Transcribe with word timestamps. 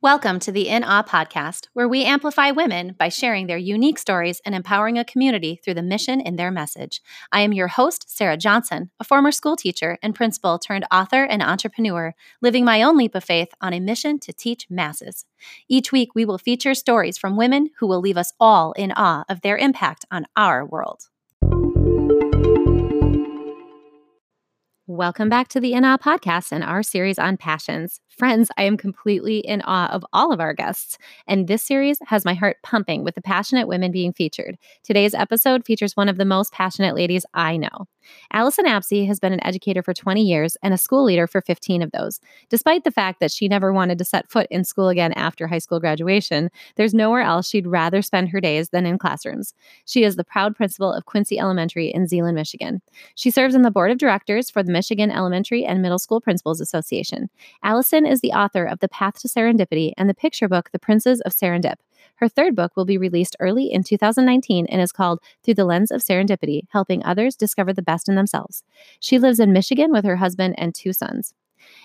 Welcome 0.00 0.38
to 0.40 0.52
the 0.52 0.68
In 0.68 0.84
Awe 0.84 1.02
podcast, 1.02 1.66
where 1.72 1.88
we 1.88 2.04
amplify 2.04 2.52
women 2.52 2.94
by 2.96 3.08
sharing 3.08 3.48
their 3.48 3.58
unique 3.58 3.98
stories 3.98 4.40
and 4.46 4.54
empowering 4.54 4.96
a 4.96 5.04
community 5.04 5.56
through 5.56 5.74
the 5.74 5.82
mission 5.82 6.20
in 6.20 6.36
their 6.36 6.52
message. 6.52 7.02
I 7.32 7.40
am 7.40 7.52
your 7.52 7.66
host, 7.66 8.08
Sarah 8.08 8.36
Johnson, 8.36 8.92
a 9.00 9.04
former 9.04 9.32
school 9.32 9.56
teacher 9.56 9.98
and 10.00 10.14
principal 10.14 10.56
turned 10.60 10.86
author 10.92 11.24
and 11.24 11.42
entrepreneur, 11.42 12.14
living 12.40 12.64
my 12.64 12.80
own 12.80 12.96
leap 12.96 13.16
of 13.16 13.24
faith 13.24 13.48
on 13.60 13.72
a 13.72 13.80
mission 13.80 14.20
to 14.20 14.32
teach 14.32 14.70
masses. 14.70 15.24
Each 15.68 15.90
week, 15.90 16.14
we 16.14 16.24
will 16.24 16.38
feature 16.38 16.74
stories 16.74 17.18
from 17.18 17.36
women 17.36 17.70
who 17.80 17.88
will 17.88 18.00
leave 18.00 18.16
us 18.16 18.32
all 18.38 18.70
in 18.74 18.92
awe 18.92 19.24
of 19.28 19.40
their 19.40 19.56
impact 19.56 20.04
on 20.12 20.26
our 20.36 20.64
world. 20.64 21.08
Welcome 24.86 25.28
back 25.28 25.48
to 25.48 25.60
the 25.60 25.74
In 25.74 25.84
Awe 25.84 25.98
podcast 25.98 26.50
and 26.50 26.64
our 26.64 26.82
series 26.82 27.18
on 27.18 27.36
passions. 27.36 28.00
Friends, 28.18 28.50
I 28.58 28.64
am 28.64 28.76
completely 28.76 29.38
in 29.38 29.62
awe 29.62 29.86
of 29.92 30.04
all 30.12 30.32
of 30.32 30.40
our 30.40 30.52
guests, 30.52 30.98
and 31.28 31.46
this 31.46 31.62
series 31.62 32.00
has 32.08 32.24
my 32.24 32.34
heart 32.34 32.56
pumping 32.64 33.04
with 33.04 33.14
the 33.14 33.22
passionate 33.22 33.68
women 33.68 33.92
being 33.92 34.12
featured. 34.12 34.58
Today's 34.82 35.14
episode 35.14 35.64
features 35.64 35.96
one 35.96 36.08
of 36.08 36.16
the 36.16 36.24
most 36.24 36.52
passionate 36.52 36.96
ladies 36.96 37.24
I 37.32 37.56
know. 37.56 37.86
Allison 38.32 38.66
Apsey 38.66 39.06
has 39.06 39.20
been 39.20 39.32
an 39.32 39.44
educator 39.44 39.82
for 39.82 39.94
20 39.94 40.22
years 40.22 40.56
and 40.62 40.74
a 40.74 40.78
school 40.78 41.04
leader 41.04 41.26
for 41.26 41.40
15 41.40 41.82
of 41.82 41.90
those. 41.92 42.20
Despite 42.48 42.84
the 42.84 42.90
fact 42.90 43.20
that 43.20 43.30
she 43.30 43.48
never 43.48 43.72
wanted 43.72 43.98
to 43.98 44.04
set 44.04 44.30
foot 44.30 44.46
in 44.50 44.64
school 44.64 44.88
again 44.88 45.12
after 45.12 45.46
high 45.46 45.58
school 45.58 45.80
graduation, 45.80 46.50
there's 46.76 46.94
nowhere 46.94 47.20
else 47.20 47.48
she'd 47.48 47.66
rather 47.66 48.02
spend 48.02 48.30
her 48.30 48.40
days 48.40 48.70
than 48.70 48.86
in 48.86 48.98
classrooms. 48.98 49.54
She 49.84 50.04
is 50.04 50.16
the 50.16 50.24
proud 50.24 50.56
principal 50.56 50.92
of 50.92 51.06
Quincy 51.06 51.38
Elementary 51.38 51.88
in 51.88 52.06
Zeeland, 52.06 52.34
Michigan. 52.34 52.80
She 53.14 53.30
serves 53.30 53.54
on 53.54 53.62
the 53.62 53.70
board 53.70 53.90
of 53.90 53.98
directors 53.98 54.50
for 54.50 54.62
the 54.62 54.72
Michigan 54.72 55.10
Elementary 55.10 55.64
and 55.64 55.82
Middle 55.82 55.98
School 55.98 56.20
Principals 56.20 56.60
Association. 56.60 57.28
Allison 57.62 58.06
is 58.08 58.20
the 58.20 58.32
author 58.32 58.64
of 58.64 58.80
The 58.80 58.88
Path 58.88 59.20
to 59.20 59.28
Serendipity 59.28 59.92
and 59.96 60.08
the 60.08 60.14
picture 60.14 60.48
book 60.48 60.70
The 60.72 60.78
Princes 60.78 61.20
of 61.20 61.32
Serendip. 61.32 61.76
Her 62.16 62.28
third 62.28 62.56
book 62.56 62.72
will 62.76 62.84
be 62.84 62.98
released 62.98 63.36
early 63.38 63.70
in 63.72 63.84
2019 63.84 64.66
and 64.66 64.80
is 64.80 64.90
called 64.90 65.20
Through 65.44 65.54
the 65.54 65.64
Lens 65.64 65.90
of 65.90 66.00
Serendipity 66.00 66.62
Helping 66.70 67.04
Others 67.04 67.36
Discover 67.36 67.74
the 67.74 67.82
Best 67.82 68.08
in 68.08 68.16
Themselves. 68.16 68.64
She 68.98 69.18
lives 69.18 69.38
in 69.38 69.52
Michigan 69.52 69.92
with 69.92 70.04
her 70.04 70.16
husband 70.16 70.56
and 70.58 70.74
two 70.74 70.92
sons. 70.92 71.34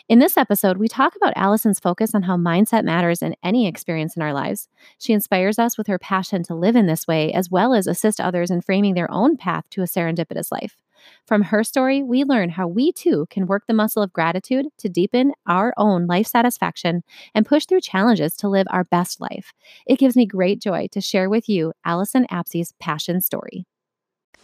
In 0.09 0.19
this 0.19 0.37
episode, 0.37 0.77
we 0.77 0.87
talk 0.87 1.15
about 1.15 1.33
Allison's 1.35 1.79
focus 1.79 2.13
on 2.13 2.23
how 2.23 2.37
mindset 2.37 2.83
matters 2.83 3.21
in 3.21 3.35
any 3.43 3.67
experience 3.67 4.15
in 4.15 4.21
our 4.21 4.33
lives. 4.33 4.67
She 4.97 5.13
inspires 5.13 5.59
us 5.59 5.77
with 5.77 5.87
her 5.87 5.99
passion 5.99 6.43
to 6.43 6.55
live 6.55 6.75
in 6.75 6.87
this 6.87 7.07
way, 7.07 7.31
as 7.33 7.49
well 7.49 7.73
as 7.73 7.87
assist 7.87 8.19
others 8.19 8.51
in 8.51 8.61
framing 8.61 8.93
their 8.93 9.11
own 9.11 9.37
path 9.37 9.65
to 9.71 9.81
a 9.81 9.85
serendipitous 9.85 10.51
life. 10.51 10.77
From 11.25 11.43
her 11.43 11.63
story, 11.63 12.03
we 12.03 12.23
learn 12.23 12.49
how 12.49 12.67
we 12.67 12.91
too 12.91 13.27
can 13.29 13.47
work 13.47 13.63
the 13.67 13.73
muscle 13.73 14.03
of 14.03 14.13
gratitude 14.13 14.67
to 14.79 14.89
deepen 14.89 15.33
our 15.47 15.73
own 15.77 16.07
life 16.07 16.27
satisfaction 16.27 17.03
and 17.33 17.45
push 17.45 17.65
through 17.65 17.81
challenges 17.81 18.35
to 18.37 18.49
live 18.49 18.67
our 18.69 18.83
best 18.83 19.21
life. 19.21 19.53
It 19.85 19.99
gives 19.99 20.15
me 20.15 20.25
great 20.25 20.61
joy 20.61 20.87
to 20.91 21.01
share 21.01 21.29
with 21.29 21.47
you 21.47 21.73
Allison 21.85 22.25
Apsey's 22.29 22.73
passion 22.79 23.21
story. 23.21 23.65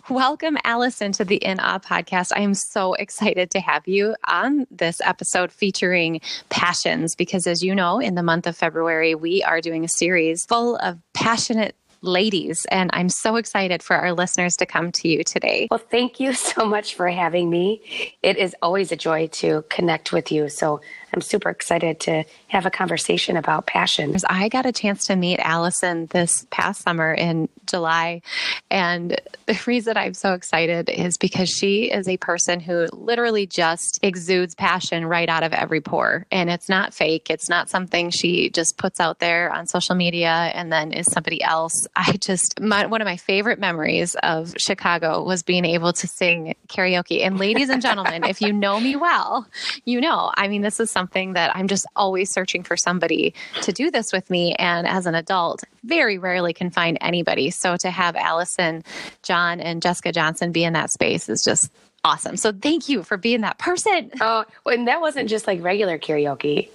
Welcome, 0.09 0.57
Allison, 0.63 1.11
to 1.13 1.25
the 1.25 1.35
In 1.35 1.59
Awe 1.59 1.77
podcast. 1.77 2.31
I 2.35 2.39
am 2.39 2.55
so 2.55 2.95
excited 2.95 3.52
to 3.52 3.59
have 3.59 3.87
you 3.87 4.15
on 4.27 4.65
this 4.71 5.02
episode 5.02 5.52
featuring 5.52 6.21
passions 6.49 7.15
because, 7.15 7.45
as 7.45 7.61
you 7.61 7.75
know, 7.75 7.99
in 7.99 8.15
the 8.15 8.23
month 8.23 8.47
of 8.47 8.57
February, 8.57 9.13
we 9.13 9.43
are 9.43 9.61
doing 9.61 9.83
a 9.83 9.89
series 9.89 10.45
full 10.47 10.77
of 10.77 10.97
passionate 11.13 11.75
ladies. 12.02 12.66
And 12.72 12.89
I'm 12.94 13.09
so 13.09 13.36
excited 13.36 13.83
for 13.83 13.95
our 13.95 14.14
listeners 14.14 14.55
to 14.58 14.66
come 14.66 14.92
to 14.94 15.08
you 15.08 15.23
today. 15.23 15.67
Well, 15.69 15.80
thank 15.80 16.19
you 16.19 16.33
so 16.33 16.66
much 16.66 16.95
for 16.95 17.08
having 17.09 17.50
me. 17.50 17.81
It 18.23 18.38
is 18.38 18.55
always 18.61 18.92
a 18.92 18.95
joy 18.95 19.28
to 19.28 19.64
connect 19.69 20.11
with 20.11 20.31
you. 20.31 20.50
So 20.50 20.81
I'm 21.13 21.21
super 21.21 21.49
excited 21.49 21.99
to 22.02 22.23
have 22.47 22.65
a 22.65 22.71
conversation 22.71 23.38
about 23.38 23.65
passion. 23.65 24.15
I 24.29 24.49
got 24.49 24.65
a 24.65 24.71
chance 24.71 25.05
to 25.07 25.15
meet 25.15 25.39
Allison 25.39 26.07
this 26.07 26.45
past 26.52 26.81
summer 26.81 27.13
in 27.13 27.49
July. 27.65 28.21
And 28.69 29.19
the 29.45 29.59
reason 29.67 29.97
I'm 29.97 30.13
so 30.13 30.33
excited 30.33 30.89
is 30.89 31.17
because 31.17 31.49
she 31.49 31.92
is 31.92 32.08
a 32.08 32.17
person 32.17 32.59
who 32.59 32.87
literally 32.92 33.45
just 33.48 33.99
exudes 34.03 34.55
passion 34.55 35.05
right 35.05 35.30
out 35.30 35.43
of 35.43 35.53
every 35.53 35.81
pore. 35.81 36.25
And 36.31 36.49
it's 36.49 36.69
not 36.69 36.93
fake, 36.93 37.30
it's 37.30 37.49
not 37.49 37.69
something 37.69 38.09
she 38.09 38.49
just 38.49 38.77
puts 38.77 38.99
out 38.99 39.19
there 39.19 39.52
on 39.52 39.67
social 39.67 39.95
media 39.95 40.52
and 40.53 40.71
then 40.71 40.92
is 40.92 41.08
somebody 41.08 41.42
else. 41.43 41.87
I 41.95 42.14
just, 42.14 42.59
my, 42.59 42.86
one 42.86 43.02
of 43.02 43.05
my 43.05 43.17
favorite 43.17 43.59
memories 43.59 44.15
of 44.23 44.53
Chicago 44.58 45.23
was 45.23 45.43
being 45.43 45.65
able 45.65 45.93
to 45.93 46.08
sing 46.08 46.55
karaoke. 46.67 47.25
And 47.25 47.37
ladies 47.37 47.69
and 47.69 47.81
gentlemen, 47.81 48.23
if 48.23 48.42
you 48.42 48.53
know 48.53 48.80
me 48.80 48.95
well, 48.95 49.48
you 49.86 50.02
know, 50.02 50.31
I 50.36 50.48
mean, 50.48 50.61
this 50.61 50.80
is 50.80 50.89
something 50.99 51.32
that 51.32 51.55
I'm 51.55 51.70
just 51.70 51.86
always 51.95 52.30
searching 52.30 52.61
for 52.61 52.76
somebody 52.76 53.33
to 53.61 53.71
do 53.71 53.89
this 53.89 54.11
with 54.11 54.30
me. 54.30 54.54
And 54.55 54.86
as 54.86 55.05
an 55.05 55.15
adult, 55.15 55.64
very 55.86 56.17
rarely 56.17 56.54
can 56.54 56.70
find 56.70 56.98
anybody. 56.99 57.52
So 57.52 57.77
to 57.77 57.89
have 57.89 58.17
Allison, 58.17 58.83
John, 59.23 59.61
and 59.61 59.82
Jessica 59.82 60.11
Johnson 60.11 60.52
be 60.52 60.65
in 60.65 60.73
that 60.73 60.92
space 60.92 61.30
is 61.30 61.42
just 61.42 61.71
awesome. 62.04 62.36
So 62.36 62.52
thank 62.52 62.89
you 62.89 63.04
for 63.04 63.15
being 63.15 63.39
that 63.42 63.60
person. 63.60 64.11
Oh, 64.20 64.43
and 64.65 64.89
that 64.89 64.99
wasn't 64.99 65.30
just 65.30 65.48
like 65.48 65.64
regular 65.64 65.98
karaoke. 65.98 66.70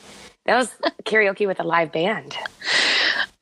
That 0.47 0.56
was 0.56 0.75
karaoke 1.05 1.47
with 1.47 1.61
a 1.61 1.65
live 1.65 1.93
band. 1.93 2.35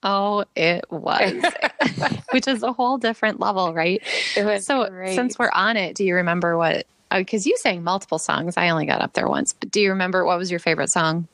Oh, 0.03 0.45
it 0.57 0.85
was, 0.91 1.45
which 2.33 2.49
is 2.49 2.65
a 2.65 2.73
whole 2.73 2.99
different 2.99 3.39
level, 3.39 3.73
right? 3.73 4.03
It 4.37 4.45
was 4.45 4.67
so. 4.67 4.89
great. 4.89 5.15
Since 5.15 5.39
we're 5.39 5.51
on 5.53 5.77
it, 5.77 5.95
do 5.95 6.05
you 6.05 6.17
remember 6.17 6.59
what 6.59 6.87
Oh, 7.13 7.19
because 7.19 7.47
you 7.47 7.57
sang 7.59 7.85
multiple 7.85 8.19
songs. 8.19 8.57
I 8.57 8.71
only 8.71 8.87
got 8.87 9.03
up 9.03 9.13
there 9.13 9.29
once. 9.29 9.53
But 9.53 9.71
do 9.71 9.81
you 9.81 9.91
remember 9.91 10.25
what 10.25 10.39
was 10.39 10.51
your 10.51 10.61
favorite 10.61 10.91
song? 10.91 11.29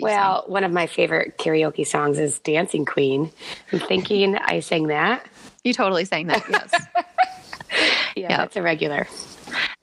well, 0.00 0.42
sang? 0.42 0.52
one 0.52 0.64
of 0.64 0.72
my 0.72 0.86
favorite 0.86 1.38
karaoke 1.38 1.86
songs 1.86 2.18
is 2.18 2.38
Dancing 2.40 2.84
Queen. 2.84 3.30
I'm 3.72 3.78
thinking 3.78 4.36
I 4.36 4.60
sang 4.60 4.88
that. 4.88 5.26
You 5.64 5.72
totally 5.72 6.04
sang 6.04 6.26
that, 6.26 6.44
yes. 6.50 6.70
yeah, 8.16 8.28
yep. 8.28 8.28
that's 8.28 8.56
a 8.56 8.62
regular. 8.62 9.08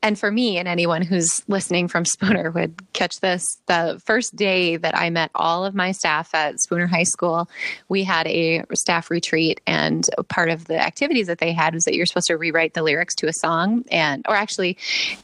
And 0.05 0.19
for 0.19 0.29
me 0.29 0.59
and 0.59 0.67
anyone 0.67 1.01
who's 1.01 1.41
listening 1.47 1.88
from 1.88 2.05
Spooner 2.05 2.51
would 2.51 2.79
catch 2.93 3.21
this. 3.21 3.57
The 3.66 3.99
first 4.05 4.35
day 4.35 4.77
that 4.77 4.95
I 4.95 5.09
met 5.09 5.31
all 5.33 5.66
of 5.66 5.73
my 5.73 5.93
staff 5.93 6.35
at 6.35 6.59
Spooner 6.61 6.85
High 6.85 7.05
School, 7.05 7.49
we 7.89 8.03
had 8.03 8.27
a 8.27 8.61
staff 8.75 9.09
retreat, 9.09 9.61
and 9.65 10.07
part 10.29 10.51
of 10.51 10.65
the 10.65 10.79
activities 10.79 11.25
that 11.25 11.39
they 11.39 11.53
had 11.53 11.73
was 11.73 11.85
that 11.85 11.95
you're 11.95 12.05
supposed 12.05 12.27
to 12.27 12.38
rewrite 12.38 12.75
the 12.75 12.83
lyrics 12.83 13.15
to 13.15 13.27
a 13.27 13.33
song, 13.33 13.83
and 13.89 14.23
or 14.29 14.35
actually, 14.35 14.77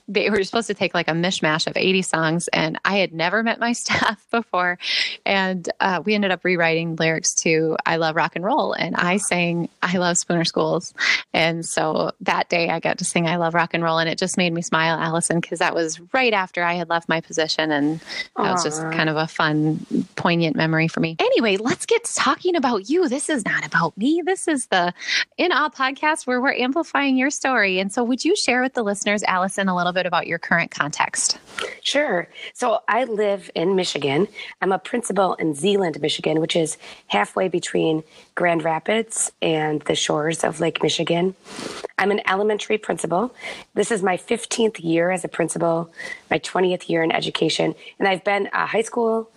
they 0.08 0.32
were 0.32 0.44
supposed 0.44 0.66
to 0.66 0.74
take 0.74 0.96
like 0.96 1.08
a 1.08 1.12
mishmash 1.12 1.68
of 1.68 1.78
80 1.78 2.02
songs. 2.02 2.48
And 2.48 2.80
I 2.84 2.98
had 2.98 3.14
never 3.14 3.44
met 3.44 3.60
my 3.60 3.74
staff 3.82 4.26
before, 4.32 4.80
and 5.28 5.70
uh, 5.80 6.02
we 6.04 6.16
ended 6.16 6.32
up 6.32 6.44
rewriting 6.44 6.96
lyrics 6.96 7.36
to 7.44 7.78
"I 7.86 7.98
Love 7.98 8.16
Rock 8.16 8.36
and 8.36 8.44
Roll," 8.44 8.74
and 8.74 8.96
I 8.96 9.18
sang 9.18 9.70
"I 9.84 9.98
Love 9.98 10.18
Spooner 10.18 10.44
Schools," 10.44 10.96
and 11.36 11.64
so 11.64 12.14
that 12.22 12.50
day 12.50 12.70
I 12.70 12.80
got 12.80 12.98
to 12.98 13.06
sing 13.06 13.28
"I 13.28 13.36
Love 13.36 13.54
Rock 13.54 13.76
and 13.76 13.84
Roll," 13.84 14.00
and 14.00 14.10
it 14.10 14.18
just 14.18 14.38
made 14.38 14.52
me 14.52 14.64
smile, 14.72 14.98
Allison, 14.98 15.42
because 15.42 15.60
that 15.60 15.76
was 15.76 16.00
right 16.14 16.32
after 16.32 16.64
I 16.64 16.76
had 16.76 16.88
left 16.88 17.10
my 17.10 17.20
position. 17.20 17.72
And 17.72 18.00
that 18.00 18.38
Aww. 18.38 18.54
was 18.54 18.64
just 18.64 18.82
kind 18.84 19.10
of 19.10 19.18
a 19.18 19.28
fun, 19.28 19.86
poignant 20.22 20.56
memory 20.56 20.88
for 20.88 21.00
me. 21.00 21.16
Anyway, 21.18 21.58
let's 21.58 21.88
get 21.88 22.04
talking 22.04 22.56
about 22.56 22.88
you. 22.88 23.10
This 23.10 23.28
is 23.28 23.44
not 23.44 23.66
about 23.66 23.98
me. 23.98 24.22
This 24.24 24.48
is 24.48 24.68
the 24.68 24.94
In 25.38 25.52
Awe 25.52 25.70
podcast 25.70 26.28
where 26.28 26.40
we're 26.40 26.54
amplifying 26.54 27.18
your 27.18 27.32
story. 27.32 27.80
And 27.80 27.92
so, 27.92 28.04
would 28.04 28.24
you 28.24 28.36
share 28.36 28.62
with 28.62 28.76
the 28.76 28.84
listeners, 28.84 29.24
Allison, 29.24 29.68
a 29.68 29.76
little 29.76 29.94
bit 29.94 30.06
about 30.06 30.28
your 30.28 30.38
current 30.38 30.70
context? 30.70 31.40
Sure. 31.82 32.28
So, 32.54 32.82
I 32.88 33.06
live 33.06 33.50
in 33.56 33.76
Michigan. 33.76 34.28
I'm 34.62 34.72
a 34.72 34.78
principal 34.78 35.34
in 35.36 35.56
Zeeland, 35.56 36.00
Michigan, 36.00 36.40
which 36.40 36.56
is 36.56 36.78
halfway 37.08 37.48
between 37.48 38.04
Grand 38.36 38.64
Rapids 38.64 39.32
and 39.42 39.82
the 39.84 39.96
shores 39.96 40.44
of 40.44 40.60
Lake 40.60 40.84
Michigan. 40.84 41.36
I'm 41.98 42.12
an 42.12 42.22
elementary 42.28 42.78
principal. 42.78 43.34
This 43.74 43.92
is 43.92 44.02
my 44.02 44.18
15th 44.18 44.84
year 44.84 45.12
as 45.12 45.24
a 45.24 45.28
principal, 45.28 45.92
my 46.30 46.40
20th 46.40 46.90
year 46.90 47.04
in 47.04 47.12
education, 47.12 47.76
and 48.00 48.08
I've 48.08 48.24
been 48.24 48.50
a 48.54 48.66
high 48.66 48.82
school, 48.82 49.30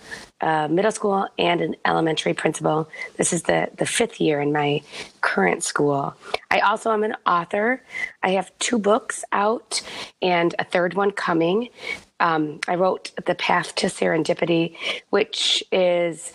uh, 0.45 0.69
middle 0.69 0.93
school, 0.93 1.27
and 1.39 1.63
an 1.63 1.75
elementary 1.87 2.35
principal. 2.35 2.87
This 3.17 3.33
is 3.33 3.45
the, 3.45 3.71
the 3.79 3.87
fifth 3.87 4.21
year 4.21 4.41
in 4.43 4.53
my 4.53 4.83
current 5.23 5.65
school. 5.65 6.15
I 6.51 6.61
also 6.61 6.93
am 6.93 7.03
an 7.03 7.17
author. 7.27 7.83
I 8.23 8.33
have 8.33 8.53
two 8.59 8.79
books 8.79 9.25
out 9.33 9.81
and 10.21 10.55
a 10.59 10.65
third 10.65 10.93
one 10.95 11.13
coming. 11.13 11.71
Um, 12.21 12.61
I 12.69 12.75
wrote 12.75 13.11
The 13.25 13.35
Path 13.35 13.75
to 13.77 13.87
Serendipity, 13.87 14.77
which 15.09 15.65
is 15.73 16.33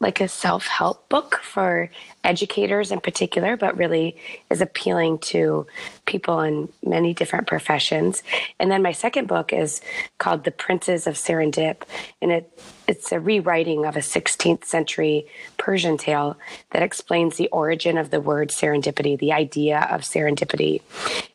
like 0.00 0.20
a 0.20 0.28
self 0.28 0.66
help 0.66 1.08
book 1.08 1.40
for 1.42 1.88
educators 2.26 2.90
in 2.90 3.00
particular, 3.00 3.56
but 3.56 3.76
really 3.76 4.16
is 4.50 4.60
appealing 4.60 5.18
to 5.18 5.66
people 6.04 6.40
in 6.40 6.68
many 6.84 7.14
different 7.14 7.46
professions. 7.46 8.22
And 8.58 8.70
then 8.70 8.82
my 8.82 8.92
second 8.92 9.28
book 9.28 9.52
is 9.52 9.80
called 10.18 10.44
The 10.44 10.50
Princes 10.50 11.06
of 11.06 11.14
Serendip, 11.14 11.82
and 12.20 12.32
it 12.32 12.60
it's 12.88 13.10
a 13.10 13.18
rewriting 13.18 13.84
of 13.84 13.96
a 13.96 14.00
16th 14.00 14.64
century 14.64 15.26
Persian 15.58 15.96
tale 15.98 16.36
that 16.70 16.82
explains 16.82 17.36
the 17.36 17.48
origin 17.48 17.98
of 17.98 18.10
the 18.10 18.20
word 18.20 18.50
serendipity, 18.50 19.18
the 19.18 19.32
idea 19.32 19.88
of 19.90 20.02
serendipity. 20.02 20.82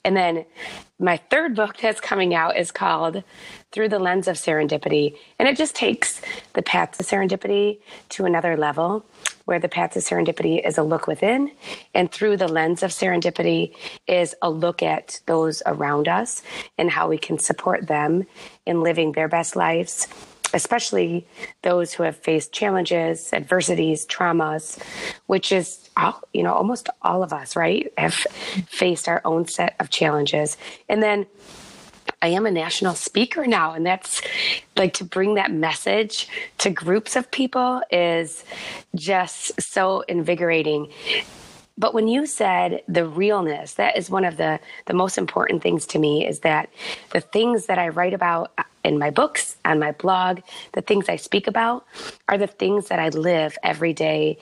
And 0.06 0.16
then 0.16 0.46
my 1.02 1.18
third 1.18 1.56
book 1.56 1.78
that's 1.82 2.00
coming 2.00 2.34
out 2.34 2.58
is 2.58 2.72
called 2.72 3.24
Through 3.72 3.90
the 3.90 4.00
Lens 4.00 4.28
of 4.28 4.38
Serendipity. 4.38 5.18
And 5.40 5.50
it 5.50 5.58
just 5.58 5.76
takes 5.76 6.22
the 6.54 6.62
path 6.62 6.98
to 6.98 7.04
serendipity 7.04 7.80
to 8.10 8.26
another 8.26 8.56
level, 8.56 9.06
where 9.46 9.60
the 9.60 9.70
path 9.70 9.94
to 9.94 10.00
serendipity 10.00 10.66
is 10.66 10.78
a 10.82 10.84
look 10.84 11.08
within, 11.08 11.52
and 11.94 12.12
through 12.12 12.38
the 12.38 12.48
lens 12.48 12.84
of 12.84 12.92
serendipity 12.92 13.74
is 14.08 14.36
a 14.42 14.50
look 14.50 14.84
at 14.84 15.22
those 15.28 15.64
around 15.66 16.08
us 16.08 16.42
and 16.78 16.90
how 16.90 17.08
we 17.08 17.18
can 17.18 17.40
support 17.40 17.88
them 17.88 18.26
in 18.66 18.82
living 18.82 19.14
their 19.14 19.28
best 19.28 19.56
lives 19.56 20.08
especially 20.54 21.26
those 21.62 21.94
who 21.94 22.04
have 22.04 22.18
faced 22.18 22.52
challenges, 22.52 23.32
adversities, 23.32 24.06
traumas, 24.06 24.82
which 25.28 25.52
is 25.52 25.90
you 26.34 26.44
know 26.44 26.54
almost 26.54 26.90
all 27.02 27.24
of 27.24 27.34
us, 27.34 27.56
right, 27.56 27.92
have 27.98 28.14
faced 28.68 29.08
our 29.08 29.22
own 29.26 29.48
set 29.48 29.76
of 29.80 29.90
challenges. 29.90 30.58
And 30.90 31.02
then 31.02 31.26
I 32.22 32.28
am 32.28 32.46
a 32.46 32.52
national 32.52 32.96
speaker 32.96 33.48
now, 33.48 33.74
and 33.74 33.86
that's 33.86 34.22
like 34.76 34.94
to 34.96 35.04
bring 35.04 35.36
that 35.36 35.52
message 35.52 36.28
to 36.60 36.70
groups 36.70 37.16
of 37.16 37.32
people 37.32 37.82
is 37.92 38.44
just 38.96 39.60
so 39.60 40.02
invigorating. 40.02 40.92
But 41.78 41.94
when 41.94 42.08
you 42.08 42.28
said 42.28 42.84
the 42.88 43.08
realness, 43.08 43.74
that 43.76 43.98
is 43.98 44.10
one 44.10 44.26
of 44.26 44.38
the, 44.38 44.60
the 44.86 44.94
most 44.94 45.18
important 45.18 45.64
things 45.64 45.86
to 45.88 46.00
me 46.00 46.28
is 46.28 46.42
that 46.42 46.70
the 47.12 47.22
things 47.22 47.66
that 47.66 47.80
I 47.80 47.90
write 47.90 48.14
about 48.14 48.52
in 48.84 48.98
my 48.98 49.10
books, 49.10 49.56
on 49.66 49.80
my 49.80 49.92
blog, 49.92 50.42
the 50.74 50.82
things 50.82 51.10
I 51.10 51.16
speak 51.16 51.48
about 51.48 51.86
are 52.28 52.38
the 52.38 52.48
things 52.48 52.88
that 52.88 53.00
I 53.00 53.10
live 53.10 53.58
every 53.64 53.94
day 53.94 54.38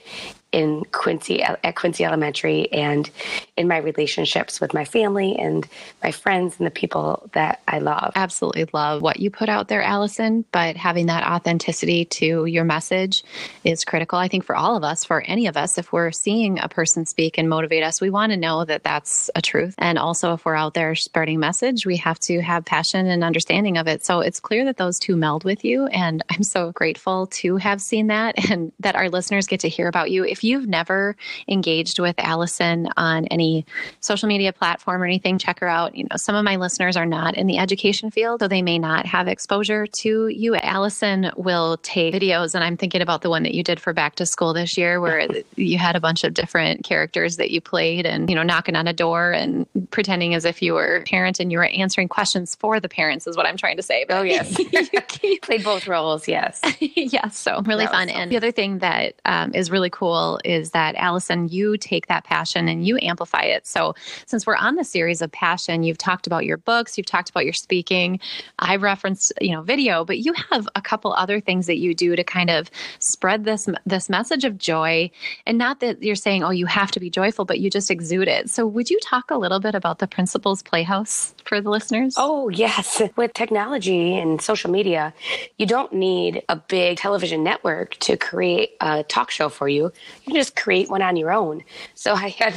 in 0.52 0.84
Quincy 0.92 1.44
at 1.44 1.76
Quincy 1.76 2.04
Elementary 2.04 2.72
and 2.72 3.10
in 3.56 3.68
my 3.68 3.78
relationships 3.78 4.60
with 4.60 4.74
my 4.74 4.84
family 4.84 5.38
and 5.38 5.68
my 6.02 6.12
friends 6.12 6.56
and 6.58 6.66
the 6.66 6.72
people 6.72 7.30
that 7.34 7.62
I 7.68 7.80
love. 7.80 8.14
Absolutely 8.16 8.68
love 8.74 9.02
what 9.02 9.20
you 9.20 9.30
put 9.30 9.48
out 9.48 9.68
there, 9.68 9.84
Allison, 9.84 10.46
but 10.52 10.76
having 10.76 11.06
that 11.06 11.24
authenticity 11.24 12.06
to 12.06 12.46
your 12.46 12.64
message 12.64 13.24
is 13.64 13.86
critical. 13.86 14.18
I 14.18 14.28
think 14.28 14.44
for 14.44 14.56
all 14.56 14.76
of 14.76 14.84
us, 14.84 15.06
for 15.06 15.22
any 15.22 15.46
of 15.46 15.56
us, 15.56 15.78
if 15.78 15.94
we're 15.94 16.12
seeing 16.12 16.60
a 16.60 16.68
person 16.68 17.06
speak 17.06 17.38
and 17.38 17.48
motivate 17.48 17.84
us, 17.84 18.02
we 18.02 18.10
want 18.10 18.32
to 18.32 18.38
know 18.38 18.66
that 18.66 18.84
that's 18.84 19.30
a 19.36 19.44
truth. 19.44 19.76
And 19.78 20.00
also, 20.00 20.34
if 20.34 20.46
we're 20.46 20.56
out 20.56 20.74
there 20.74 20.96
spreading 20.96 21.40
message, 21.40 21.86
we 21.86 21.98
have 21.98 22.20
to 22.22 22.42
have 22.42 22.66
passion 22.66 23.06
and 23.06 23.24
understanding 23.24 23.78
of 23.78 23.88
it. 23.88 24.04
So 24.04 24.22
it's 24.30 24.40
clear 24.40 24.64
that 24.64 24.78
those 24.78 25.00
two 25.00 25.16
meld 25.16 25.44
with 25.44 25.66
you. 25.66 25.88
And 25.88 26.24
I'm 26.30 26.44
so 26.44 26.72
grateful 26.72 27.26
to 27.28 27.58
have 27.58 27.82
seen 27.82 28.08
that 28.08 28.36
and 28.52 28.72
that 28.80 28.96
our 28.96 29.10
listeners 29.10 29.48
get 29.48 29.60
to 29.62 29.70
hear 29.70 29.88
about 29.88 30.12
you. 30.12 30.24
If 30.24 30.44
you've 30.44 30.68
never 30.68 31.16
engaged 31.48 31.98
with 31.98 32.14
Allison 32.20 32.88
on 32.96 33.26
any 33.26 33.66
social 34.02 34.28
media 34.28 34.54
platform 34.54 35.02
or 35.02 35.06
anything, 35.06 35.40
check 35.40 35.60
her 35.62 35.68
out. 35.68 35.96
You 35.96 36.04
know, 36.04 36.16
some 36.18 36.36
of 36.36 36.46
my 36.46 36.58
listeners 36.58 36.96
are 36.96 37.08
not 37.08 37.36
in 37.38 37.48
the 37.48 37.58
education 37.58 38.12
field, 38.12 38.42
so 38.42 38.48
they 38.48 38.62
may 38.62 38.78
not 38.78 39.08
have 39.08 39.28
exposure 39.28 39.88
to 39.88 40.28
you. 40.28 40.56
Allison 40.58 41.32
will 41.36 41.78
take 41.78 42.14
videos, 42.14 42.54
and 42.54 42.64
I'm 42.64 42.78
thinking 42.78 43.02
about 43.02 43.24
the 43.24 43.32
one 43.32 43.42
that 43.44 43.56
you 43.56 43.64
did 43.64 43.80
for 43.80 43.94
back 43.94 44.14
to 44.18 44.28
school 44.28 44.54
this 44.54 44.78
year, 44.78 45.02
where 45.02 45.28
you 45.56 45.80
had 45.80 45.96
a 45.96 46.00
bunch 46.00 46.24
of 46.24 46.36
different 46.36 46.84
characters 46.84 47.38
that 47.38 47.50
you 47.50 47.62
played 47.62 48.06
and, 48.06 48.30
you 48.30 48.36
know, 48.36 48.44
knocking 48.44 48.76
on 48.76 48.88
a 48.88 48.94
door 48.94 49.32
and 49.32 49.66
pretending 49.90 50.36
as 50.36 50.46
if 50.46 50.62
you 50.62 50.76
were 50.76 50.98
a 50.98 51.04
parent 51.04 51.40
and 51.40 51.52
you 51.52 51.58
were 51.58 51.66
answering 51.66 52.08
questions 52.08 52.54
for 52.54 52.80
the 52.80 52.90
parents, 52.90 53.26
is 53.26 53.36
what 53.36 53.48
I'm 53.48 53.58
trying 53.58 53.78
to 53.78 53.84
say. 53.84 54.06
But 54.08 54.19
oh, 54.20 54.24
yes. 54.24 54.58
you 55.24 55.40
played 55.42 55.64
both 55.64 55.88
roles, 55.88 56.28
yes. 56.28 56.62
yes. 56.80 57.38
So 57.38 57.62
really 57.66 57.88
fun. 57.88 58.08
So 58.08 58.14
and 58.14 58.32
the 58.32 58.38
other 58.38 58.52
thing 58.52 58.80
that 58.80 59.16
um, 59.26 59.54
is 59.54 59.72
really 59.72 59.90
cool 59.90 60.40
is 60.44 60.72
that 60.72 60.96
Allison, 60.96 61.48
you 61.50 61.78
take 61.78 62.08
that 62.08 62.24
passion 62.24 62.68
and 62.68 62.86
you 62.86 62.98
amplify 63.02 63.44
it. 63.44 63.66
So 63.68 63.96
since 64.26 64.46
we're 64.46 64.56
on 64.56 64.76
the 64.76 64.84
series 64.84 65.22
of 65.22 65.32
passion, 65.32 65.84
you've 65.84 65.98
talked 65.98 66.28
about 66.28 66.46
your 66.46 66.58
books, 66.58 66.98
you've 66.98 67.08
talked 67.08 67.30
about 67.30 67.44
your 67.44 67.54
speaking. 67.54 68.20
I 68.60 68.76
referenced, 68.76 69.34
you 69.42 69.54
know, 69.54 69.62
video, 69.62 70.06
but 70.06 70.20
you 70.20 70.34
have 70.52 70.68
a 70.76 70.82
couple 70.82 71.14
other 71.14 71.40
things 71.40 71.68
that 71.68 71.78
you 71.78 71.94
do 71.94 72.16
to 72.16 72.24
kind 72.24 72.50
of 72.50 72.70
spread 73.00 73.46
this 73.46 73.68
this 73.86 74.10
message 74.10 74.46
of 74.46 74.58
joy. 74.58 75.10
And 75.46 75.58
not 75.58 75.80
that 75.80 76.02
you're 76.04 76.16
saying, 76.16 76.44
oh, 76.44 76.52
you 76.52 76.66
have 76.66 76.92
to 76.92 77.00
be 77.00 77.10
joyful, 77.10 77.46
but 77.46 77.60
you 77.60 77.70
just 77.70 77.92
exude 77.92 78.28
it. 78.28 78.50
So 78.50 78.66
would 78.66 78.90
you 78.90 79.00
talk 79.02 79.32
a 79.32 79.38
little 79.38 79.60
bit 79.60 79.76
about 79.76 80.00
the 80.00 80.08
Principals 80.08 80.62
Playhouse 80.62 81.34
for 81.46 81.62
the 81.62 81.70
listeners? 81.70 82.16
Oh, 82.18 82.50
yes. 82.50 83.02
With 83.16 83.34
technology 83.34 84.09
and 84.18 84.42
social 84.42 84.72
media, 84.72 85.14
you 85.58 85.66
don't 85.66 85.94
need 85.94 86.44
a 86.50 86.56
big 86.56 86.98
television 86.98 87.44
network 87.44 87.96
to 88.00 88.18
create 88.18 88.72
a 88.82 89.04
talk 89.04 89.32
show 89.32 89.50
for 89.50 89.68
you 89.68 89.80
you 89.80 89.92
can 90.26 90.36
just 90.36 90.56
create 90.56 90.90
one 90.90 91.02
on 91.02 91.16
your 91.16 91.32
own. 91.32 91.64
So 91.96 92.14
I 92.14 92.30
had 92.30 92.54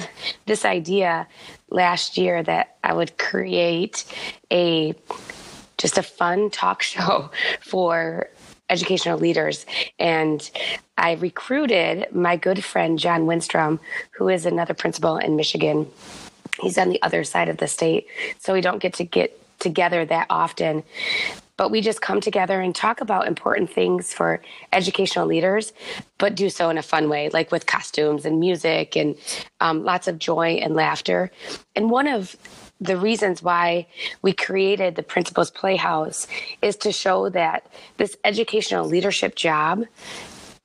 this 0.47 0.65
idea 0.65 1.27
last 1.71 2.17
year 2.19 2.43
that 2.43 2.77
I 2.83 2.95
would 2.95 3.19
create 3.19 4.05
a 4.51 4.95
just 5.79 5.99
a 5.99 6.03
fun 6.03 6.51
talk 6.51 6.83
show 6.93 7.31
for 7.61 8.29
educational 8.71 9.19
leaders. 9.19 9.67
And 9.99 10.49
I 10.97 11.13
recruited 11.13 12.15
my 12.15 12.37
good 12.37 12.65
friend, 12.65 12.99
John 12.99 13.23
Winstrom, 13.23 13.81
who 14.13 14.29
is 14.29 14.47
another 14.47 14.75
principal 14.75 15.19
in 15.19 15.37
Michigan. 15.37 15.91
He's 16.61 16.79
on 16.79 16.89
the 16.89 17.03
other 17.03 17.25
side 17.25 17.49
of 17.49 17.57
the 17.57 17.67
state, 17.67 18.07
so 18.39 18.53
we 18.53 18.61
don't 18.61 18.79
get 18.79 18.95
to 18.95 19.05
get 19.05 19.39
together 19.59 20.05
that 20.05 20.27
often 20.29 20.83
but 21.57 21.71
we 21.71 21.81
just 21.81 22.01
come 22.01 22.21
together 22.21 22.61
and 22.61 22.75
talk 22.75 23.01
about 23.01 23.27
important 23.27 23.71
things 23.71 24.13
for 24.13 24.41
educational 24.73 25.27
leaders, 25.27 25.73
but 26.19 26.35
do 26.35 26.49
so 26.49 26.71
in 26.71 26.79
a 26.79 26.83
fun 26.83 27.09
way, 27.09 27.29
like 27.31 27.53
with 27.53 27.67
costumes 27.67 28.25
and 28.25 28.41
music 28.41 28.97
and 28.97 29.17
um, 29.61 29.85
lots 29.85 30.09
of 30.09 30.19
joy 30.19 30.59
and 30.63 30.75
laughter. 30.75 31.31
And 31.77 31.91
one 31.91 32.09
of 32.09 32.37
the 32.81 32.97
reasons 32.97 33.43
why 33.43 33.87
we 34.23 34.33
created 34.33 34.97
the 34.97 35.03
Principals 35.03 35.51
Playhouse 35.51 36.27
is 36.63 36.77
to 36.79 36.91
show 36.91 37.29
that 37.29 37.67
this 37.97 38.17
educational 38.25 38.87
leadership 38.87 39.37
job 39.37 39.85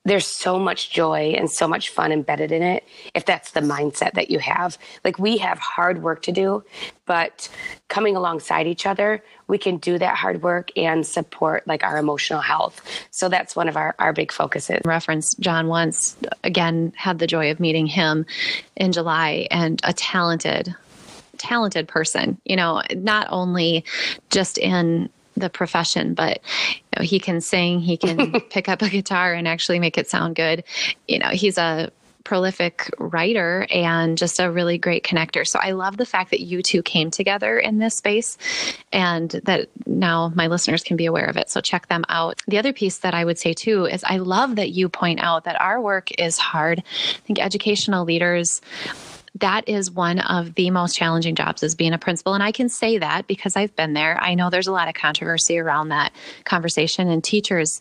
there's 0.04 0.26
so 0.26 0.58
much 0.58 0.90
joy 0.90 1.34
and 1.36 1.50
so 1.50 1.68
much 1.68 1.90
fun 1.90 2.12
embedded 2.12 2.50
in 2.50 2.62
it 2.62 2.84
if 3.14 3.24
that's 3.24 3.50
the 3.50 3.60
mindset 3.60 4.14
that 4.14 4.30
you 4.30 4.38
have. 4.38 4.78
Like 5.04 5.18
we 5.18 5.38
have 5.38 5.58
hard 5.58 6.02
work 6.02 6.22
to 6.22 6.32
do, 6.32 6.64
but 7.04 7.48
coming 7.88 8.16
alongside 8.16 8.66
each 8.66 8.86
other, 8.86 9.22
we 9.48 9.58
can 9.58 9.76
do 9.76 9.98
that 9.98 10.16
hard 10.16 10.42
work 10.42 10.70
and 10.76 11.06
support 11.06 11.66
like 11.66 11.84
our 11.84 11.98
emotional 11.98 12.40
health. 12.40 12.80
So 13.10 13.28
that's 13.28 13.54
one 13.54 13.68
of 13.68 13.76
our, 13.76 13.94
our 13.98 14.12
big 14.12 14.32
focuses. 14.32 14.80
Reference 14.84 15.34
John 15.34 15.68
once 15.68 16.16
again 16.42 16.92
had 16.96 17.18
the 17.18 17.26
joy 17.26 17.50
of 17.50 17.60
meeting 17.60 17.86
him 17.86 18.24
in 18.76 18.92
July 18.92 19.48
and 19.50 19.80
a 19.84 19.92
talented 19.92 20.74
talented 21.36 21.86
person 21.86 22.36
you 22.44 22.56
know 22.56 22.82
not 22.96 23.28
only 23.30 23.84
just 24.28 24.58
in 24.58 25.08
the 25.38 25.50
profession, 25.50 26.14
but 26.14 26.40
know, 26.98 27.04
he 27.04 27.20
can 27.20 27.40
sing, 27.40 27.80
he 27.80 27.96
can 27.96 28.40
pick 28.50 28.68
up 28.68 28.82
a 28.82 28.88
guitar 28.88 29.32
and 29.32 29.46
actually 29.46 29.78
make 29.78 29.98
it 29.98 30.08
sound 30.08 30.36
good. 30.36 30.64
You 31.06 31.18
know, 31.18 31.28
he's 31.28 31.58
a 31.58 31.90
prolific 32.24 32.90
writer 32.98 33.66
and 33.70 34.18
just 34.18 34.38
a 34.38 34.50
really 34.50 34.76
great 34.76 35.02
connector. 35.02 35.46
So 35.46 35.58
I 35.62 35.70
love 35.70 35.96
the 35.96 36.04
fact 36.04 36.30
that 36.30 36.40
you 36.40 36.62
two 36.62 36.82
came 36.82 37.10
together 37.10 37.58
in 37.58 37.78
this 37.78 37.94
space 37.94 38.36
and 38.92 39.30
that 39.44 39.68
now 39.86 40.30
my 40.34 40.48
listeners 40.48 40.82
can 40.82 40.98
be 40.98 41.06
aware 41.06 41.24
of 41.24 41.38
it. 41.38 41.48
So 41.48 41.62
check 41.62 41.88
them 41.88 42.04
out. 42.10 42.42
The 42.46 42.58
other 42.58 42.74
piece 42.74 42.98
that 42.98 43.14
I 43.14 43.24
would 43.24 43.38
say 43.38 43.54
too 43.54 43.86
is 43.86 44.04
I 44.04 44.18
love 44.18 44.56
that 44.56 44.70
you 44.70 44.90
point 44.90 45.20
out 45.20 45.44
that 45.44 45.58
our 45.58 45.80
work 45.80 46.10
is 46.20 46.36
hard. 46.36 46.80
I 46.80 47.18
think 47.24 47.38
educational 47.38 48.04
leaders 48.04 48.60
that 49.40 49.68
is 49.68 49.90
one 49.90 50.20
of 50.20 50.54
the 50.54 50.70
most 50.70 50.96
challenging 50.96 51.34
jobs 51.34 51.62
as 51.62 51.74
being 51.74 51.92
a 51.92 51.98
principal. 51.98 52.34
And 52.34 52.42
I 52.42 52.52
can 52.52 52.68
say 52.68 52.98
that 52.98 53.26
because 53.26 53.56
I've 53.56 53.74
been 53.76 53.92
there. 53.92 54.18
I 54.20 54.34
know 54.34 54.50
there's 54.50 54.66
a 54.66 54.72
lot 54.72 54.88
of 54.88 54.94
controversy 54.94 55.58
around 55.58 55.88
that 55.88 56.12
conversation, 56.44 57.08
and 57.08 57.22
teachers 57.22 57.80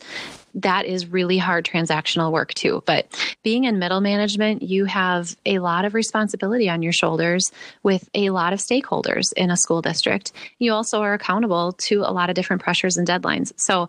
that 0.57 0.85
is 0.85 1.05
really 1.07 1.37
hard 1.37 1.65
transactional 1.65 2.31
work 2.31 2.53
too. 2.55 2.81
But 2.85 3.07
being 3.43 3.65
in 3.65 3.77
middle 3.77 4.01
management, 4.01 4.63
you 4.63 4.85
have 4.85 5.35
a 5.45 5.59
lot 5.59 5.85
of 5.85 5.93
responsibility 5.93 6.67
on 6.67 6.81
your 6.81 6.93
shoulders 6.93 7.51
with 7.83 8.09
a 8.15 8.31
lot 8.31 8.53
of 8.53 8.59
stakeholders 8.59 9.31
in 9.33 9.51
a 9.51 9.57
school 9.57 9.83
district. 9.83 10.31
You 10.57 10.73
also 10.73 11.01
are 11.01 11.13
accountable 11.13 11.73
to 11.73 12.01
a 12.01 12.11
lot 12.11 12.29
of 12.29 12.35
different 12.35 12.63
pressures 12.63 12.97
and 12.97 13.07
deadlines. 13.07 13.53
So 13.55 13.87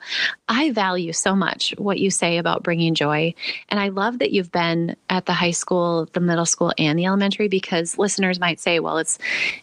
I 0.48 0.70
value 0.70 1.14
so 1.14 1.34
much 1.34 1.74
what 1.78 1.98
you 1.98 2.10
say 2.10 2.36
about 2.36 2.62
bringing 2.62 2.94
joy. 2.94 3.34
And 3.70 3.80
I 3.80 3.88
love 3.88 4.18
that 4.18 4.32
you've 4.32 4.52
been 4.52 4.94
at 5.08 5.24
the 5.24 5.32
high 5.32 5.52
school, 5.52 6.06
the 6.12 6.20
middle 6.20 6.46
school, 6.46 6.74
and 6.76 6.98
the 6.98 7.06
elementary 7.06 7.48
because 7.48 7.96
listeners 7.96 8.38
might 8.38 8.60
say, 8.60 8.78
well, 8.78 8.98
it's, 8.98 9.18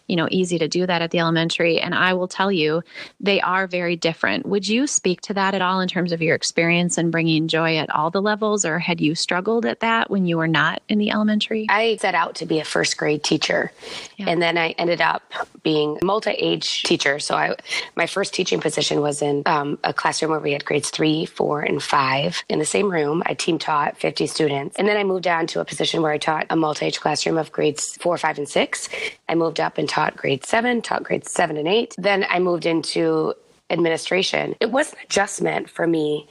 you 0.07 0.15
know, 0.15 0.27
easy 0.31 0.57
to 0.57 0.67
do 0.67 0.87
that 0.87 1.03
at 1.03 1.11
the 1.11 1.19
elementary. 1.19 1.79
And 1.79 1.93
I 1.93 2.13
will 2.13 2.27
tell 2.27 2.51
you, 2.51 2.81
they 3.19 3.41
are 3.41 3.67
very 3.67 3.95
different. 3.95 4.47
Would 4.47 4.67
you 4.67 4.87
speak 4.87 5.21
to 5.21 5.35
that 5.35 5.53
at 5.53 5.61
all 5.61 5.81
in 5.81 5.87
terms 5.87 6.11
of 6.11 6.23
your 6.23 6.33
experience? 6.33 6.94
Confidence 6.95 6.97
in 6.97 7.11
bringing 7.11 7.47
joy 7.47 7.77
at 7.77 7.89
all 7.89 8.09
the 8.09 8.21
levels, 8.21 8.65
or 8.65 8.79
had 8.79 9.01
you 9.01 9.15
struggled 9.15 9.65
at 9.65 9.79
that 9.79 10.09
when 10.09 10.25
you 10.25 10.37
were 10.37 10.47
not 10.47 10.81
in 10.87 10.97
the 10.97 11.11
elementary? 11.11 11.67
I 11.69 11.97
set 11.97 12.15
out 12.15 12.35
to 12.35 12.45
be 12.45 12.59
a 12.59 12.65
first 12.65 12.97
grade 12.97 13.23
teacher, 13.23 13.71
yeah. 14.17 14.29
and 14.29 14.41
then 14.41 14.57
I 14.57 14.75
ended 14.77 15.01
up 15.01 15.21
being 15.63 15.97
a 16.01 16.05
multi-age 16.05 16.83
teacher. 16.83 17.19
So 17.19 17.35
I, 17.35 17.55
my 17.95 18.07
first 18.07 18.33
teaching 18.33 18.61
position 18.61 19.01
was 19.01 19.21
in 19.21 19.43
um, 19.45 19.77
a 19.83 19.93
classroom 19.93 20.31
where 20.31 20.39
we 20.39 20.53
had 20.53 20.65
grades 20.65 20.89
three, 20.89 21.25
four, 21.25 21.61
and 21.61 21.81
five 21.81 22.43
in 22.49 22.59
the 22.59 22.65
same 22.65 22.91
room. 22.91 23.23
I 23.25 23.33
team 23.33 23.57
taught 23.57 23.97
50 23.97 24.27
students, 24.27 24.75
and 24.77 24.87
then 24.87 24.97
I 24.97 25.03
moved 25.03 25.27
on 25.27 25.47
to 25.47 25.59
a 25.59 25.65
position 25.65 26.01
where 26.01 26.11
I 26.11 26.17
taught 26.17 26.47
a 26.49 26.55
multi-age 26.55 26.99
classroom 26.99 27.37
of 27.37 27.51
grades 27.51 27.97
four, 27.97 28.17
five, 28.17 28.37
and 28.37 28.47
six. 28.47 28.89
I 29.27 29.35
moved 29.35 29.59
up 29.59 29.77
and 29.77 29.89
taught 29.89 30.15
grade 30.15 30.45
seven, 30.45 30.81
taught 30.81 31.03
grades 31.03 31.31
seven 31.31 31.57
and 31.57 31.67
eight. 31.67 31.95
Then 31.97 32.25
I 32.29 32.39
moved 32.39 32.65
into 32.65 33.33
administration. 33.69 34.55
It 34.59 34.71
was 34.71 34.93
an 34.93 34.99
adjustment 35.03 35.69
for 35.69 35.87
me 35.87 36.27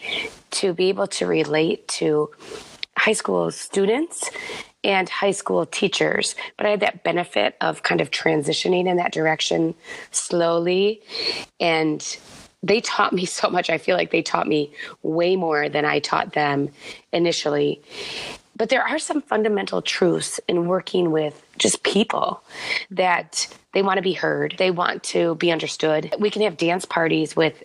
to 0.52 0.72
be 0.72 0.88
able 0.88 1.06
to 1.08 1.26
relate 1.26 1.86
to 1.88 2.30
high 2.96 3.12
school 3.12 3.50
students 3.50 4.30
and 4.84 5.08
high 5.08 5.30
school 5.30 5.66
teachers, 5.66 6.36
but 6.56 6.66
I 6.66 6.70
had 6.70 6.80
that 6.80 7.02
benefit 7.02 7.56
of 7.60 7.82
kind 7.82 8.00
of 8.00 8.10
transitioning 8.10 8.86
in 8.86 8.98
that 8.98 9.12
direction 9.12 9.74
slowly. 10.10 11.00
And 11.58 12.18
they 12.62 12.80
taught 12.80 13.12
me 13.12 13.24
so 13.38 13.48
much. 13.50 13.70
I 13.70 13.78
feel 13.78 13.96
like 13.96 14.10
they 14.10 14.22
taught 14.22 14.46
me 14.46 14.72
way 15.02 15.36
more 15.36 15.68
than 15.68 15.84
I 15.84 15.98
taught 15.98 16.34
them 16.34 16.70
initially. 17.12 17.80
But 18.56 18.68
there 18.68 18.84
are 18.84 19.00
some 19.00 19.20
fundamental 19.20 19.82
truths 19.82 20.38
in 20.46 20.68
working 20.68 21.10
with 21.10 21.44
just 21.58 21.82
people 21.82 22.42
that 22.90 23.48
they 23.74 23.82
want 23.82 23.98
to 23.98 24.02
be 24.02 24.12
heard, 24.12 24.54
they 24.58 24.70
want 24.70 25.02
to 25.04 25.34
be 25.34 25.52
understood. 25.52 26.14
We 26.18 26.30
can 26.30 26.42
have 26.42 26.56
dance 26.56 26.84
parties 26.84 27.36
with 27.36 27.62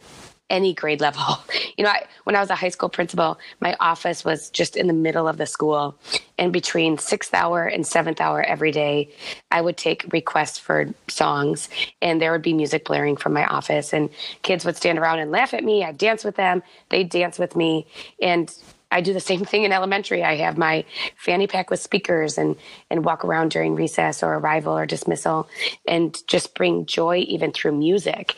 any 0.50 0.74
grade 0.74 1.02
level. 1.02 1.24
You 1.78 1.86
know, 1.86 1.92
I, 1.92 2.08
when 2.26 2.36
I 2.36 2.42
was 2.42 2.50
a 2.50 2.56
high 2.56 2.68
school 2.68 2.90
principal, 2.90 3.40
my 3.62 3.74
office 3.80 4.26
was 4.26 4.50
just 4.50 4.76
in 4.76 4.88
the 4.88 4.94
middle 4.94 5.30
of 5.30 5.38
the 5.38 5.46
school. 5.46 5.98
And 6.38 6.52
between 6.52 6.98
sixth 6.98 7.34
hour 7.34 7.64
and 7.64 7.88
seventh 7.88 8.20
hour 8.20 8.42
every 8.44 8.72
day, 8.72 9.10
I 9.50 9.62
would 9.62 9.78
take 9.78 10.12
requests 10.12 10.60
for 10.60 10.94
songs, 11.08 11.70
and 12.02 12.22
there 12.22 12.34
would 12.34 12.42
be 12.42 12.52
music 12.52 12.84
blaring 12.84 13.16
from 13.16 13.32
my 13.32 13.46
office. 13.46 13.94
And 13.94 14.10
kids 14.42 14.66
would 14.66 14.76
stand 14.76 15.00
around 15.00 15.20
and 15.20 15.32
laugh 15.32 15.54
at 15.54 15.64
me. 15.64 15.86
I'd 15.86 15.98
dance 15.98 16.26
with 16.26 16.36
them, 16.36 16.62
they'd 16.90 17.10
dance 17.10 17.40
with 17.40 17.56
me. 17.56 17.88
And 18.22 18.54
I 18.92 19.02
do 19.02 19.14
the 19.14 19.20
same 19.20 19.46
thing 19.46 19.64
in 19.64 19.72
elementary. 19.72 20.24
I 20.24 20.38
have 20.38 20.58
my 20.58 20.86
fanny 21.16 21.48
pack 21.48 21.70
with 21.70 21.80
speakers 21.80 22.38
and 22.38 22.56
and 22.90 23.06
walk 23.06 23.24
around 23.24 23.52
during 23.52 23.76
recess 23.76 24.24
or 24.24 24.34
arrival 24.36 24.78
or 24.78 24.86
dismissal 24.86 25.48
and 25.88 26.18
just 26.28 26.56
bring 26.56 26.86
joy 26.86 27.18
even 27.28 27.52
through 27.52 27.78
music. 27.78 28.36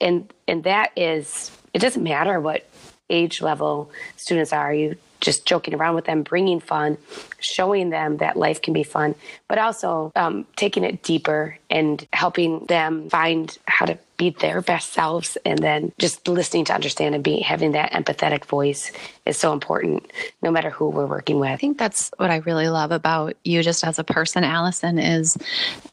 And 0.00 0.32
and 0.46 0.64
that 0.64 0.92
is 0.96 1.50
it 1.74 1.80
doesn't 1.80 2.02
matter 2.02 2.40
what 2.40 2.68
age 3.10 3.42
level 3.42 3.90
students 4.16 4.52
are. 4.52 4.72
You 4.72 4.96
just 5.20 5.46
joking 5.46 5.74
around 5.74 5.94
with 5.94 6.04
them, 6.04 6.22
bringing 6.22 6.60
fun, 6.60 6.96
showing 7.40 7.90
them 7.90 8.18
that 8.18 8.36
life 8.36 8.62
can 8.62 8.72
be 8.72 8.82
fun, 8.82 9.14
but 9.48 9.58
also 9.58 10.12
um, 10.16 10.46
taking 10.56 10.84
it 10.84 11.02
deeper 11.02 11.58
and 11.70 12.06
helping 12.12 12.64
them 12.66 13.08
find 13.10 13.58
how 13.66 13.86
to 13.86 13.98
be 14.16 14.30
their 14.30 14.60
best 14.60 14.92
selves. 14.92 15.38
And 15.44 15.58
then 15.58 15.92
just 15.98 16.26
listening 16.28 16.64
to 16.66 16.74
understand 16.74 17.14
and 17.14 17.24
be 17.24 17.40
having 17.40 17.72
that 17.72 17.92
empathetic 17.92 18.44
voice 18.44 18.92
is 19.26 19.36
so 19.36 19.52
important, 19.52 20.10
no 20.42 20.50
matter 20.50 20.70
who 20.70 20.88
we're 20.88 21.06
working 21.06 21.38
with. 21.38 21.50
I 21.50 21.56
think 21.56 21.78
that's 21.78 22.10
what 22.16 22.30
I 22.30 22.36
really 22.36 22.68
love 22.68 22.90
about 22.90 23.36
you, 23.44 23.62
just 23.62 23.84
as 23.84 23.98
a 23.98 24.04
person, 24.04 24.44
Allison. 24.44 24.98
Is, 24.98 25.36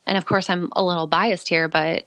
and 0.06 0.18
of 0.18 0.26
course, 0.26 0.50
I'm 0.50 0.70
a 0.76 0.84
little 0.84 1.08
biased 1.08 1.48
here, 1.48 1.68
but 1.68 2.06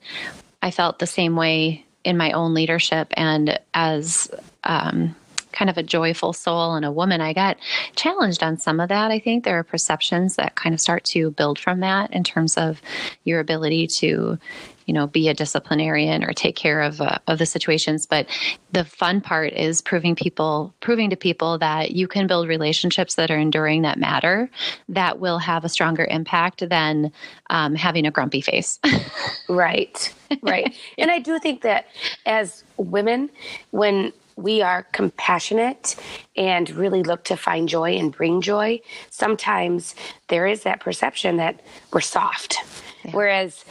I 0.61 0.71
felt 0.71 0.99
the 0.99 1.07
same 1.07 1.35
way 1.35 1.85
in 2.03 2.17
my 2.17 2.31
own 2.31 2.53
leadership 2.53 3.09
and 3.15 3.59
as 3.73 4.29
um, 4.63 5.15
kind 5.51 5.69
of 5.69 5.77
a 5.77 5.83
joyful 5.83 6.33
soul 6.33 6.75
and 6.75 6.85
a 6.85 6.91
woman, 6.91 7.21
I 7.21 7.33
got 7.33 7.57
challenged 7.95 8.43
on 8.43 8.57
some 8.57 8.79
of 8.79 8.89
that. 8.89 9.11
I 9.11 9.19
think 9.19 9.43
there 9.43 9.57
are 9.57 9.63
perceptions 9.63 10.35
that 10.35 10.55
kind 10.55 10.73
of 10.73 10.81
start 10.81 11.03
to 11.05 11.31
build 11.31 11.59
from 11.59 11.79
that 11.81 12.11
in 12.13 12.23
terms 12.23 12.57
of 12.57 12.81
your 13.23 13.39
ability 13.39 13.87
to, 13.99 14.37
you 14.85 14.93
know, 14.93 15.07
be 15.07 15.27
a 15.27 15.33
disciplinarian 15.33 16.23
or 16.23 16.33
take 16.33 16.55
care 16.55 16.81
of 16.81 17.01
uh, 17.01 17.17
of 17.27 17.37
the 17.37 17.45
situations. 17.45 18.05
But 18.05 18.27
the 18.71 18.85
fun 18.85 19.21
part 19.21 19.53
is 19.53 19.81
proving 19.81 20.15
people, 20.15 20.73
proving 20.79 21.09
to 21.09 21.15
people 21.15 21.57
that 21.59 21.91
you 21.91 22.07
can 22.07 22.27
build 22.27 22.47
relationships 22.47 23.15
that 23.15 23.31
are 23.31 23.37
enduring, 23.37 23.83
that 23.83 23.99
matter, 23.99 24.49
that 24.89 25.19
will 25.19 25.39
have 25.39 25.65
a 25.65 25.69
stronger 25.69 26.05
impact 26.09 26.67
than 26.69 27.11
um, 27.49 27.75
having 27.75 28.05
a 28.05 28.11
grumpy 28.11 28.41
face. 28.41 28.79
right, 29.49 30.13
right. 30.41 30.75
And 30.97 31.11
I 31.11 31.19
do 31.19 31.39
think 31.39 31.61
that 31.61 31.87
as 32.25 32.63
women, 32.77 33.29
when 33.71 34.11
we 34.41 34.61
are 34.61 34.83
compassionate 34.91 35.95
and 36.35 36.69
really 36.71 37.03
look 37.03 37.23
to 37.25 37.35
find 37.37 37.69
joy 37.69 37.93
and 37.93 38.11
bring 38.11 38.41
joy, 38.41 38.79
sometimes 39.09 39.95
there 40.27 40.47
is 40.47 40.63
that 40.63 40.79
perception 40.79 41.37
that 41.37 41.61
we're 41.91 42.01
soft. 42.01 42.57
Yeah. 43.03 43.11
Whereas 43.11 43.65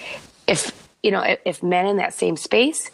if, 0.46 0.88
you 1.02 1.10
know, 1.10 1.22
if, 1.22 1.40
if 1.44 1.62
men 1.62 1.86
in 1.86 1.96
that 1.96 2.14
same 2.14 2.36
space 2.36 2.90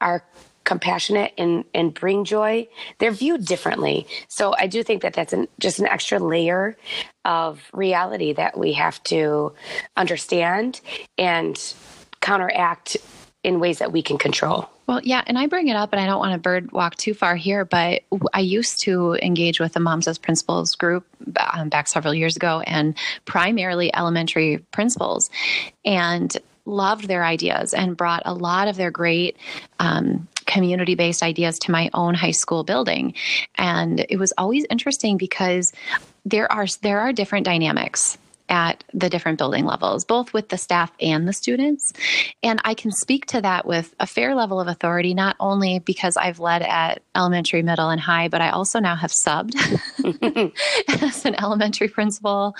are 0.00 0.24
compassionate 0.64 1.32
and, 1.36 1.64
and 1.74 1.92
bring 1.92 2.24
joy, 2.24 2.68
they're 2.98 3.10
viewed 3.10 3.44
differently. 3.44 4.06
So 4.28 4.54
I 4.56 4.66
do 4.66 4.82
think 4.82 5.02
that 5.02 5.14
that's 5.14 5.32
an, 5.32 5.48
just 5.58 5.78
an 5.78 5.86
extra 5.86 6.18
layer 6.18 6.76
of 7.24 7.60
reality 7.72 8.32
that 8.34 8.56
we 8.56 8.74
have 8.74 9.02
to 9.04 9.52
understand 9.96 10.80
and 11.18 11.58
counteract 12.20 12.96
in 13.42 13.58
ways 13.58 13.78
that 13.78 13.90
we 13.90 14.02
can 14.02 14.18
control. 14.18 14.68
Well, 14.90 15.00
yeah, 15.04 15.22
and 15.28 15.38
I 15.38 15.46
bring 15.46 15.68
it 15.68 15.76
up, 15.76 15.92
and 15.92 16.00
I 16.00 16.06
don't 16.06 16.18
want 16.18 16.32
to 16.32 16.38
bird 16.40 16.72
walk 16.72 16.96
too 16.96 17.14
far 17.14 17.36
here, 17.36 17.64
but 17.64 18.02
I 18.34 18.40
used 18.40 18.80
to 18.80 19.14
engage 19.22 19.60
with 19.60 19.74
the 19.74 19.78
Moms 19.78 20.08
as 20.08 20.18
Principals 20.18 20.74
group 20.74 21.06
um, 21.52 21.68
back 21.68 21.86
several 21.86 22.12
years 22.12 22.34
ago, 22.34 22.60
and 22.66 22.98
primarily 23.24 23.94
elementary 23.94 24.58
principals, 24.72 25.30
and 25.84 26.36
loved 26.64 27.06
their 27.06 27.24
ideas 27.24 27.72
and 27.72 27.96
brought 27.96 28.22
a 28.24 28.34
lot 28.34 28.66
of 28.66 28.74
their 28.74 28.90
great 28.90 29.36
um, 29.78 30.26
community 30.46 30.96
based 30.96 31.22
ideas 31.22 31.60
to 31.60 31.70
my 31.70 31.88
own 31.94 32.14
high 32.14 32.32
school 32.32 32.64
building. 32.64 33.14
And 33.54 34.04
it 34.08 34.16
was 34.16 34.32
always 34.38 34.66
interesting 34.70 35.18
because 35.18 35.72
there 36.24 36.50
are 36.50 36.66
there 36.82 36.98
are 36.98 37.12
different 37.12 37.46
dynamics 37.46 38.18
at 38.50 38.82
the 38.92 39.08
different 39.08 39.38
building 39.38 39.64
levels, 39.64 40.04
both 40.04 40.34
with 40.34 40.48
the 40.48 40.58
staff 40.58 40.92
and 41.00 41.26
the 41.26 41.32
students. 41.32 41.92
And 42.42 42.60
I 42.64 42.74
can 42.74 42.90
speak 42.90 43.26
to 43.26 43.40
that 43.40 43.64
with 43.64 43.94
a 44.00 44.06
fair 44.06 44.34
level 44.34 44.60
of 44.60 44.66
authority, 44.66 45.14
not 45.14 45.36
only 45.40 45.78
because 45.78 46.16
I've 46.16 46.40
led 46.40 46.62
at 46.62 47.02
elementary, 47.14 47.62
middle, 47.62 47.88
and 47.88 48.00
high, 48.00 48.28
but 48.28 48.40
I 48.40 48.50
also 48.50 48.80
now 48.80 48.96
have 48.96 49.12
subbed 49.12 49.54
as 51.02 51.24
an 51.24 51.40
elementary 51.40 51.88
principal 51.88 52.54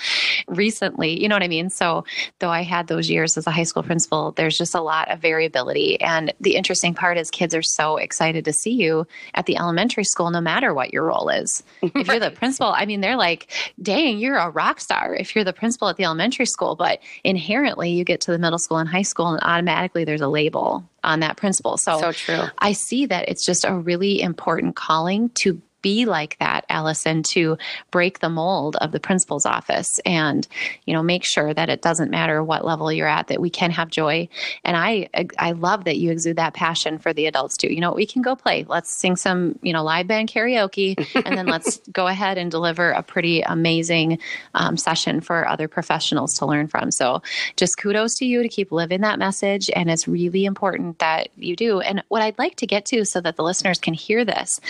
recently. 0.47 1.21
You 1.21 1.29
know 1.29 1.35
what 1.35 1.43
I 1.43 1.49
mean? 1.49 1.71
So, 1.71 2.05
though 2.39 2.51
I 2.51 2.63
had 2.63 2.87
those 2.87 3.11
years 3.11 3.37
as 3.37 3.47
a 3.47 3.51
high 3.51 3.65
school 3.65 3.83
principal, 3.83 4.33
there's 4.33 4.57
just 4.57 4.75
a 4.75 4.81
lot 4.81 5.11
of 5.11 5.19
variability. 5.21 6.01
And 6.01 6.33
the 6.41 6.55
interesting 6.55 6.95
part 6.95 7.19
is 7.19 7.31
kids 7.31 7.55
are 7.55 7.63
so 7.63 7.97
excited 7.97 8.45
to 8.45 8.53
see 8.53 8.73
you 8.73 9.07
at 9.35 9.47
the 9.47 9.57
elementary 9.57 10.05
school, 10.05 10.31
no 10.31 10.41
matter 10.41 10.73
what 10.73 10.93
your 10.93 11.05
role 11.05 11.29
is. 11.29 11.63
If 11.83 12.07
you're 12.07 12.21
the 12.21 12.31
principal, 12.41 12.69
I 12.69 12.87
mean, 12.87 13.01
they're 13.01 13.17
like, 13.17 13.51
dang, 13.83 14.19
you're 14.19 14.37
a 14.37 14.51
rock 14.51 14.81
star 14.81 15.15
if 15.15 15.35
you're 15.35 15.45
the 15.45 15.53
principal 15.53 15.80
principal 15.81 15.89
at 15.89 15.97
the 15.97 16.05
elementary 16.05 16.47
school, 16.47 16.77
but 16.77 17.01
inherently 17.25 17.91
you 17.91 18.05
get 18.05 18.21
to 18.21 18.33
the 18.33 18.39
middle 18.39 18.59
school 18.59 18.77
and 18.77 18.89
high 18.89 19.03
school 19.03 19.29
and 19.29 19.41
automatically 19.43 20.05
there's 20.05 20.21
a 20.21 20.29
label 20.29 20.85
on 21.03 21.21
that 21.21 21.39
principal. 21.39 21.79
So, 21.79 21.99
so 22.01 22.13
true. 22.13 22.43
I 22.59 22.73
see 22.73 23.07
that 23.07 23.29
it's 23.29 23.45
just 23.47 23.65
a 23.65 23.75
really 23.75 24.21
important 24.21 24.77
calling 24.77 25.31
to 25.41 25.61
be 25.83 26.05
like 26.05 26.37
that, 26.39 26.65
Allison, 26.69 27.23
to 27.31 27.59
break 27.91 28.21
the 28.21 28.29
mold 28.29 28.77
of 28.77 28.93
the 28.93 29.01
principal's 29.01 29.47
office 29.47 29.99
and, 30.05 30.47
you 30.87 30.95
know, 30.95 31.03
make 31.03 31.25
sure 31.25 31.55
that 31.55 31.69
it 31.69 31.83
doesn't 31.83 32.11
matter 32.11 32.43
what 32.43 32.65
level 32.65 32.93
you're 32.93 33.09
at, 33.09 33.29
that 33.29 33.41
we 33.41 33.51
can 33.51 33.71
have 33.71 33.91
joy. 33.91 34.29
And 34.65 34.77
I, 34.77 35.09
I 35.39 35.53
love 35.53 35.85
that 35.85 35.99
you 35.99 36.11
exude 36.11 36.37
that 36.37 36.55
passion 36.55 36.99
for 36.99 37.13
the 37.13 37.27
adults 37.27 37.57
too. 37.57 37.73
You 37.73 37.81
know, 37.81 37.93
we 37.93 38.07
can 38.07 38.23
go 38.23 38.37
play. 38.37 38.65
Let's 38.69 38.91
sing 38.91 39.17
some, 39.17 39.59
you 39.63 39.73
know, 39.73 39.83
live 39.83 40.07
band 40.07 40.31
karaoke, 40.31 40.97
and 41.25 41.37
then 41.37 41.47
let's 41.47 41.79
go 41.93 42.07
ahead 42.07 42.39
and 42.39 42.51
deliver 42.51 42.91
a 42.91 43.03
pretty 43.03 43.43
amazing 43.43 44.19
um, 44.55 44.77
session 44.77 45.21
for 45.21 45.47
other 45.47 45.69
professionals 45.69 46.35
to 46.35 46.47
learn 46.47 46.67
from. 46.67 46.91
So 46.91 47.23
just 47.57 47.79
kudos 47.79 48.15
to 48.17 48.25
you 48.25 48.43
to 48.43 48.49
keep 48.49 48.73
living 48.73 49.01
that 49.03 49.19
message. 49.19 49.71
And 49.75 49.91
it's 49.91 50.07
really 50.09 50.45
important 50.45 50.99
that 50.99 51.29
you 51.37 51.57
do. 51.57 51.81
And 51.81 52.03
what 52.09 52.23
I'd 52.23 52.39
like 52.39 52.57
to 52.57 52.67
get 52.67 52.85
to 52.87 53.05
so 53.05 53.21
that 53.21 53.37
the 53.37 53.43
listeners 53.43 53.79
can 53.79 53.95
hear 53.95 54.25
this 54.25 54.61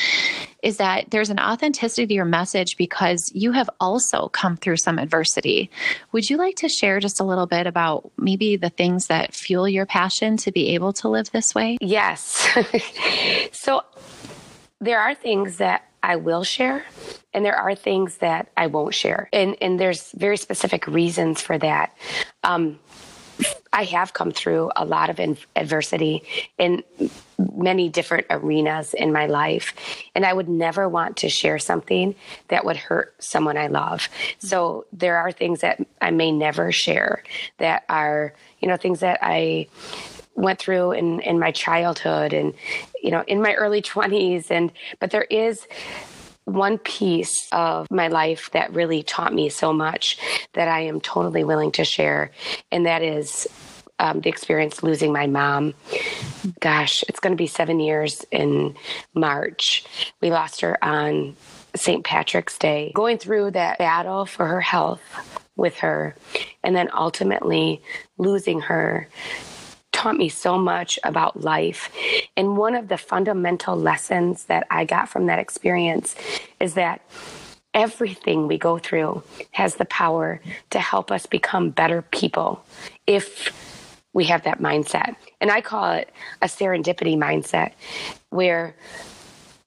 is 0.63 0.77
that 0.79 1.11
there's 1.11 1.31
an 1.31 1.41
authenticity 1.41 2.07
to 2.07 2.15
your 2.15 2.25
message 2.25 2.77
because 2.77 3.31
you 3.35 3.53
have 3.53 3.71
also 3.81 4.29
come 4.29 4.57
through 4.57 4.77
some 4.77 4.99
adversity. 4.99 5.71
Would 6.13 6.29
you 6.29 6.37
like 6.37 6.57
to 6.57 6.69
share 6.69 7.01
just 7.01 7.21
a 7.21 7.25
little 7.25 7.47
bit 7.47 7.67
about 7.67 8.11
maybe 8.17 8.57
the 8.57 8.71
things 8.71 9.07
that 9.07 9.35
fuel 9.35 9.69
your 9.69 9.87
passion 9.87 10.37
to 10.39 10.53
be 10.53 10.75
able 10.75 10.93
to 10.95 11.09
live 11.09 11.31
this 11.31 11.55
way? 11.55 11.79
Yes. 11.81 12.49
so 13.53 13.83
there 14.81 15.01
are 15.01 15.15
things 15.15 15.59
that 15.59 15.87
I 16.03 16.17
will 16.17 16.45
share 16.45 16.85
and 17.33 17.45
there 17.45 17.57
are 17.57 17.75
things 17.75 18.19
that 18.19 18.49
I 18.57 18.67
won't 18.67 18.95
share. 18.95 19.29
And 19.33 19.57
and 19.61 19.79
there's 19.79 20.13
very 20.13 20.37
specific 20.37 20.87
reasons 20.87 21.41
for 21.41 21.59
that. 21.59 21.97
Um, 22.43 22.79
I 23.73 23.85
have 23.85 24.13
come 24.13 24.33
through 24.33 24.71
a 24.77 24.85
lot 24.85 25.11
of 25.11 25.21
adversity 25.57 26.23
in 26.59 26.83
many 27.39 27.89
different 27.89 28.27
arenas 28.31 28.95
in 28.95 29.13
my 29.13 29.27
life. 29.27 29.75
And 30.15 30.27
I 30.27 30.33
would 30.33 30.49
never 30.49 30.89
want 30.89 31.19
to 31.19 31.29
share 31.29 31.59
something 31.59 32.15
that 32.49 32.65
would 32.65 32.77
hurt 32.77 33.15
someone 33.19 33.57
I 33.57 33.69
love. 33.69 34.09
So 34.39 34.87
there 34.93 35.17
are 35.17 35.33
things 35.33 35.61
that 35.61 35.85
I 36.01 36.11
may 36.11 36.33
never 36.33 36.73
share 36.73 37.23
that 37.59 37.85
are, 37.89 38.35
you 38.61 38.69
know, 38.69 38.77
things 38.77 39.01
that 39.01 39.19
I 39.23 39.69
went 40.35 40.59
through 40.59 40.93
in, 40.93 41.21
in 41.21 41.39
my 41.39 41.51
childhood 41.51 42.33
and, 42.33 42.55
you 43.03 43.11
know, 43.11 43.25
in 43.27 43.43
my 43.43 43.55
early 43.55 43.83
20s. 43.83 44.51
And, 44.51 44.73
but 44.99 45.11
there 45.11 45.25
is, 45.25 45.67
one 46.55 46.79
piece 46.79 47.49
of 47.53 47.91
my 47.91 48.09
life 48.09 48.51
that 48.53 48.73
really 48.73 49.03
taught 49.03 49.35
me 49.35 49.49
so 49.49 49.73
much 49.73 50.19
that 50.55 50.69
I 50.69 50.81
am 50.81 51.01
totally 51.01 51.45
willing 51.45 51.73
to 51.73 51.85
share, 51.85 52.31
and 52.71 52.87
that 52.87 53.03
is 53.03 53.47
um, 53.99 54.21
the 54.21 54.29
experience 54.29 54.83
losing 54.83 55.13
my 55.13 55.27
mom. 55.27 55.75
Gosh, 56.61 57.05
it's 57.09 57.21
going 57.21 57.33
to 57.33 57.37
be 57.37 57.47
seven 57.47 57.81
years 57.81 58.25
in 58.31 58.75
March. 59.15 59.85
We 60.21 60.31
lost 60.31 60.63
her 60.63 60.83
on 60.83 61.37
St. 61.77 62.05
Patrick's 62.05 62.59
Day, 62.59 62.93
going 62.95 63.19
through 63.19 63.53
that 63.53 63.79
battle 63.79 64.27
for 64.27 64.47
her 64.47 64.61
health 64.61 65.03
with 65.57 65.77
her, 65.79 66.17
and 66.65 66.75
then 66.75 66.89
ultimately 66.93 67.83
losing 68.19 68.61
her 68.63 69.07
taught 70.01 70.17
me 70.17 70.31
so 70.31 70.57
much 70.57 70.99
about 71.05 71.43
life. 71.43 71.93
And 72.35 72.57
one 72.57 72.75
of 72.75 72.89
the 72.89 72.97
fundamental 72.97 73.77
lessons 73.77 74.45
that 74.45 74.67
I 74.71 74.87
got 74.87 75.11
from 75.11 75.27
that 75.27 75.39
experience 75.39 76.17
is 76.59 76.73
that 76.73 77.03
everything 77.75 78.49
we 78.49 78.57
go 78.57 78.79
through 78.79 79.23
has 79.51 79.75
the 79.75 79.85
power 79.85 80.41
to 80.71 80.79
help 80.81 81.11
us 81.11 81.27
become 81.27 81.69
better 81.69 82.01
people 82.01 82.65
if 83.07 83.53
we 84.15 84.25
have 84.25 84.43
that 84.45 84.59
mindset. 84.59 85.17
And 85.39 85.51
I 85.51 85.61
call 85.61 85.93
it 85.93 86.09
a 86.41 86.47
serendipity 86.47 87.17
mindset, 87.19 87.73
where 88.31 88.75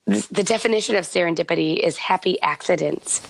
the 0.07 0.43
definition 0.43 0.95
of 0.95 1.05
serendipity 1.05 1.77
is 1.77 1.95
happy 1.97 2.41
accidents. 2.41 3.21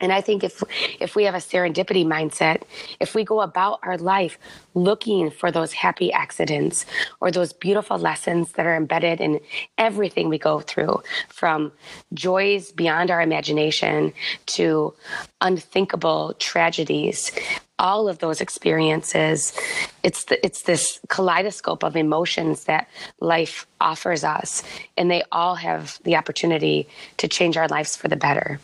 And 0.00 0.12
I 0.12 0.20
think 0.20 0.42
if 0.44 0.62
if 0.98 1.14
we 1.14 1.24
have 1.24 1.34
a 1.34 1.38
serendipity 1.38 2.04
mindset, 2.04 2.62
if 3.00 3.14
we 3.14 3.24
go 3.24 3.40
about 3.40 3.80
our 3.82 3.98
life 3.98 4.38
looking 4.74 5.30
for 5.30 5.50
those 5.50 5.72
happy 5.72 6.12
accidents 6.12 6.86
or 7.20 7.30
those 7.30 7.52
beautiful 7.52 7.98
lessons 7.98 8.52
that 8.52 8.66
are 8.66 8.76
embedded 8.76 9.20
in 9.20 9.40
everything 9.78 10.28
we 10.28 10.38
go 10.38 10.60
through, 10.60 11.02
from 11.28 11.72
joys 12.14 12.72
beyond 12.72 13.10
our 13.10 13.20
imagination 13.20 14.12
to 14.46 14.94
unthinkable 15.40 16.34
tragedies, 16.38 17.32
all 17.78 18.08
of 18.08 18.18
those 18.18 18.40
experiences, 18.40 19.58
it's 20.02 20.24
the, 20.24 20.44
it's 20.44 20.62
this 20.62 21.00
kaleidoscope 21.08 21.82
of 21.82 21.96
emotions 21.96 22.64
that 22.64 22.88
life 23.20 23.66
offers 23.80 24.22
us, 24.22 24.62
and 24.96 25.10
they 25.10 25.22
all 25.32 25.54
have 25.54 25.98
the 26.04 26.14
opportunity 26.14 26.86
to 27.16 27.26
change 27.26 27.56
our 27.56 27.68
lives 27.68 27.96
for 27.96 28.08
the 28.08 28.16
better. 28.16 28.60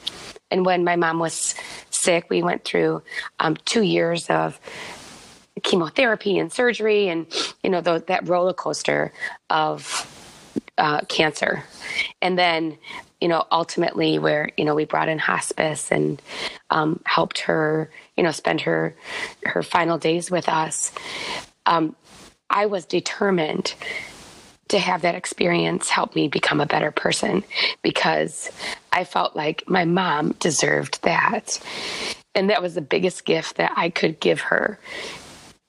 And 0.50 0.64
when 0.64 0.84
my 0.84 0.96
mom 0.96 1.18
was 1.18 1.54
sick, 1.90 2.26
we 2.30 2.42
went 2.42 2.64
through 2.64 3.02
um, 3.40 3.56
two 3.64 3.82
years 3.82 4.30
of 4.30 4.60
chemotherapy 5.62 6.38
and 6.38 6.52
surgery, 6.52 7.08
and 7.08 7.26
you 7.62 7.70
know 7.70 7.80
the, 7.80 8.04
that 8.06 8.28
roller 8.28 8.52
coaster 8.52 9.12
of 9.50 10.12
uh, 10.78 11.00
cancer. 11.02 11.64
And 12.20 12.38
then, 12.38 12.78
you 13.20 13.28
know, 13.28 13.44
ultimately, 13.50 14.18
where 14.18 14.50
you 14.56 14.64
know 14.64 14.74
we 14.74 14.84
brought 14.84 15.08
in 15.08 15.18
hospice 15.18 15.90
and 15.90 16.20
um, 16.70 17.00
helped 17.04 17.40
her, 17.40 17.90
you 18.16 18.22
know, 18.22 18.30
spend 18.30 18.60
her 18.62 18.94
her 19.44 19.62
final 19.62 19.98
days 19.98 20.30
with 20.30 20.48
us. 20.48 20.92
Um, 21.64 21.96
I 22.48 22.66
was 22.66 22.84
determined 22.84 23.74
to 24.68 24.78
have 24.78 25.02
that 25.02 25.14
experience 25.14 25.88
help 25.88 26.14
me 26.14 26.28
become 26.28 26.60
a 26.60 26.66
better 26.66 26.90
person 26.90 27.44
because 27.82 28.50
I 28.92 29.04
felt 29.04 29.36
like 29.36 29.64
my 29.68 29.84
mom 29.84 30.32
deserved 30.40 31.02
that. 31.02 31.60
And 32.34 32.50
that 32.50 32.62
was 32.62 32.74
the 32.74 32.80
biggest 32.80 33.24
gift 33.24 33.56
that 33.56 33.72
I 33.76 33.90
could 33.90 34.20
give 34.20 34.40
her 34.40 34.78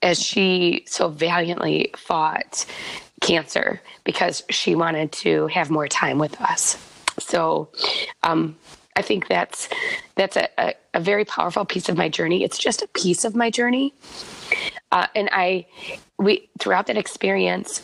as 0.02 0.22
she 0.22 0.84
so 0.88 1.10
valiantly 1.10 1.92
fought 1.96 2.66
cancer 3.22 3.82
because 4.04 4.44
she 4.50 4.76
wanted 4.76 5.12
to 5.12 5.48
have 5.48 5.70
more 5.70 5.88
time 5.88 6.18
with 6.20 6.40
us. 6.42 6.78
So, 7.20 7.70
um, 8.24 8.56
I 8.96 9.04
think 9.04 9.28
that's 9.28 9.70
that's 10.16 10.36
a, 10.36 10.50
a, 10.58 10.74
a, 10.96 11.00
very 11.00 11.24
powerful 11.24 11.66
piece 11.66 11.88
of 11.88 11.98
my 11.98 12.10
journey. 12.10 12.44
It's 12.44 12.58
just 12.58 12.82
a 12.82 12.88
piece 12.88 13.26
of 13.26 13.36
my 13.36 13.52
journey, 13.52 13.94
uh, 14.92 15.06
and 15.16 15.30
I 15.32 15.68
we 16.18 16.50
throughout 16.60 16.88
that 16.88 16.98
experience, 16.98 17.84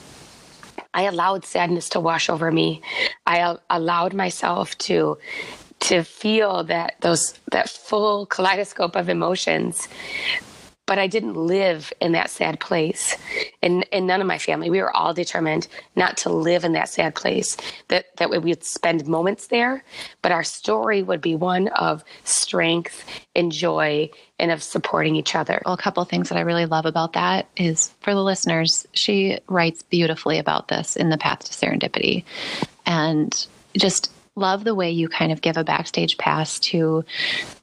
I 0.93 1.03
allowed 1.03 1.45
sadness 1.45 1.89
to 1.89 1.99
wash 1.99 2.29
over 2.29 2.51
me. 2.51 2.81
I 3.25 3.57
allowed 3.69 4.13
myself 4.13 4.77
to 4.79 5.17
to 5.81 6.03
feel 6.03 6.63
that 6.63 6.95
those 7.01 7.37
that 7.51 7.69
full 7.69 8.25
kaleidoscope 8.27 8.95
of 8.95 9.09
emotions 9.09 9.89
but 10.85 10.99
I 10.99 11.07
didn't 11.07 11.35
live 11.35 11.93
in 12.01 12.11
that 12.11 12.29
sad 12.29 12.59
place. 12.59 13.15
And, 13.61 13.85
and 13.91 14.05
none 14.05 14.19
of 14.19 14.27
my 14.27 14.37
family, 14.37 14.69
we 14.69 14.81
were 14.81 14.95
all 14.95 15.13
determined 15.13 15.67
not 15.95 16.17
to 16.17 16.29
live 16.29 16.65
in 16.65 16.73
that 16.73 16.89
sad 16.89 17.15
place, 17.15 17.55
that, 17.87 18.15
that 18.17 18.29
we 18.29 18.37
would 18.37 18.63
spend 18.63 19.07
moments 19.07 19.47
there, 19.47 19.83
but 20.21 20.31
our 20.31 20.43
story 20.43 21.01
would 21.01 21.21
be 21.21 21.35
one 21.35 21.69
of 21.69 22.03
strength 22.25 23.05
and 23.35 23.51
joy 23.51 24.09
and 24.39 24.51
of 24.51 24.61
supporting 24.61 25.15
each 25.15 25.35
other. 25.35 25.61
Well, 25.65 25.73
a 25.73 25.77
couple 25.77 26.03
things 26.03 26.29
that 26.29 26.37
I 26.37 26.41
really 26.41 26.65
love 26.65 26.85
about 26.85 27.13
that 27.13 27.47
is 27.55 27.93
for 28.01 28.13
the 28.13 28.23
listeners, 28.23 28.85
she 28.93 29.39
writes 29.47 29.83
beautifully 29.83 30.37
about 30.37 30.67
this 30.67 30.97
in 30.97 31.09
The 31.09 31.17
Path 31.17 31.45
to 31.45 31.53
Serendipity. 31.53 32.25
And 32.85 33.47
just 33.77 34.11
love 34.35 34.63
the 34.63 34.75
way 34.75 34.91
you 34.91 35.09
kind 35.09 35.31
of 35.31 35.41
give 35.41 35.57
a 35.57 35.63
backstage 35.63 36.17
pass 36.17 36.59
to 36.59 37.05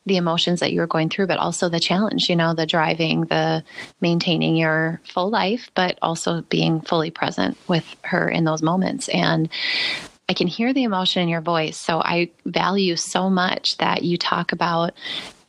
the 0.07 0.17
emotions 0.17 0.61
that 0.61 0.73
you 0.73 0.81
were 0.81 0.87
going 0.87 1.09
through, 1.09 1.27
but 1.27 1.39
also 1.39 1.69
the 1.69 1.81
challenge, 1.81 2.29
you 2.29 2.37
know, 2.37 2.55
the 2.55 2.67
driving, 2.67 3.23
the 3.23 3.65
maintaining 4.01 4.57
your 4.57 5.01
full 5.05 5.31
life, 5.31 5.71
but 5.75 5.99
also 6.01 6.43
being 6.43 6.81
fully 6.81 7.11
present 7.11 7.57
with 7.69 7.85
her 8.05 8.29
in 8.29 8.45
those 8.45 8.63
moments. 8.63 9.09
And 9.09 9.49
I 10.29 10.33
can 10.33 10.47
hear 10.47 10.73
the 10.73 10.85
emotion 10.85 11.23
in 11.23 11.29
your 11.29 11.41
voice. 11.41 11.77
So 11.77 12.01
I 12.01 12.31
value 12.47 12.95
so 12.95 13.29
much 13.29 13.77
that 13.79 14.05
you 14.05 14.17
talk 14.17 14.53
about 14.53 14.93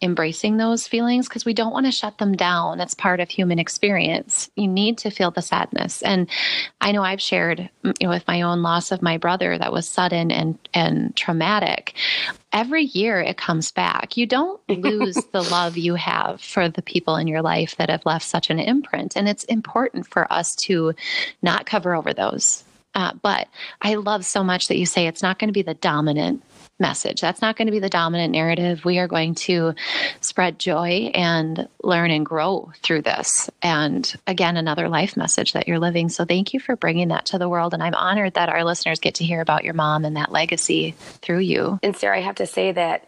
embracing 0.01 0.57
those 0.57 0.87
feelings 0.87 1.27
because 1.27 1.45
we 1.45 1.53
don't 1.53 1.73
want 1.73 1.85
to 1.85 1.91
shut 1.91 2.17
them 2.17 2.33
down. 2.33 2.79
It's 2.79 2.95
part 2.95 3.19
of 3.19 3.29
human 3.29 3.59
experience. 3.59 4.49
You 4.55 4.67
need 4.67 4.97
to 4.99 5.11
feel 5.11 5.31
the 5.31 5.41
sadness. 5.41 6.01
And 6.01 6.29
I 6.79 6.91
know 6.91 7.03
I've 7.03 7.21
shared 7.21 7.69
you 7.83 7.93
know, 8.01 8.09
with 8.09 8.27
my 8.27 8.41
own 8.41 8.63
loss 8.63 8.91
of 8.91 9.01
my 9.01 9.17
brother 9.17 9.57
that 9.57 9.71
was 9.71 9.87
sudden 9.87 10.31
and, 10.31 10.57
and 10.73 11.15
traumatic. 11.15 11.93
Every 12.51 12.83
year 12.83 13.21
it 13.21 13.37
comes 13.37 13.71
back. 13.71 14.17
You 14.17 14.25
don't 14.25 14.59
lose 14.69 15.17
the 15.31 15.43
love 15.43 15.77
you 15.77 15.95
have 15.95 16.41
for 16.41 16.67
the 16.67 16.81
people 16.81 17.15
in 17.15 17.27
your 17.27 17.41
life 17.41 17.75
that 17.77 17.89
have 17.89 18.05
left 18.05 18.25
such 18.25 18.49
an 18.49 18.59
imprint. 18.59 19.15
And 19.15 19.29
it's 19.29 19.43
important 19.45 20.07
for 20.07 20.31
us 20.33 20.55
to 20.67 20.93
not 21.41 21.65
cover 21.65 21.95
over 21.95 22.13
those. 22.13 22.63
Uh, 22.93 23.13
but 23.21 23.47
I 23.81 23.95
love 23.95 24.25
so 24.25 24.43
much 24.43 24.67
that 24.67 24.77
you 24.77 24.85
say 24.85 25.07
it's 25.07 25.23
not 25.23 25.39
going 25.39 25.47
to 25.47 25.53
be 25.53 25.61
the 25.61 25.75
dominant 25.75 26.43
message. 26.81 27.21
That's 27.21 27.41
not 27.41 27.55
going 27.55 27.67
to 27.67 27.71
be 27.71 27.79
the 27.79 27.89
dominant 27.89 28.33
narrative. 28.33 28.83
We 28.83 28.99
are 28.99 29.07
going 29.07 29.35
to 29.35 29.73
spread 30.19 30.59
joy 30.59 31.11
and 31.13 31.69
learn 31.83 32.11
and 32.11 32.25
grow 32.25 32.73
through 32.83 33.03
this. 33.03 33.49
And 33.61 34.13
again, 34.27 34.57
another 34.57 34.89
life 34.89 35.15
message 35.15 35.53
that 35.53 35.67
you're 35.67 35.79
living. 35.79 36.09
So 36.09 36.25
thank 36.25 36.53
you 36.53 36.59
for 36.59 36.75
bringing 36.75 37.09
that 37.09 37.27
to 37.27 37.37
the 37.37 37.47
world. 37.47 37.73
And 37.73 37.81
I'm 37.81 37.95
honored 37.95 38.33
that 38.33 38.49
our 38.49 38.65
listeners 38.65 38.99
get 38.99 39.15
to 39.15 39.23
hear 39.23 39.39
about 39.39 39.63
your 39.63 39.73
mom 39.73 40.03
and 40.03 40.17
that 40.17 40.31
legacy 40.31 40.95
through 41.21 41.39
you. 41.39 41.79
And 41.83 41.95
Sarah, 41.95 42.17
I 42.17 42.21
have 42.21 42.35
to 42.35 42.47
say 42.47 42.71
that 42.73 43.07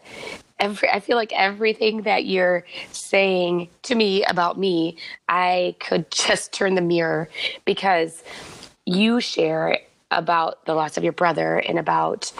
every 0.58 0.88
I 0.88 1.00
feel 1.00 1.16
like 1.16 1.32
everything 1.32 2.02
that 2.02 2.24
you're 2.24 2.64
saying 2.92 3.68
to 3.82 3.94
me 3.94 4.24
about 4.24 4.58
me, 4.58 4.96
I 5.28 5.76
could 5.80 6.10
just 6.10 6.52
turn 6.52 6.74
the 6.74 6.80
mirror 6.80 7.28
because 7.64 8.22
you 8.86 9.20
share 9.20 9.78
about 10.10 10.64
the 10.66 10.74
loss 10.74 10.96
of 10.96 11.04
your 11.04 11.12
brother 11.12 11.56
and 11.58 11.78
about 11.78 12.32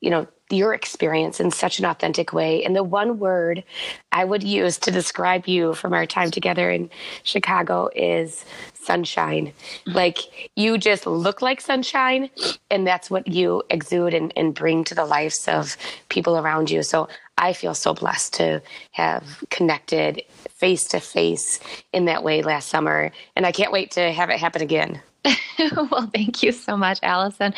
you 0.00 0.10
know 0.10 0.26
your 0.50 0.74
experience 0.74 1.40
in 1.40 1.50
such 1.50 1.78
an 1.78 1.84
authentic 1.84 2.32
way. 2.32 2.64
And 2.64 2.76
the 2.76 2.84
one 2.84 3.18
word 3.18 3.64
I 4.12 4.24
would 4.24 4.42
use 4.42 4.78
to 4.78 4.90
describe 4.90 5.46
you 5.46 5.74
from 5.74 5.92
our 5.92 6.06
time 6.06 6.30
together 6.30 6.70
in 6.70 6.88
Chicago 7.24 7.90
is 7.94 8.44
sunshine. 8.74 9.52
Like 9.86 10.50
you 10.54 10.78
just 10.78 11.06
look 11.06 11.42
like 11.42 11.60
sunshine, 11.60 12.30
and 12.70 12.86
that's 12.86 13.10
what 13.10 13.26
you 13.26 13.62
exude 13.70 14.14
and, 14.14 14.32
and 14.36 14.54
bring 14.54 14.84
to 14.84 14.94
the 14.94 15.04
lives 15.04 15.48
of 15.48 15.76
people 16.08 16.38
around 16.38 16.70
you. 16.70 16.82
So 16.82 17.08
I 17.38 17.52
feel 17.52 17.74
so 17.74 17.92
blessed 17.92 18.34
to 18.34 18.62
have 18.92 19.44
connected 19.50 20.22
face 20.50 20.86
to 20.88 21.00
face 21.00 21.60
in 21.92 22.06
that 22.06 22.22
way 22.22 22.42
last 22.42 22.68
summer. 22.68 23.10
And 23.34 23.44
I 23.44 23.52
can't 23.52 23.72
wait 23.72 23.90
to 23.92 24.12
have 24.12 24.30
it 24.30 24.38
happen 24.38 24.62
again. 24.62 25.02
well, 25.90 26.10
thank 26.12 26.42
you 26.42 26.52
so 26.52 26.76
much, 26.76 26.98
Allison. 27.02 27.54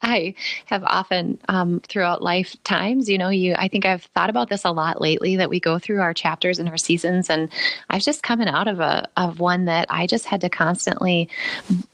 I 0.00 0.34
have 0.66 0.82
often, 0.84 1.38
um, 1.48 1.80
throughout 1.80 2.22
lifetimes, 2.22 3.08
you 3.08 3.18
know, 3.18 3.28
you. 3.28 3.54
I 3.56 3.68
think 3.68 3.84
I've 3.84 4.04
thought 4.14 4.30
about 4.30 4.48
this 4.48 4.64
a 4.64 4.70
lot 4.70 5.00
lately. 5.00 5.36
That 5.36 5.50
we 5.50 5.60
go 5.60 5.78
through 5.78 6.00
our 6.00 6.14
chapters 6.14 6.58
and 6.58 6.68
our 6.68 6.76
seasons, 6.76 7.30
and 7.30 7.48
I've 7.90 8.02
just 8.02 8.22
coming 8.22 8.48
out 8.48 8.68
of 8.68 8.80
a 8.80 9.08
of 9.16 9.40
one 9.40 9.66
that 9.66 9.86
I 9.90 10.06
just 10.06 10.26
had 10.26 10.40
to 10.42 10.48
constantly. 10.48 11.28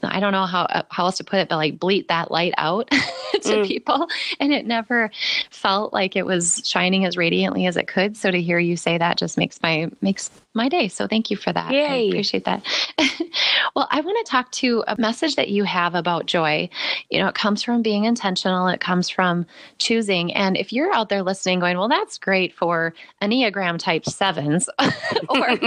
I 0.03 0.19
don't 0.19 0.31
know 0.31 0.45
how 0.45 0.85
how 0.89 1.05
else 1.05 1.17
to 1.17 1.23
put 1.23 1.39
it, 1.39 1.49
but 1.49 1.57
like 1.57 1.79
bleat 1.79 2.07
that 2.07 2.31
light 2.31 2.53
out 2.57 2.89
to 2.91 2.99
mm. 3.39 3.67
people, 3.67 4.07
and 4.39 4.53
it 4.53 4.65
never 4.65 5.11
felt 5.51 5.93
like 5.93 6.15
it 6.15 6.25
was 6.25 6.61
shining 6.65 7.05
as 7.05 7.17
radiantly 7.17 7.65
as 7.65 7.77
it 7.77 7.87
could. 7.87 8.17
So 8.17 8.31
to 8.31 8.41
hear 8.41 8.59
you 8.59 8.77
say 8.77 8.97
that 8.97 9.17
just 9.17 9.37
makes 9.37 9.61
my 9.61 9.89
makes 10.01 10.29
my 10.59 10.69
day. 10.69 10.89
So 10.89 11.07
thank 11.07 11.31
you 11.31 11.37
for 11.37 11.53
that. 11.53 11.71
Yay. 11.71 11.87
I 11.87 11.95
appreciate 12.09 12.43
that. 12.43 12.61
well, 13.75 13.87
I 13.89 14.01
want 14.01 14.25
to 14.25 14.29
talk 14.29 14.51
to 14.51 14.83
a 14.87 14.99
message 14.99 15.35
that 15.35 15.47
you 15.47 15.63
have 15.63 15.95
about 15.95 16.25
joy. 16.25 16.69
You 17.09 17.19
know, 17.19 17.29
it 17.29 17.35
comes 17.35 17.63
from 17.63 17.81
being 17.81 18.03
intentional, 18.03 18.67
it 18.67 18.81
comes 18.81 19.09
from 19.09 19.45
choosing. 19.77 20.33
And 20.33 20.57
if 20.57 20.73
you're 20.73 20.93
out 20.93 21.07
there 21.07 21.23
listening, 21.23 21.61
going, 21.61 21.77
well, 21.77 21.87
that's 21.87 22.17
great 22.17 22.53
for 22.53 22.93
Enneagram 23.21 23.79
type 23.79 24.05
sevens 24.05 24.69
or 25.29 25.57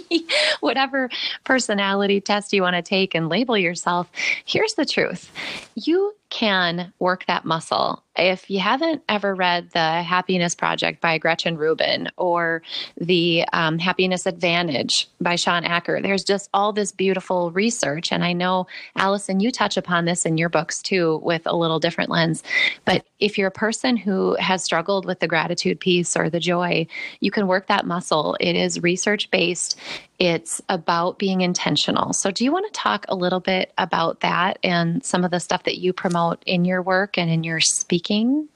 whatever 0.60 1.08
personality 1.44 2.20
test 2.20 2.52
you 2.52 2.60
want 2.60 2.76
to 2.76 2.82
take 2.82 3.14
and 3.14 3.30
label 3.30 3.56
yourself, 3.56 4.08
here's 4.44 4.74
the 4.74 4.84
truth 4.84 5.32
you 5.74 6.14
can 6.30 6.92
work 7.00 7.26
that 7.26 7.44
muscle. 7.44 8.02
If 8.16 8.50
you 8.50 8.60
haven't 8.60 9.02
ever 9.08 9.34
read 9.34 9.70
The 9.72 10.02
Happiness 10.02 10.54
Project 10.54 11.00
by 11.00 11.18
Gretchen 11.18 11.56
Rubin 11.56 12.08
or 12.16 12.62
The 12.96 13.44
um, 13.52 13.78
Happiness 13.78 14.26
Advantage 14.26 15.08
by 15.20 15.36
Shawn 15.36 15.64
Achor, 15.64 16.00
there's 16.00 16.24
just 16.24 16.48
all 16.54 16.72
this 16.72 16.92
beautiful 16.92 17.50
research. 17.50 18.12
And 18.12 18.24
I 18.24 18.32
know, 18.32 18.66
Allison, 18.96 19.40
you 19.40 19.50
touch 19.50 19.76
upon 19.76 20.04
this 20.04 20.24
in 20.24 20.38
your 20.38 20.48
books 20.48 20.82
too 20.82 21.20
with 21.22 21.42
a 21.46 21.56
little 21.56 21.80
different 21.80 22.10
lens. 22.10 22.42
But 22.84 23.04
if 23.18 23.36
you're 23.36 23.48
a 23.48 23.52
person 23.52 23.96
who 23.96 24.36
has 24.36 24.62
struggled 24.62 25.06
with 25.06 25.20
the 25.20 25.28
gratitude 25.28 25.80
piece 25.80 26.16
or 26.16 26.30
the 26.30 26.40
joy, 26.40 26.86
you 27.20 27.30
can 27.30 27.46
work 27.46 27.66
that 27.66 27.86
muscle. 27.86 28.36
It 28.38 28.54
is 28.54 28.82
research 28.82 29.30
based, 29.30 29.78
it's 30.20 30.60
about 30.68 31.18
being 31.18 31.40
intentional. 31.40 32.12
So, 32.12 32.30
do 32.30 32.44
you 32.44 32.52
want 32.52 32.72
to 32.72 32.78
talk 32.78 33.06
a 33.08 33.16
little 33.16 33.40
bit 33.40 33.72
about 33.78 34.20
that 34.20 34.58
and 34.62 35.02
some 35.04 35.24
of 35.24 35.30
the 35.30 35.40
stuff 35.40 35.64
that 35.64 35.78
you 35.78 35.92
promote 35.94 36.42
in 36.46 36.64
your 36.66 36.82
work 36.82 37.16
and 37.16 37.30
in 37.30 37.42
your 37.42 37.58
speaking? 37.60 38.48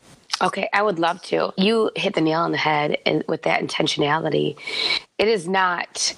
Okay, 0.43 0.69
I 0.73 0.83
would 0.83 0.99
love 0.99 1.23
to. 1.23 1.53
You 1.57 1.91
hit 1.97 2.15
the 2.15 2.21
nail 2.21 2.41
on 2.41 2.53
the 2.53 2.59
head 2.59 2.99
and 3.07 3.25
with 3.27 3.43
that 3.43 3.63
intentionality. 3.63 4.57
It 5.17 5.29
is 5.29 5.49
not 5.49 6.15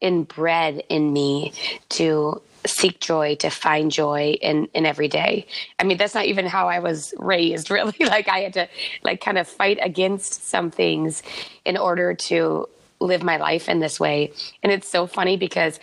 inbred 0.00 0.82
in 0.88 1.12
me 1.12 1.54
to 1.90 2.42
seek 2.66 3.00
joy, 3.00 3.36
to 3.36 3.48
find 3.48 3.90
joy 3.90 4.36
in, 4.42 4.66
in 4.74 4.84
every 4.84 5.08
day. 5.08 5.46
I 5.78 5.84
mean, 5.84 5.96
that's 5.96 6.14
not 6.14 6.26
even 6.26 6.44
how 6.44 6.68
I 6.68 6.80
was 6.80 7.14
raised, 7.18 7.70
really. 7.70 7.96
like 8.00 8.28
I 8.28 8.40
had 8.40 8.52
to 8.54 8.68
like 9.02 9.22
kind 9.22 9.38
of 9.38 9.48
fight 9.48 9.78
against 9.80 10.48
some 10.48 10.70
things 10.70 11.22
in 11.64 11.78
order 11.78 12.12
to 12.12 12.68
live 13.00 13.22
my 13.22 13.36
life 13.36 13.68
in 13.68 13.80
this 13.80 13.98
way. 13.98 14.32
And 14.62 14.72
it's 14.72 14.88
so 14.88 15.06
funny 15.06 15.36
because 15.36 15.80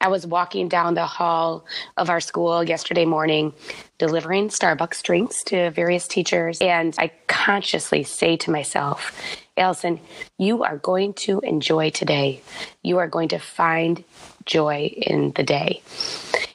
I 0.00 0.08
was 0.08 0.26
walking 0.26 0.68
down 0.68 0.94
the 0.94 1.06
hall 1.06 1.64
of 1.96 2.10
our 2.10 2.20
school 2.20 2.64
yesterday 2.64 3.04
morning, 3.04 3.52
delivering 3.98 4.48
Starbucks 4.48 5.00
drinks 5.02 5.44
to 5.44 5.70
various 5.70 6.08
teachers. 6.08 6.60
And 6.60 6.92
I 6.98 7.12
consciously 7.28 8.02
say 8.02 8.36
to 8.38 8.50
myself, 8.50 9.16
Allison, 9.56 10.00
you 10.38 10.64
are 10.64 10.78
going 10.78 11.14
to 11.14 11.38
enjoy 11.40 11.90
today. 11.90 12.42
You 12.82 12.98
are 12.98 13.06
going 13.06 13.28
to 13.28 13.38
find 13.38 14.02
joy 14.44 14.92
in 14.96 15.32
the 15.32 15.44
day. 15.44 15.82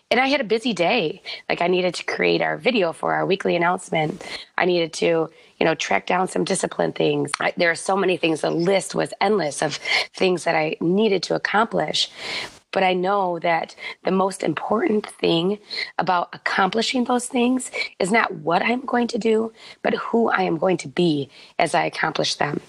And 0.09 0.19
I 0.19 0.27
had 0.27 0.39
a 0.39 0.45
busy 0.45 0.73
day. 0.73 1.21
Like 1.49 1.61
I 1.61 1.67
needed 1.67 1.93
to 1.95 2.03
create 2.05 2.41
our 2.41 2.57
video 2.57 2.93
for 2.93 3.13
our 3.13 3.25
weekly 3.25 3.55
announcement. 3.55 4.25
I 4.57 4.65
needed 4.65 4.93
to 4.93 5.29
you 5.59 5.65
know, 5.65 5.75
track 5.75 6.05
down 6.05 6.27
some 6.27 6.43
discipline 6.43 6.93
things. 6.93 7.31
I, 7.39 7.53
there 7.57 7.71
are 7.71 7.75
so 7.75 7.97
many 7.97 8.17
things. 8.17 8.41
The 8.41 8.51
list 8.51 8.95
was 8.95 9.13
endless 9.19 9.61
of 9.61 9.75
things 10.15 10.43
that 10.43 10.55
I 10.55 10.75
needed 10.79 11.23
to 11.23 11.35
accomplish. 11.35 12.09
But 12.71 12.83
I 12.83 12.93
know 12.93 13.39
that 13.39 13.75
the 14.03 14.11
most 14.11 14.43
important 14.43 15.07
thing 15.07 15.57
about 15.97 16.29
accomplishing 16.33 17.05
those 17.05 17.25
things 17.25 17.71
is 17.97 18.11
not 18.11 18.31
what 18.35 18.61
I'm 18.61 18.81
going 18.81 19.07
to 19.07 19.17
do, 19.17 19.51
but 19.81 19.95
who 19.95 20.29
I 20.29 20.43
am 20.43 20.57
going 20.57 20.77
to 20.77 20.87
be 20.87 21.29
as 21.57 21.73
I 21.73 21.85
accomplish 21.85 22.35
them. 22.35 22.59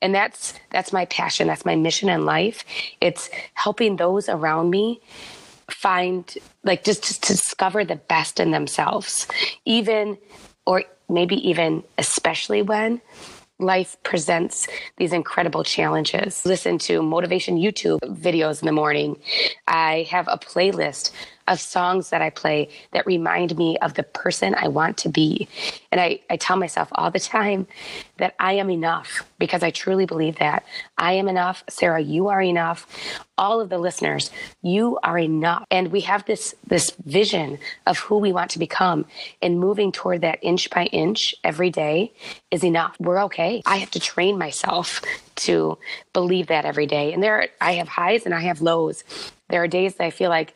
And 0.00 0.14
that's 0.14 0.54
that's 0.70 0.92
my 0.92 1.04
passion, 1.04 1.46
that's 1.46 1.66
my 1.66 1.76
mission 1.76 2.08
in 2.08 2.24
life. 2.24 2.64
It's 3.00 3.30
helping 3.54 3.96
those 3.96 4.28
around 4.28 4.70
me 4.70 5.00
find 5.72 6.36
like 6.64 6.84
just 6.84 7.04
to 7.04 7.32
discover 7.32 7.84
the 7.84 7.96
best 7.96 8.40
in 8.40 8.50
themselves. 8.50 9.26
Even 9.64 10.18
or 10.66 10.84
maybe 11.08 11.36
even 11.48 11.82
especially 11.98 12.62
when 12.62 13.00
life 13.58 13.96
presents 14.02 14.66
these 14.96 15.12
incredible 15.12 15.64
challenges. 15.64 16.44
Listen 16.44 16.78
to 16.78 17.02
motivation 17.02 17.56
YouTube 17.56 18.00
videos 18.00 18.60
in 18.60 18.66
the 18.66 18.72
morning. 18.72 19.16
I 19.68 20.06
have 20.10 20.28
a 20.28 20.38
playlist 20.38 21.12
of 21.48 21.60
songs 21.60 22.10
that 22.10 22.22
I 22.22 22.30
play 22.30 22.68
that 22.92 23.06
remind 23.06 23.56
me 23.56 23.76
of 23.78 23.94
the 23.94 24.02
person 24.02 24.54
I 24.54 24.68
want 24.68 24.96
to 24.98 25.08
be. 25.08 25.48
And 25.90 26.00
I, 26.00 26.20
I 26.30 26.36
tell 26.36 26.56
myself 26.56 26.88
all 26.92 27.10
the 27.10 27.20
time 27.20 27.66
that 28.18 28.34
I 28.38 28.54
am 28.54 28.70
enough 28.70 29.24
because 29.38 29.62
I 29.62 29.70
truly 29.70 30.06
believe 30.06 30.36
that. 30.38 30.64
I 30.96 31.14
am 31.14 31.28
enough. 31.28 31.64
Sarah, 31.68 32.00
you 32.00 32.28
are 32.28 32.40
enough. 32.40 32.86
All 33.36 33.60
of 33.60 33.68
the 33.68 33.78
listeners, 33.78 34.30
you 34.62 34.98
are 35.02 35.18
enough. 35.18 35.66
And 35.70 35.90
we 35.90 36.02
have 36.02 36.24
this, 36.26 36.54
this 36.66 36.92
vision 37.04 37.58
of 37.86 37.98
who 37.98 38.18
we 38.18 38.32
want 38.32 38.52
to 38.52 38.58
become 38.58 39.06
and 39.40 39.58
moving 39.58 39.90
toward 39.90 40.20
that 40.20 40.38
inch 40.42 40.70
by 40.70 40.84
inch 40.86 41.34
every 41.42 41.70
day 41.70 42.12
is 42.50 42.62
enough. 42.62 42.94
We're 43.00 43.24
okay. 43.24 43.62
I 43.66 43.78
have 43.78 43.90
to 43.92 44.00
train 44.00 44.38
myself 44.38 45.02
to 45.34 45.78
believe 46.12 46.46
that 46.48 46.64
every 46.64 46.86
day. 46.86 47.12
And 47.12 47.22
there, 47.22 47.42
are, 47.42 47.48
I 47.60 47.72
have 47.72 47.88
highs 47.88 48.24
and 48.24 48.34
I 48.34 48.40
have 48.40 48.60
lows. 48.60 49.02
There 49.52 49.62
are 49.62 49.68
days 49.68 49.96
that 49.96 50.04
I 50.04 50.10
feel 50.10 50.30
like 50.30 50.54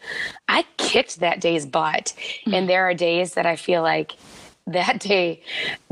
I 0.48 0.64
kicked 0.78 1.20
that 1.20 1.38
day's 1.38 1.66
butt. 1.66 2.14
Mm-hmm. 2.16 2.54
And 2.54 2.68
there 2.68 2.88
are 2.88 2.94
days 2.94 3.34
that 3.34 3.44
I 3.44 3.56
feel 3.56 3.82
like 3.82 4.16
that 4.66 4.98
day 5.12 5.42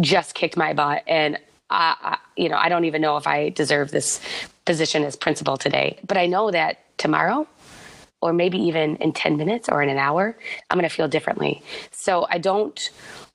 just 0.01 0.35
kicked 0.35 0.57
my 0.57 0.73
butt. 0.73 1.05
And 1.07 1.38
I, 1.69 1.95
I, 2.01 2.19
you 2.35 2.49
know, 2.49 2.57
I 2.57 2.71
don't 2.71 2.87
even 2.87 3.03
know 3.03 3.19
if 3.19 3.27
I 3.27 3.51
deserve 3.51 3.90
this 3.90 4.21
position 4.64 5.05
as 5.05 5.17
principal 5.17 5.59
today. 5.59 5.99
But 6.07 6.17
I 6.17 6.25
know 6.25 6.51
that 6.51 6.81
tomorrow, 6.97 7.47
or 8.23 8.33
maybe 8.33 8.57
even 8.57 8.97
in 8.97 9.12
10 9.12 9.37
minutes 9.37 9.69
or 9.69 9.83
in 9.83 9.90
an 9.90 9.99
hour, 9.99 10.38
I'm 10.71 10.79
going 10.79 10.88
to 10.88 10.95
feel 10.95 11.09
differently. 11.09 11.62
So 11.90 12.27
I 12.31 12.38
don't 12.38 12.90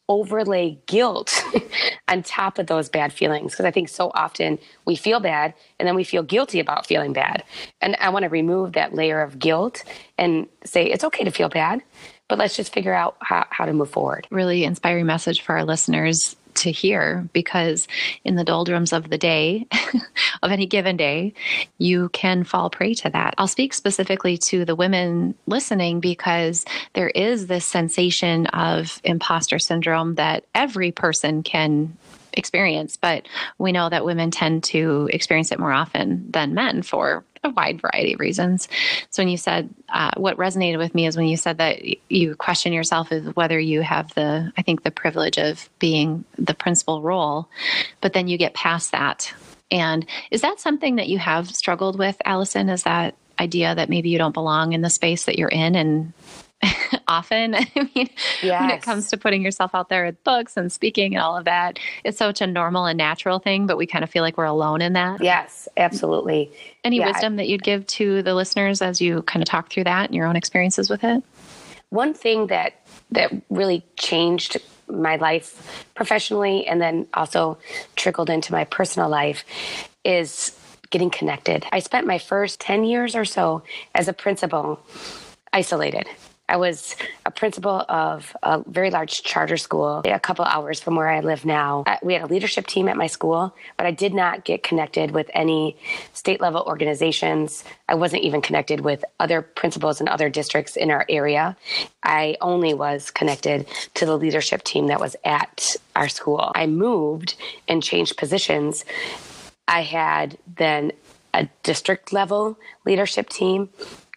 overlay 0.09 0.77
guilt 0.87 1.41
on 2.07 2.23
top 2.23 2.57
of 2.57 2.67
those 2.67 2.89
bad 2.89 3.13
feelings 3.13 3.53
because 3.53 3.65
I 3.65 3.71
think 3.71 3.87
so 3.87 4.11
often 4.15 4.57
we 4.85 4.95
feel 4.95 5.19
bad 5.19 5.53
and 5.79 5.87
then 5.87 5.95
we 5.95 6.03
feel 6.03 6.23
guilty 6.23 6.59
about 6.59 6.87
feeling 6.87 7.13
bad. 7.13 7.43
And 7.79 7.95
I 8.01 8.09
want 8.09 8.23
to 8.23 8.29
remove 8.29 8.73
that 8.73 8.93
layer 8.93 9.21
of 9.21 9.39
guilt 9.39 9.83
and 10.17 10.47
say 10.65 10.85
it's 10.87 11.03
okay 11.03 11.23
to 11.23 11.31
feel 11.31 11.47
bad, 11.47 11.81
but 12.27 12.39
let's 12.39 12.55
just 12.55 12.73
figure 12.73 12.93
out 12.93 13.15
how, 13.21 13.45
how 13.51 13.65
to 13.65 13.73
move 13.73 13.91
forward. 13.91 14.27
Really 14.31 14.63
inspiring 14.63 15.05
message 15.05 15.41
for 15.41 15.55
our 15.55 15.63
listeners 15.63 16.35
to 16.59 16.71
hear 16.71 17.27
because 17.33 17.87
in 18.23 18.35
the 18.35 18.43
doldrums 18.43 18.93
of 18.93 19.09
the 19.09 19.17
day, 19.17 19.67
of 20.43 20.51
any 20.51 20.65
given 20.65 20.97
day, 20.97 21.33
you 21.77 22.09
can 22.09 22.43
fall 22.43 22.69
prey 22.69 22.93
to 22.95 23.09
that. 23.09 23.33
I'll 23.37 23.47
speak 23.47 23.73
specifically 23.73 24.37
to 24.49 24.65
the 24.65 24.75
women 24.75 25.35
listening 25.47 25.99
because 25.99 26.65
there 26.93 27.09
is 27.09 27.47
this 27.47 27.65
sensation 27.65 28.47
of 28.47 29.01
imposter 29.03 29.59
syndrome 29.59 30.15
that 30.15 30.45
every 30.53 30.91
person 30.91 31.43
can 31.43 31.97
experience, 32.33 32.97
but 32.97 33.27
we 33.57 33.71
know 33.71 33.89
that 33.89 34.05
women 34.05 34.31
tend 34.31 34.63
to 34.63 35.09
experience 35.11 35.51
it 35.51 35.59
more 35.59 35.73
often 35.73 36.29
than 36.31 36.53
men 36.53 36.81
for 36.81 37.23
a 37.43 37.49
wide 37.49 37.81
variety 37.81 38.13
of 38.13 38.19
reasons. 38.19 38.67
So 39.09 39.21
when 39.21 39.29
you 39.29 39.37
said 39.37 39.69
uh, 39.89 40.11
what 40.17 40.37
resonated 40.37 40.77
with 40.77 40.93
me 40.93 41.07
is 41.07 41.17
when 41.17 41.27
you 41.27 41.37
said 41.37 41.57
that 41.57 41.81
you 42.11 42.35
question 42.35 42.73
yourself 42.73 43.11
is 43.11 43.35
whether 43.35 43.59
you 43.59 43.81
have 43.81 44.13
the 44.15 44.51
I 44.57 44.61
think 44.61 44.83
the 44.83 44.91
privilege 44.91 45.37
of 45.37 45.69
being 45.79 46.25
the 46.37 46.53
principal 46.53 47.01
role, 47.01 47.49
but 48.01 48.13
then 48.13 48.27
you 48.27 48.37
get 48.37 48.53
past 48.53 48.91
that. 48.91 49.33
And 49.71 50.05
is 50.31 50.41
that 50.41 50.59
something 50.59 50.95
that 50.95 51.09
you 51.09 51.19
have 51.19 51.47
struggled 51.49 51.97
with, 51.97 52.17
Allison? 52.25 52.69
Is 52.69 52.83
that 52.83 53.15
idea 53.39 53.75
that 53.75 53.89
maybe 53.89 54.09
you 54.09 54.17
don't 54.17 54.33
belong 54.33 54.73
in 54.73 54.81
the 54.81 54.89
space 54.89 55.25
that 55.25 55.37
you're 55.37 55.47
in 55.47 55.75
and 55.75 56.13
often. 57.07 57.55
I 57.55 57.89
mean, 57.95 58.09
yes. 58.41 58.61
when 58.61 58.69
it 58.69 58.81
comes 58.81 59.09
to 59.09 59.17
putting 59.17 59.41
yourself 59.41 59.73
out 59.73 59.89
there 59.89 60.05
with 60.05 60.23
books 60.23 60.57
and 60.57 60.71
speaking 60.71 61.15
and 61.15 61.23
all 61.23 61.37
of 61.37 61.45
that, 61.45 61.79
it's 62.03 62.17
such 62.17 62.41
a 62.41 62.47
normal 62.47 62.85
and 62.85 62.97
natural 62.97 63.39
thing, 63.39 63.65
but 63.67 63.77
we 63.77 63.85
kind 63.85 64.03
of 64.03 64.09
feel 64.09 64.23
like 64.23 64.37
we're 64.37 64.45
alone 64.45 64.81
in 64.81 64.93
that. 64.93 65.21
Yes, 65.21 65.67
absolutely. 65.77 66.51
Any 66.83 66.97
yeah. 66.97 67.07
wisdom 67.07 67.35
that 67.37 67.47
you'd 67.47 67.63
give 67.63 67.85
to 67.87 68.21
the 68.23 68.35
listeners 68.35 68.81
as 68.81 69.01
you 69.01 69.21
kind 69.23 69.41
of 69.41 69.47
talk 69.47 69.69
through 69.69 69.85
that 69.85 70.05
and 70.07 70.15
your 70.15 70.25
own 70.25 70.35
experiences 70.35 70.89
with 70.89 71.03
it? 71.03 71.23
One 71.89 72.13
thing 72.13 72.47
that 72.47 72.73
that 73.11 73.33
really 73.49 73.83
changed 73.97 74.57
my 74.87 75.15
life 75.15 75.85
professionally 75.95 76.65
and 76.67 76.81
then 76.81 77.07
also 77.13 77.57
trickled 77.95 78.29
into 78.29 78.51
my 78.51 78.65
personal 78.65 79.09
life 79.09 79.43
is 80.03 80.55
getting 80.89 81.09
connected. 81.09 81.65
I 81.71 81.79
spent 81.79 82.07
my 82.07 82.17
first 82.17 82.59
10 82.59 82.83
years 82.83 83.15
or 83.15 83.25
so 83.25 83.63
as 83.93 84.07
a 84.07 84.13
principal 84.13 84.79
isolated. 85.53 86.07
I 86.49 86.57
was 86.57 86.95
a 87.27 87.31
principal 87.31 87.85
of 87.87 88.35
a 88.41 88.63
very 88.67 88.89
large 88.89 89.21
charter 89.21 89.55
school 89.55 90.01
a 90.03 90.19
couple 90.19 90.43
hours 90.45 90.79
from 90.79 90.95
where 90.95 91.07
I 91.07 91.19
live 91.19 91.45
now. 91.45 91.83
We 92.01 92.13
had 92.13 92.23
a 92.23 92.25
leadership 92.25 92.65
team 92.65 92.89
at 92.89 92.97
my 92.97 93.05
school, 93.05 93.55
but 93.77 93.85
I 93.85 93.91
did 93.91 94.15
not 94.15 94.45
get 94.45 94.63
connected 94.63 95.11
with 95.11 95.29
any 95.35 95.77
state 96.13 96.41
level 96.41 96.63
organizations. 96.65 97.63
I 97.87 97.93
wasn't 97.93 98.23
even 98.23 98.41
connected 98.41 98.81
with 98.81 99.05
other 99.19 99.43
principals 99.43 100.01
in 100.01 100.07
other 100.07 100.27
districts 100.27 100.75
in 100.75 100.89
our 100.89 101.05
area. 101.07 101.55
I 102.03 102.35
only 102.41 102.73
was 102.73 103.11
connected 103.11 103.67
to 103.93 104.07
the 104.07 104.17
leadership 104.17 104.63
team 104.63 104.87
that 104.87 104.99
was 104.99 105.15
at 105.23 105.75
our 105.95 106.09
school. 106.09 106.51
I 106.55 106.65
moved 106.65 107.35
and 107.67 107.83
changed 107.83 108.17
positions. 108.17 108.85
I 109.67 109.83
had 109.83 110.35
then 110.57 110.93
a 111.31 111.47
district 111.61 112.11
level 112.11 112.57
leadership 112.85 113.29
team 113.29 113.69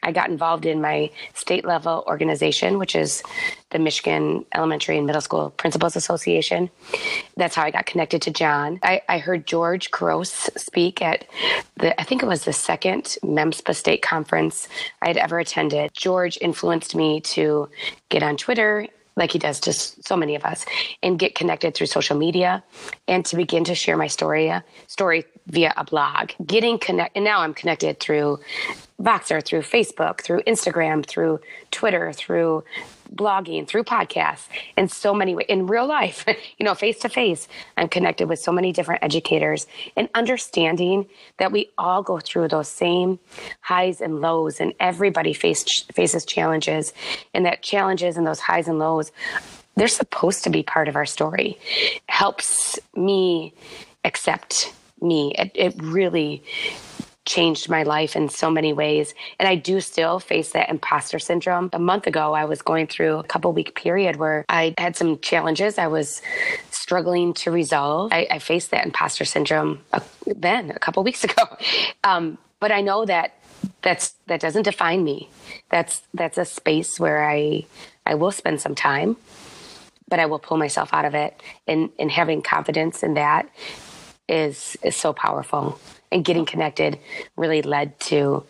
I 0.02 0.12
got 0.12 0.30
involved 0.30 0.66
in 0.66 0.80
my 0.80 1.10
state 1.34 1.64
level 1.64 2.04
organization, 2.06 2.78
which 2.78 2.94
is 2.96 3.22
the 3.70 3.78
Michigan 3.78 4.44
Elementary 4.54 4.98
and 4.98 5.06
Middle 5.06 5.22
School 5.22 5.50
Principals 5.50 5.96
Association. 5.96 6.70
That's 7.36 7.54
how 7.54 7.62
I 7.62 7.70
got 7.70 7.86
connected 7.86 8.22
to 8.22 8.30
John. 8.30 8.80
I, 8.82 9.02
I 9.08 9.18
heard 9.18 9.46
George 9.46 9.90
Couros 9.90 10.50
speak 10.56 11.00
at 11.00 11.24
the, 11.76 11.98
I 12.00 12.04
think 12.04 12.22
it 12.22 12.26
was 12.26 12.44
the 12.44 12.52
second 12.52 13.16
MEMSPA 13.22 13.74
state 13.74 14.02
conference 14.02 14.68
I 15.00 15.08
had 15.08 15.16
ever 15.16 15.38
attended. 15.38 15.92
George 15.94 16.38
influenced 16.40 16.94
me 16.94 17.20
to 17.20 17.68
get 18.08 18.22
on 18.22 18.36
Twitter 18.36 18.88
like 19.16 19.30
he 19.30 19.38
does 19.38 19.60
to 19.60 19.72
so 19.72 20.16
many 20.16 20.34
of 20.34 20.44
us 20.44 20.64
and 21.02 21.18
get 21.18 21.34
connected 21.34 21.74
through 21.74 21.86
social 21.86 22.16
media 22.16 22.62
and 23.08 23.24
to 23.26 23.36
begin 23.36 23.64
to 23.64 23.74
share 23.74 23.96
my 23.96 24.06
story 24.06 24.50
uh, 24.50 24.60
story 24.86 25.24
via 25.46 25.72
a 25.76 25.84
blog 25.84 26.30
getting 26.44 26.78
connect 26.78 27.16
and 27.16 27.24
now 27.24 27.40
i'm 27.40 27.54
connected 27.54 27.98
through 28.00 28.38
voxer 29.00 29.44
through 29.44 29.60
facebook 29.60 30.20
through 30.20 30.40
instagram 30.42 31.04
through 31.04 31.40
twitter 31.70 32.12
through 32.12 32.62
blogging 33.14 33.68
through 33.68 33.84
podcasts 33.84 34.48
in 34.76 34.88
so 34.88 35.12
many 35.12 35.34
ways 35.34 35.46
in 35.48 35.66
real 35.66 35.86
life 35.86 36.24
you 36.58 36.64
know 36.64 36.74
face 36.74 36.98
to 36.98 37.08
face 37.08 37.48
i'm 37.76 37.88
connected 37.88 38.28
with 38.28 38.38
so 38.38 38.52
many 38.52 38.72
different 38.72 39.02
educators 39.02 39.66
and 39.96 40.08
understanding 40.14 41.06
that 41.38 41.52
we 41.52 41.68
all 41.76 42.02
go 42.02 42.18
through 42.18 42.48
those 42.48 42.68
same 42.68 43.18
highs 43.60 44.00
and 44.00 44.20
lows 44.20 44.60
and 44.60 44.72
everybody 44.80 45.32
face, 45.32 45.82
faces 45.92 46.24
challenges 46.24 46.92
and 47.34 47.44
that 47.44 47.62
challenges 47.62 48.16
and 48.16 48.26
those 48.26 48.40
highs 48.40 48.68
and 48.68 48.78
lows 48.78 49.12
they're 49.76 49.88
supposed 49.88 50.44
to 50.44 50.50
be 50.50 50.62
part 50.62 50.88
of 50.88 50.96
our 50.96 51.06
story. 51.06 51.58
Helps 52.08 52.78
me 52.94 53.54
accept 54.04 54.72
me 55.02 55.32
it, 55.38 55.50
it 55.54 55.74
really 55.82 56.42
changed 57.24 57.68
my 57.68 57.82
life 57.82 58.16
in 58.16 58.28
so 58.28 58.50
many 58.50 58.72
ways. 58.72 59.14
And 59.38 59.48
I 59.48 59.54
do 59.54 59.80
still 59.80 60.18
face 60.18 60.52
that 60.52 60.68
imposter 60.68 61.18
syndrome. 61.18 61.70
A 61.72 61.78
month 61.78 62.06
ago, 62.06 62.34
I 62.34 62.44
was 62.44 62.62
going 62.62 62.88
through 62.88 63.18
a 63.18 63.22
couple 63.22 63.52
week 63.52 63.74
period 63.74 64.16
where 64.16 64.44
I 64.48 64.74
had 64.76 64.96
some 64.96 65.18
challenges 65.20 65.78
I 65.78 65.86
was 65.86 66.20
struggling 66.70 67.32
to 67.34 67.50
resolve. 67.50 68.12
I, 68.12 68.26
I 68.30 68.38
faced 68.38 68.72
that 68.72 68.84
imposter 68.84 69.24
syndrome 69.24 69.80
uh, 69.92 70.00
then 70.26 70.70
a 70.70 70.78
couple 70.78 71.02
weeks 71.04 71.22
ago. 71.28 71.44
Um, 72.02 72.38
but 72.58 72.72
I 72.72 72.80
know 72.80 73.04
that 73.04 73.34
that's 73.82 74.14
that 74.26 74.40
doesn't 74.40 74.64
define 74.64 75.04
me. 75.04 75.28
That's 75.70 76.02
that's 76.14 76.38
a 76.38 76.44
space 76.44 76.98
where 76.98 77.28
I 77.28 77.66
I 78.04 78.16
will 78.16 78.32
spend 78.32 78.60
some 78.60 78.74
time, 78.74 79.16
but 80.08 80.18
I 80.18 80.26
will 80.26 80.40
pull 80.40 80.56
myself 80.56 80.92
out 80.92 81.04
of 81.04 81.14
it. 81.14 81.40
And 81.68 81.90
and 82.00 82.10
having 82.10 82.42
confidence 82.42 83.04
in 83.04 83.14
that 83.14 83.48
is 84.32 84.76
is 84.82 84.96
so 84.96 85.12
powerful 85.12 85.78
and 86.10 86.24
getting 86.24 86.46
connected 86.46 86.98
really 87.36 87.62
led 87.62 87.98
to 88.00 88.44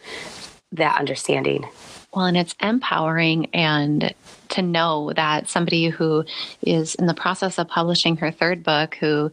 that 0.73 0.99
understanding. 0.99 1.67
Well, 2.15 2.27
and 2.27 2.37
it's 2.37 2.55
empowering 2.61 3.47
and 3.55 4.15
to 4.51 4.63
know 4.63 5.13
that 5.17 5.49
somebody 5.49 5.89
who 5.89 6.25
is 6.63 6.95
in 6.95 7.07
the 7.07 7.15
process 7.15 7.59
of 7.59 7.69
publishing 7.69 8.17
her 8.19 8.31
third 8.31 8.63
book, 8.63 8.97
who, 8.97 9.33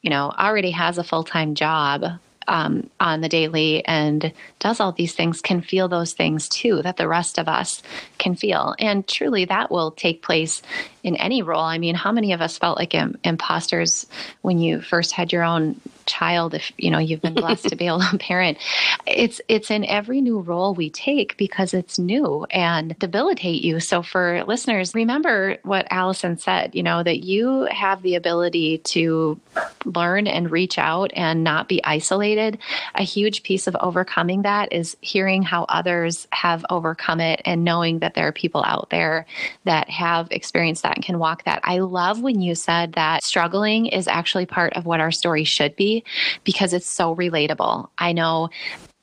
you 0.00 0.10
know, 0.10 0.32
already 0.38 0.70
has 0.70 0.96
a 0.96 1.04
full 1.04 1.24
time 1.24 1.54
job 1.54 2.04
um, 2.50 2.90
on 2.98 3.20
the 3.20 3.28
daily 3.28 3.82
and 3.86 4.32
does 4.58 4.80
all 4.80 4.90
these 4.90 5.14
things 5.14 5.40
can 5.40 5.62
feel 5.62 5.86
those 5.86 6.12
things 6.12 6.48
too 6.48 6.82
that 6.82 6.96
the 6.96 7.06
rest 7.06 7.38
of 7.38 7.48
us 7.48 7.80
can 8.18 8.34
feel. 8.34 8.74
And 8.80 9.06
truly, 9.06 9.44
that 9.44 9.70
will 9.70 9.92
take 9.92 10.20
place 10.20 10.60
in 11.04 11.14
any 11.16 11.42
role. 11.42 11.62
I 11.62 11.78
mean, 11.78 11.94
how 11.94 12.10
many 12.10 12.32
of 12.32 12.42
us 12.42 12.58
felt 12.58 12.76
like 12.76 12.92
Im- 12.92 13.16
imposters 13.22 14.04
when 14.42 14.58
you 14.58 14.80
first 14.80 15.12
had 15.12 15.32
your 15.32 15.44
own 15.44 15.80
child 16.10 16.54
if 16.54 16.72
you 16.76 16.90
know 16.90 16.98
you've 16.98 17.22
been 17.22 17.34
blessed 17.34 17.68
to 17.68 17.76
be 17.76 17.86
a 17.86 17.98
parent. 18.18 18.58
It's 19.06 19.40
it's 19.48 19.70
in 19.70 19.84
every 19.84 20.20
new 20.20 20.40
role 20.40 20.74
we 20.74 20.90
take 20.90 21.36
because 21.36 21.72
it's 21.72 21.98
new 21.98 22.46
and 22.50 22.98
debilitate 22.98 23.62
you. 23.62 23.80
So 23.80 24.02
for 24.02 24.44
listeners 24.44 24.94
remember 24.94 25.56
what 25.62 25.86
allison 25.90 26.36
said 26.36 26.74
you 26.74 26.82
know 26.82 27.02
that 27.02 27.20
you 27.20 27.68
have 27.70 28.02
the 28.02 28.14
ability 28.16 28.78
to 28.78 29.40
learn 29.84 30.26
and 30.26 30.50
reach 30.50 30.78
out 30.78 31.10
and 31.14 31.44
not 31.44 31.68
be 31.68 31.82
isolated. 31.84 32.58
A 32.94 33.02
huge 33.02 33.42
piece 33.42 33.66
of 33.66 33.76
overcoming 33.80 34.42
that 34.42 34.72
is 34.72 34.96
hearing 35.00 35.42
how 35.42 35.64
others 35.64 36.26
have 36.32 36.64
overcome 36.70 37.20
it 37.20 37.40
and 37.44 37.64
knowing 37.64 38.00
that 38.00 38.14
there 38.14 38.26
are 38.26 38.32
people 38.32 38.64
out 38.64 38.88
there 38.90 39.26
that 39.64 39.88
have 39.90 40.28
experienced 40.30 40.82
that 40.82 40.96
and 40.96 41.04
can 41.04 41.18
walk 41.18 41.44
that. 41.44 41.60
I 41.64 41.78
love 41.78 42.20
when 42.20 42.40
you 42.40 42.54
said 42.54 42.92
that 42.94 43.24
struggling 43.24 43.86
is 43.86 44.08
actually 44.08 44.46
part 44.46 44.72
of 44.74 44.86
what 44.86 45.00
our 45.00 45.10
story 45.10 45.44
should 45.44 45.76
be 45.76 45.99
because 46.44 46.72
it's 46.72 46.86
so 46.86 47.14
relatable. 47.14 47.88
I 47.98 48.12
know 48.12 48.50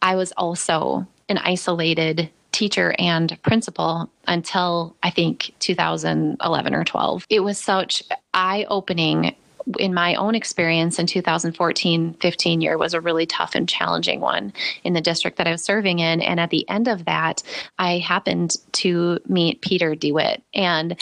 I 0.02 0.16
was 0.16 0.32
also 0.38 1.08
an 1.30 1.38
isolated 1.38 2.30
teacher 2.52 2.96
and 2.98 3.38
principal 3.44 4.10
until 4.28 4.96
I 5.04 5.12
think 5.12 5.54
2011 5.60 6.74
or 6.74 6.84
12. 6.84 7.26
It 7.30 7.42
was 7.42 7.60
such 7.60 8.02
eye 8.34 8.66
opening 8.70 9.36
in 9.80 9.94
my 9.94 10.16
own 10.16 10.36
experience 10.36 11.00
in 11.00 11.08
2014 11.08 12.14
15 12.20 12.62
year 12.62 12.78
was 12.78 12.94
a 12.94 13.02
really 13.02 13.26
tough 13.26 13.56
and 13.56 13.68
challenging 13.68 14.20
one 14.22 14.54
in 14.84 14.94
the 14.94 15.02
district 15.02 15.38
that 15.38 15.48
I 15.48 15.52
was 15.52 15.64
serving 15.64 16.00
in. 16.00 16.22
And 16.22 16.40
at 16.40 16.50
the 16.50 16.68
end 16.70 16.88
of 16.88 17.06
that, 17.06 17.44
I 17.78 17.98
happened 17.98 18.56
to 18.74 19.20
meet 19.28 19.62
Peter 19.62 19.96
DeWitt. 19.96 20.44
And 20.54 20.96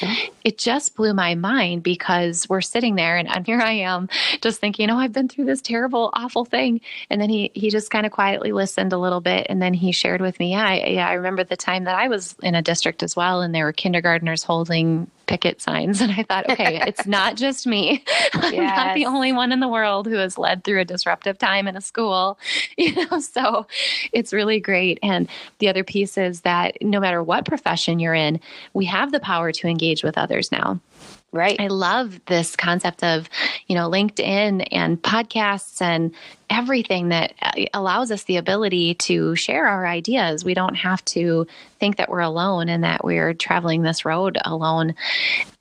it 0.43 0.57
just 0.57 0.95
blew 0.95 1.13
my 1.13 1.35
mind 1.35 1.83
because 1.83 2.47
we're 2.49 2.61
sitting 2.61 2.95
there 2.95 3.17
and, 3.17 3.29
and 3.29 3.45
here 3.45 3.61
I 3.61 3.73
am 3.73 4.09
just 4.41 4.59
thinking, 4.59 4.89
oh, 4.89 4.97
I've 4.97 5.13
been 5.13 5.27
through 5.27 5.45
this 5.45 5.61
terrible, 5.61 6.09
awful 6.13 6.45
thing. 6.45 6.81
And 7.09 7.21
then 7.21 7.29
he, 7.29 7.51
he 7.53 7.69
just 7.69 7.91
kind 7.91 8.05
of 8.05 8.11
quietly 8.11 8.51
listened 8.51 8.93
a 8.93 8.97
little 8.97 9.21
bit. 9.21 9.47
And 9.49 9.61
then 9.61 9.73
he 9.73 9.91
shared 9.91 10.21
with 10.21 10.39
me, 10.39 10.51
yeah, 10.51 10.65
I, 10.65 10.85
yeah, 10.87 11.07
I 11.07 11.13
remember 11.13 11.43
the 11.43 11.57
time 11.57 11.85
that 11.85 11.95
I 11.95 12.07
was 12.07 12.35
in 12.41 12.55
a 12.55 12.61
district 12.61 13.03
as 13.03 13.15
well. 13.15 13.41
And 13.41 13.53
there 13.53 13.65
were 13.65 13.73
kindergartners 13.73 14.43
holding 14.43 15.09
picket 15.27 15.61
signs. 15.61 16.01
And 16.05 16.13
I 16.13 16.23
thought, 16.23 16.47
okay, 16.51 16.81
it's 16.85 17.07
not 17.07 17.35
just 17.35 17.65
me. 17.65 18.03
Yes. 18.05 18.29
I'm 18.43 18.57
not 18.57 18.95
the 18.95 19.05
only 19.07 19.31
one 19.31 19.51
in 19.51 19.59
the 19.59 19.67
world 19.67 20.05
who 20.05 20.17
has 20.17 20.37
led 20.37 20.63
through 20.63 20.81
a 20.81 20.85
disruptive 20.85 21.39
time 21.39 21.67
in 21.67 21.75
a 21.75 21.81
school. 21.81 22.37
You 22.77 22.93
know, 22.93 23.19
so 23.19 23.65
it's 24.11 24.31
really 24.31 24.59
great. 24.59 24.99
And 25.01 25.27
the 25.59 25.69
other 25.69 25.83
piece 25.83 26.17
is 26.17 26.41
that 26.41 26.77
no 26.81 26.99
matter 26.99 27.23
what 27.23 27.45
profession 27.45 27.99
you're 27.99 28.13
in, 28.13 28.39
we 28.73 28.85
have 28.85 29.11
the 29.11 29.19
power 29.19 29.51
to 29.53 29.67
engage 29.67 30.03
with 30.03 30.17
others 30.17 30.51
now. 30.51 30.79
Right. 31.35 31.59
I 31.59 31.67
love 31.67 32.21
this 32.27 32.55
concept 32.55 33.03
of, 33.03 33.29
you 33.67 33.75
know, 33.75 33.89
LinkedIn 33.89 34.69
and 34.71 35.01
podcasts 35.01 35.81
and 35.81 36.15
everything 36.49 37.09
that 37.09 37.33
uh, 37.41 37.65
allows 37.73 38.09
us 38.09 38.23
the 38.23 38.37
ability 38.37 38.93
to 38.93 39.35
share 39.35 39.67
our 39.67 39.85
ideas. 39.85 40.45
We 40.45 40.53
don't 40.53 40.75
have 40.75 41.03
to 41.05 41.45
think 41.77 41.97
that 41.97 42.07
we're 42.07 42.21
alone 42.21 42.69
and 42.69 42.85
that 42.85 43.03
we're 43.03 43.33
traveling 43.33 43.81
this 43.81 44.05
road 44.05 44.37
alone. 44.45 44.95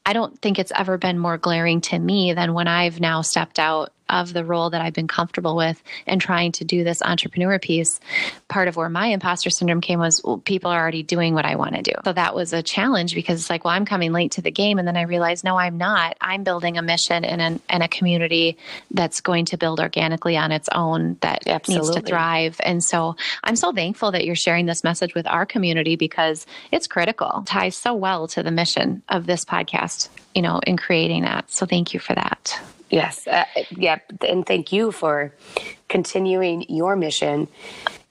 I 0.07 0.13
don't 0.13 0.41
think 0.41 0.61
it's 0.61 0.71
ever 0.77 0.97
been 0.97 1.19
more 1.19 1.39
glaring 1.39 1.81
to 1.83 1.99
me 1.99 2.35
than 2.35 2.55
when 2.55 2.69
I've 2.69 3.01
now 3.01 3.23
stepped 3.23 3.59
out 3.59 3.91
of 4.09 4.33
the 4.33 4.45
role 4.45 4.71
that 4.71 4.81
I've 4.81 4.93
been 4.93 5.09
comfortable 5.09 5.57
with 5.57 5.83
and 6.07 6.21
trying 6.21 6.53
to 6.53 6.65
do 6.65 6.85
this 6.85 7.03
entrepreneur 7.03 7.59
piece, 7.59 8.01
part 8.49 8.69
of 8.69 8.77
where 8.77 8.89
my 8.89 9.07
imposter 9.07 9.51
syndrome 9.51 9.81
came 9.81 9.99
was 9.99 10.23
well, 10.23 10.39
people 10.39 10.71
are 10.71 10.81
already 10.81 11.03
doing 11.03 11.35
what 11.35 11.45
I 11.45 11.57
want 11.57 11.75
to 11.75 11.83
do. 11.83 11.93
So 12.05 12.13
that 12.13 12.35
was 12.35 12.53
a 12.53 12.63
challenge 12.63 13.15
because 13.15 13.41
it's 13.41 13.51
like, 13.51 13.65
well, 13.65 13.75
I'm 13.75 13.87
coming 13.87 14.13
late 14.13 14.33
to 14.33 14.43
the 14.43 14.51
game. 14.51 14.79
And 14.79 14.87
then 14.87 14.97
I 14.97 15.03
realized, 15.03 15.45
no, 15.45 15.57
I'm 15.57 15.79
not. 15.79 16.17
I'm 16.21 16.45
building 16.45 16.79
a 16.79 16.83
mission 16.83 17.25
and, 17.25 17.41
an, 17.41 17.61
and 17.69 17.83
a 17.83 17.89
community 17.89 18.57
that's 18.91 19.21
going 19.21 19.47
to 19.47 19.57
build 19.57 19.81
organically 19.81 20.37
on 20.37 20.53
its 20.53 20.69
own 20.73 21.17
that 21.21 21.47
Absolutely. 21.47 21.89
needs 21.89 21.97
to 21.97 22.07
thrive. 22.07 22.61
And 22.63 22.83
so 22.83 23.17
I'm 23.43 23.57
so 23.57 23.73
thankful 23.73 24.13
that 24.13 24.25
you're 24.25 24.37
sharing 24.37 24.67
this 24.67 24.85
message 24.85 25.15
with 25.15 25.27
our 25.27 25.47
community 25.47 25.97
because 25.97 26.47
it's 26.71 26.87
critical, 26.87 27.41
it 27.41 27.47
ties 27.47 27.77
so 27.77 27.95
well 27.95 28.29
to 28.29 28.43
the 28.43 28.51
mission 28.51 29.03
of 29.09 29.27
this 29.27 29.45
podcast, 29.45 30.09
you 30.35 30.43
know, 30.43 30.61
in 30.67 30.77
creating 30.77 31.23
that. 31.23 31.51
So 31.51 31.67
thank 31.67 31.95
you 31.95 32.01
for 32.01 32.15
that. 32.15 32.61
Yes. 32.91 33.27
Uh, 33.27 33.45
yeah. 33.71 33.99
And 34.27 34.47
thank 34.47 34.73
you 34.73 34.93
for 34.93 35.33
continuing 35.89 36.65
your 36.69 36.97
mission 36.97 37.49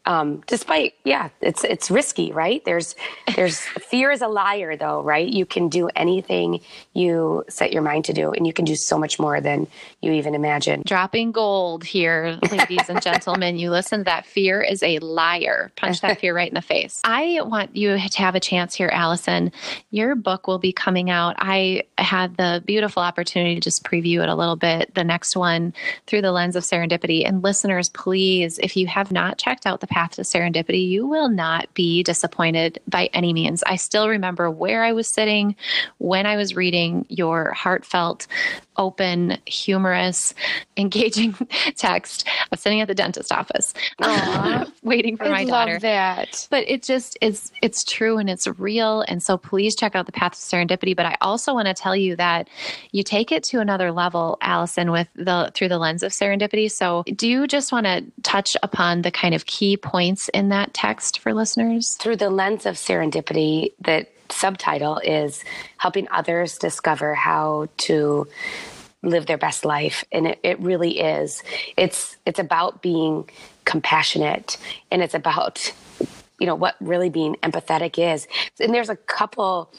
um, 0.06 0.44
despite 0.48 0.94
yeah 1.04 1.30
it's 1.42 1.64
it's 1.64 1.90
risky 1.90 2.32
right? 2.32 2.64
There's 2.66 2.96
there's 3.36 3.60
fear 3.90 4.12
is 4.12 4.22
a 4.22 4.28
liar 4.28 4.76
though 4.76 5.02
right? 5.02 5.28
You 5.28 5.46
can 5.46 5.70
do 5.70 5.90
anything 5.96 6.62
you 6.94 7.44
set 7.50 7.72
your 7.72 7.82
mind 7.82 8.06
to 8.06 8.14
do 8.14 8.32
and 8.32 8.46
you 8.46 8.54
can 8.54 8.66
do 8.66 8.76
so 8.76 8.98
much 8.98 9.20
more 9.20 9.40
than 9.40 9.68
you 10.02 10.12
even 10.12 10.36
imagine. 10.36 10.84
Dropping 10.86 11.32
gold 11.32 11.84
here 11.84 12.38
ladies 12.52 12.90
and 12.90 13.02
gentlemen. 13.02 13.58
You 13.58 13.72
listen 13.72 14.00
to 14.00 14.04
that 14.06 14.26
fear 14.26 14.62
is 14.62 14.84
a 14.84 15.00
liar. 15.00 15.72
Punch 15.76 16.02
that 16.02 16.20
fear 16.20 16.36
right 16.36 16.48
in 16.48 16.56
the 16.56 16.62
face. 16.62 17.02
I 17.06 17.40
want 17.42 17.76
you 17.76 17.98
to 17.98 18.18
have 18.18 18.36
a 18.36 18.40
chance 18.40 18.76
here 18.76 18.90
allison. 18.90 19.52
Your 19.92 20.16
book 20.16 20.48
will 20.48 20.60
be 20.60 20.74
coming 20.74 21.10
out. 21.10 21.36
I 21.40 21.84
had 21.98 22.38
the 22.38 22.62
beautiful 22.66 23.02
opportunity 23.02 23.56
to 23.56 23.62
just 23.62 23.84
preview 23.84 24.22
it 24.22 24.30
a 24.30 24.36
little 24.36 24.56
bit 24.56 24.94
the 24.96 25.04
next 25.04 25.36
one 25.36 25.74
through 26.08 26.22
the 26.22 26.32
lens 26.32 26.56
of 26.56 26.64
serendipity. 26.64 27.28
And 27.28 27.44
listeners 27.44 27.90
please 27.90 28.60
if 28.60 28.76
you 28.76 28.88
have 28.88 29.12
not 29.12 29.38
checked 29.38 29.66
out 29.66 29.80
the 29.80 29.88
path 29.94 30.12
to 30.14 30.24
serendipity, 30.24 30.88
you 30.88 31.06
will 31.06 31.30
not 31.30 31.72
be 31.76 32.02
disappointed 32.02 32.80
by 32.88 33.10
any 33.14 33.32
means. 33.32 33.62
I 33.68 33.76
still 33.76 34.10
remember 34.10 34.50
where 34.50 34.84
I 34.84 34.92
was 34.92 35.08
sitting 35.08 35.56
when 36.00 36.26
I 36.26 36.36
was 36.36 36.56
reading 36.56 37.06
your 37.10 37.52
heartfelt, 37.52 38.26
open, 38.76 39.38
humorous, 39.46 40.34
engaging 40.78 41.34
text. 41.78 42.28
I 42.28 42.48
was 42.50 42.60
sitting 42.60 42.82
at 42.82 42.88
the 42.88 42.96
dentist 42.96 43.32
office, 43.32 43.76
waiting 44.84 45.16
for 45.16 45.26
I 45.26 45.30
my 45.30 45.46
daughter. 45.46 45.78
that 45.80 46.48
But 46.50 46.68
it 46.68 46.82
just 46.82 47.16
is. 47.22 47.52
It's 47.62 47.84
true 47.84 48.18
and 48.18 48.32
it's 48.32 48.48
real. 48.48 49.02
And 49.02 49.22
so 49.22 49.38
please 49.38 49.76
check 49.76 49.96
out 49.96 50.08
the 50.08 50.12
path 50.12 50.32
to 50.32 50.40
serendipity. 50.40 50.96
But 50.96 51.06
I 51.06 51.18
also 51.22 51.54
want 51.54 51.68
to 51.68 51.76
tell 51.76 51.96
you 51.96 52.16
that 52.16 52.50
you 52.92 53.04
take 53.04 53.32
it 53.32 53.44
to 53.46 53.60
another 53.60 53.92
level, 53.92 54.40
Allison, 54.42 54.90
with 54.90 55.08
the 55.16 55.52
through 55.54 55.70
the 55.70 55.78
lens 55.78 56.02
of 56.02 56.12
serendipity. 56.12 56.72
So 56.72 57.04
do 57.16 57.28
you 57.28 57.46
just 57.46 57.72
want 57.72 57.86
to 57.86 58.04
touch 58.24 58.58
upon 58.64 59.04
the 59.04 59.12
kind 59.12 59.36
of 59.36 59.46
key 59.46 59.78
points 59.84 60.30
in 60.30 60.50
that 60.50 60.74
text 60.74 61.20
for 61.20 61.34
listeners? 61.34 61.94
through 61.94 62.16
the 62.16 62.30
lens 62.30 62.66
of 62.66 62.76
serendipity 62.76 63.72
the 63.80 64.08
subtitle 64.30 64.98
is 65.00 65.44
helping 65.78 66.08
others 66.10 66.58
discover 66.58 67.14
how 67.14 67.68
to 67.78 68.28
live 69.02 69.26
their 69.26 69.38
best 69.38 69.66
life. 69.66 70.04
And 70.12 70.28
it, 70.28 70.40
it 70.44 70.60
really 70.60 71.00
is. 71.00 71.44
It's 71.78 72.18
it's 72.26 72.40
about 72.40 72.82
being 72.82 73.30
compassionate 73.66 74.58
and 74.92 75.02
it's 75.02 75.14
about 75.14 75.74
you 76.40 76.48
know 76.48 76.56
what 76.56 76.76
really 76.80 77.10
being 77.10 77.36
empathetic 77.44 78.00
is. 78.00 78.28
And 78.60 78.74
there's 78.74 78.90
a 78.90 78.96
couple 78.96 79.72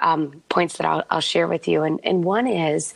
um, 0.00 0.42
points 0.48 0.76
that 0.76 0.86
I'll, 0.86 1.04
I'll 1.10 1.20
share 1.20 1.48
with 1.48 1.68
you. 1.68 1.82
And, 1.82 2.00
and 2.04 2.22
one 2.22 2.46
is 2.46 2.92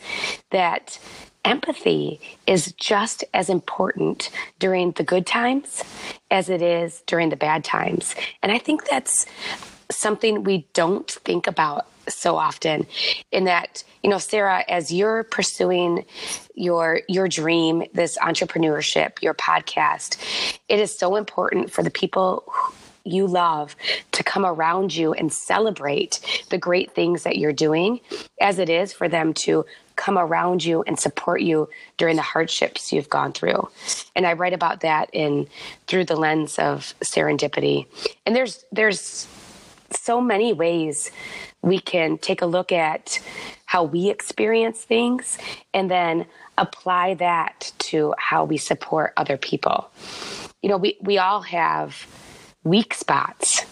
that 0.51 0.99
empathy 1.45 2.19
is 2.47 2.73
just 2.73 3.23
as 3.33 3.49
important 3.49 4.29
during 4.59 4.91
the 4.91 5.03
good 5.03 5.25
times 5.25 5.83
as 6.29 6.49
it 6.49 6.61
is 6.61 7.01
during 7.07 7.29
the 7.29 7.35
bad 7.35 7.63
times. 7.63 8.15
And 8.43 8.51
i 8.51 8.57
think 8.57 8.85
that's 8.85 9.25
something 9.89 10.43
we 10.43 10.67
don't 10.73 11.09
think 11.09 11.47
about 11.47 11.85
so 12.07 12.35
often 12.35 12.85
in 13.31 13.45
that 13.45 13.83
you 14.03 14.09
know 14.09 14.17
sarah 14.17 14.63
as 14.67 14.91
you're 14.91 15.23
pursuing 15.23 16.03
your 16.55 17.01
your 17.07 17.27
dream 17.27 17.83
this 17.93 18.17
entrepreneurship 18.17 19.21
your 19.21 19.33
podcast 19.33 20.17
it 20.67 20.79
is 20.79 20.97
so 20.97 21.15
important 21.15 21.71
for 21.71 21.83
the 21.83 21.91
people 21.91 22.51
you 23.03 23.27
love 23.27 23.75
to 24.11 24.23
come 24.23 24.45
around 24.45 24.95
you 24.95 25.13
and 25.13 25.31
celebrate 25.31 26.19
the 26.49 26.57
great 26.57 26.93
things 26.93 27.23
that 27.23 27.37
you're 27.37 27.53
doing 27.53 27.99
as 28.39 28.59
it 28.59 28.69
is 28.69 28.93
for 28.93 29.07
them 29.07 29.33
to 29.33 29.65
come 29.95 30.17
around 30.17 30.63
you 30.63 30.83
and 30.83 30.99
support 30.99 31.41
you 31.41 31.69
during 31.97 32.15
the 32.15 32.21
hardships 32.21 32.91
you've 32.91 33.09
gone 33.09 33.31
through 33.33 33.67
and 34.15 34.25
i 34.25 34.33
write 34.33 34.53
about 34.53 34.81
that 34.81 35.09
in 35.13 35.47
through 35.87 36.05
the 36.05 36.15
lens 36.15 36.57
of 36.57 36.93
serendipity 37.03 37.85
and 38.25 38.35
there's 38.35 38.65
there's 38.71 39.27
so 39.91 40.21
many 40.21 40.53
ways 40.53 41.11
we 41.61 41.79
can 41.79 42.17
take 42.17 42.41
a 42.41 42.45
look 42.45 42.71
at 42.71 43.19
how 43.65 43.83
we 43.83 44.09
experience 44.09 44.83
things 44.83 45.37
and 45.73 45.89
then 45.89 46.25
apply 46.57 47.13
that 47.15 47.71
to 47.79 48.13
how 48.17 48.43
we 48.43 48.57
support 48.57 49.13
other 49.17 49.37
people. 49.37 49.89
You 50.61 50.69
know, 50.69 50.77
we, 50.77 50.97
we 51.01 51.17
all 51.17 51.41
have 51.41 52.05
weak 52.63 52.93
spots 52.93 53.65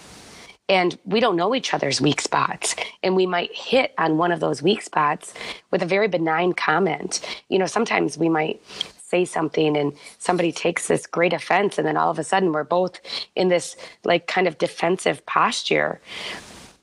and 0.69 0.97
we 1.03 1.19
don't 1.19 1.35
know 1.35 1.55
each 1.55 1.73
other's 1.73 1.99
weak 1.99 2.21
spots. 2.21 2.75
And 3.01 3.15
we 3.15 3.25
might 3.25 3.53
hit 3.53 3.93
on 3.97 4.17
one 4.17 4.31
of 4.31 4.39
those 4.39 4.61
weak 4.61 4.83
spots 4.83 5.33
with 5.71 5.81
a 5.81 5.85
very 5.85 6.07
benign 6.07 6.53
comment. 6.53 7.21
You 7.49 7.57
know, 7.57 7.65
sometimes 7.65 8.17
we 8.17 8.29
might 8.29 8.61
say 9.09 9.25
something 9.25 9.75
and 9.75 9.93
somebody 10.19 10.51
takes 10.51 10.87
this 10.87 11.07
great 11.07 11.33
offense 11.33 11.79
and 11.79 11.87
then 11.87 11.97
all 11.97 12.11
of 12.11 12.19
a 12.19 12.23
sudden 12.23 12.51
we're 12.51 12.63
both 12.63 13.01
in 13.35 13.47
this 13.47 13.75
like 14.03 14.27
kind 14.27 14.47
of 14.47 14.59
defensive 14.59 15.25
posture 15.25 15.99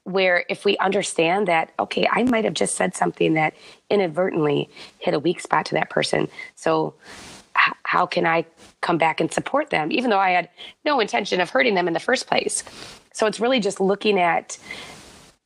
where 0.03 0.45
if 0.49 0.64
we 0.64 0.77
understand 0.79 1.47
that 1.47 1.73
okay 1.79 2.09
i 2.11 2.25
might 2.25 2.45
have 2.45 2.55
just 2.55 2.75
said 2.75 2.97
something 2.97 3.35
that 3.35 3.55
inadvertently 3.90 4.69
hit 4.99 5.14
a 5.14 5.21
weak 5.21 5.40
spot 5.40 5.64
to 5.64 5.75
that 5.75 5.88
person 5.88 6.27
so 6.57 6.92
how 7.83 8.07
can 8.07 8.27
i 8.27 8.45
come 8.81 8.99
back 8.99 9.21
and 9.21 9.33
support 9.33 9.71
them 9.71 9.90
even 9.90 10.11
though 10.11 10.19
i 10.19 10.31
had 10.31 10.49
no 10.85 11.01
intention 11.01 11.40
of 11.40 11.51
hurting 11.51 11.75
them 11.75 11.88
in 11.88 11.95
the 11.95 12.01
first 12.01 12.27
place? 12.27 12.62
So 13.16 13.27
it's 13.27 13.40
really 13.40 13.61
just 13.61 13.81
looking 13.81 14.21
at 14.21 14.59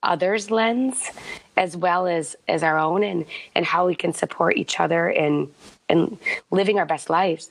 others 0.03 0.51
lens 0.51 1.09
as 1.57 1.77
well 1.77 2.09
as 2.09 2.35
as 2.49 2.63
our 2.65 2.79
own 2.79 3.05
and 3.05 3.25
and 3.55 3.65
how 3.65 3.87
we 3.87 3.95
can 3.95 4.13
support 4.13 4.57
each 4.57 4.81
other 4.81 5.09
in 5.09 5.49
and 5.89 6.19
living 6.51 6.79
our 6.81 6.87
best 6.87 7.11
lives. 7.11 7.49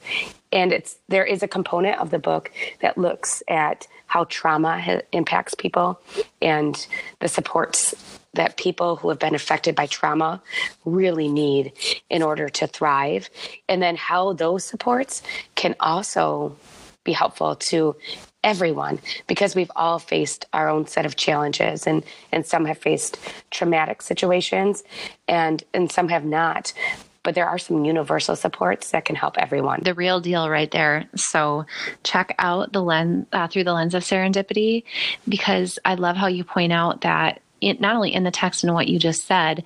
And 0.52 0.74
it's 0.74 0.98
there 1.08 1.24
is 1.24 1.42
a 1.42 1.48
component 1.48 2.00
of 2.00 2.10
the 2.10 2.20
book 2.20 2.52
that 2.82 2.98
looks 2.98 3.42
at 3.48 3.88
how 4.08 4.26
trauma 4.26 4.82
ha- 4.82 5.02
impacts 5.14 5.54
people 5.54 6.02
and 6.42 6.86
the 7.20 7.30
supports 7.30 8.19
that 8.34 8.58
people 8.58 8.96
who 8.98 9.10
have 9.10 9.20
been 9.20 9.36
affected 9.36 9.76
by 9.76 9.86
trauma 9.88 10.42
really 10.86 11.28
need 11.28 11.74
in 12.10 12.22
order 12.22 12.50
to 12.50 12.68
thrive. 12.68 13.30
And 13.68 13.82
then 13.82 13.96
how 13.96 14.34
those 14.34 14.64
supports 14.64 15.22
can 15.56 15.76
also 15.80 16.56
be 17.04 17.12
helpful 17.14 17.56
to 17.56 17.96
everyone 18.44 19.00
because 19.28 19.56
we've 19.56 19.72
all 19.76 20.00
faced 20.00 20.46
our 20.54 20.70
own 20.70 20.88
set 20.88 21.06
of 21.06 21.16
challenges 21.16 21.86
and 21.86 22.04
and 22.32 22.46
some 22.46 22.66
have 22.66 22.78
faced 22.78 23.18
traumatic 23.52 24.02
situations 24.02 24.84
and 25.28 25.64
and 25.74 25.92
some 25.92 26.10
have 26.10 26.26
not. 26.26 26.74
But 27.22 27.36
there 27.36 27.48
are 27.48 27.58
some 27.58 27.84
universal 27.84 28.36
supports 28.38 28.92
that 28.92 29.04
can 29.04 29.16
help 29.16 29.38
everyone. 29.38 29.82
The 29.84 29.94
real 29.94 30.22
deal 30.22 30.50
right 30.50 30.72
there. 30.72 31.10
So 31.16 31.66
check 32.04 32.34
out 32.40 32.72
the 32.72 32.82
lens 32.82 33.28
uh, 33.34 33.48
through 33.50 33.66
the 33.66 33.74
lens 33.74 33.94
of 33.94 34.04
serendipity 34.04 34.84
because 35.28 35.80
I 35.84 35.96
love 35.96 36.16
how 36.16 36.28
you 36.28 36.46
point 36.46 36.72
out 36.72 37.02
that 37.02 37.42
not 37.62 37.96
only 37.96 38.14
in 38.14 38.24
the 38.24 38.32
text 38.32 38.64
and 38.64 38.74
what 38.74 38.88
you 38.88 39.00
just 39.00 39.26
said, 39.26 39.64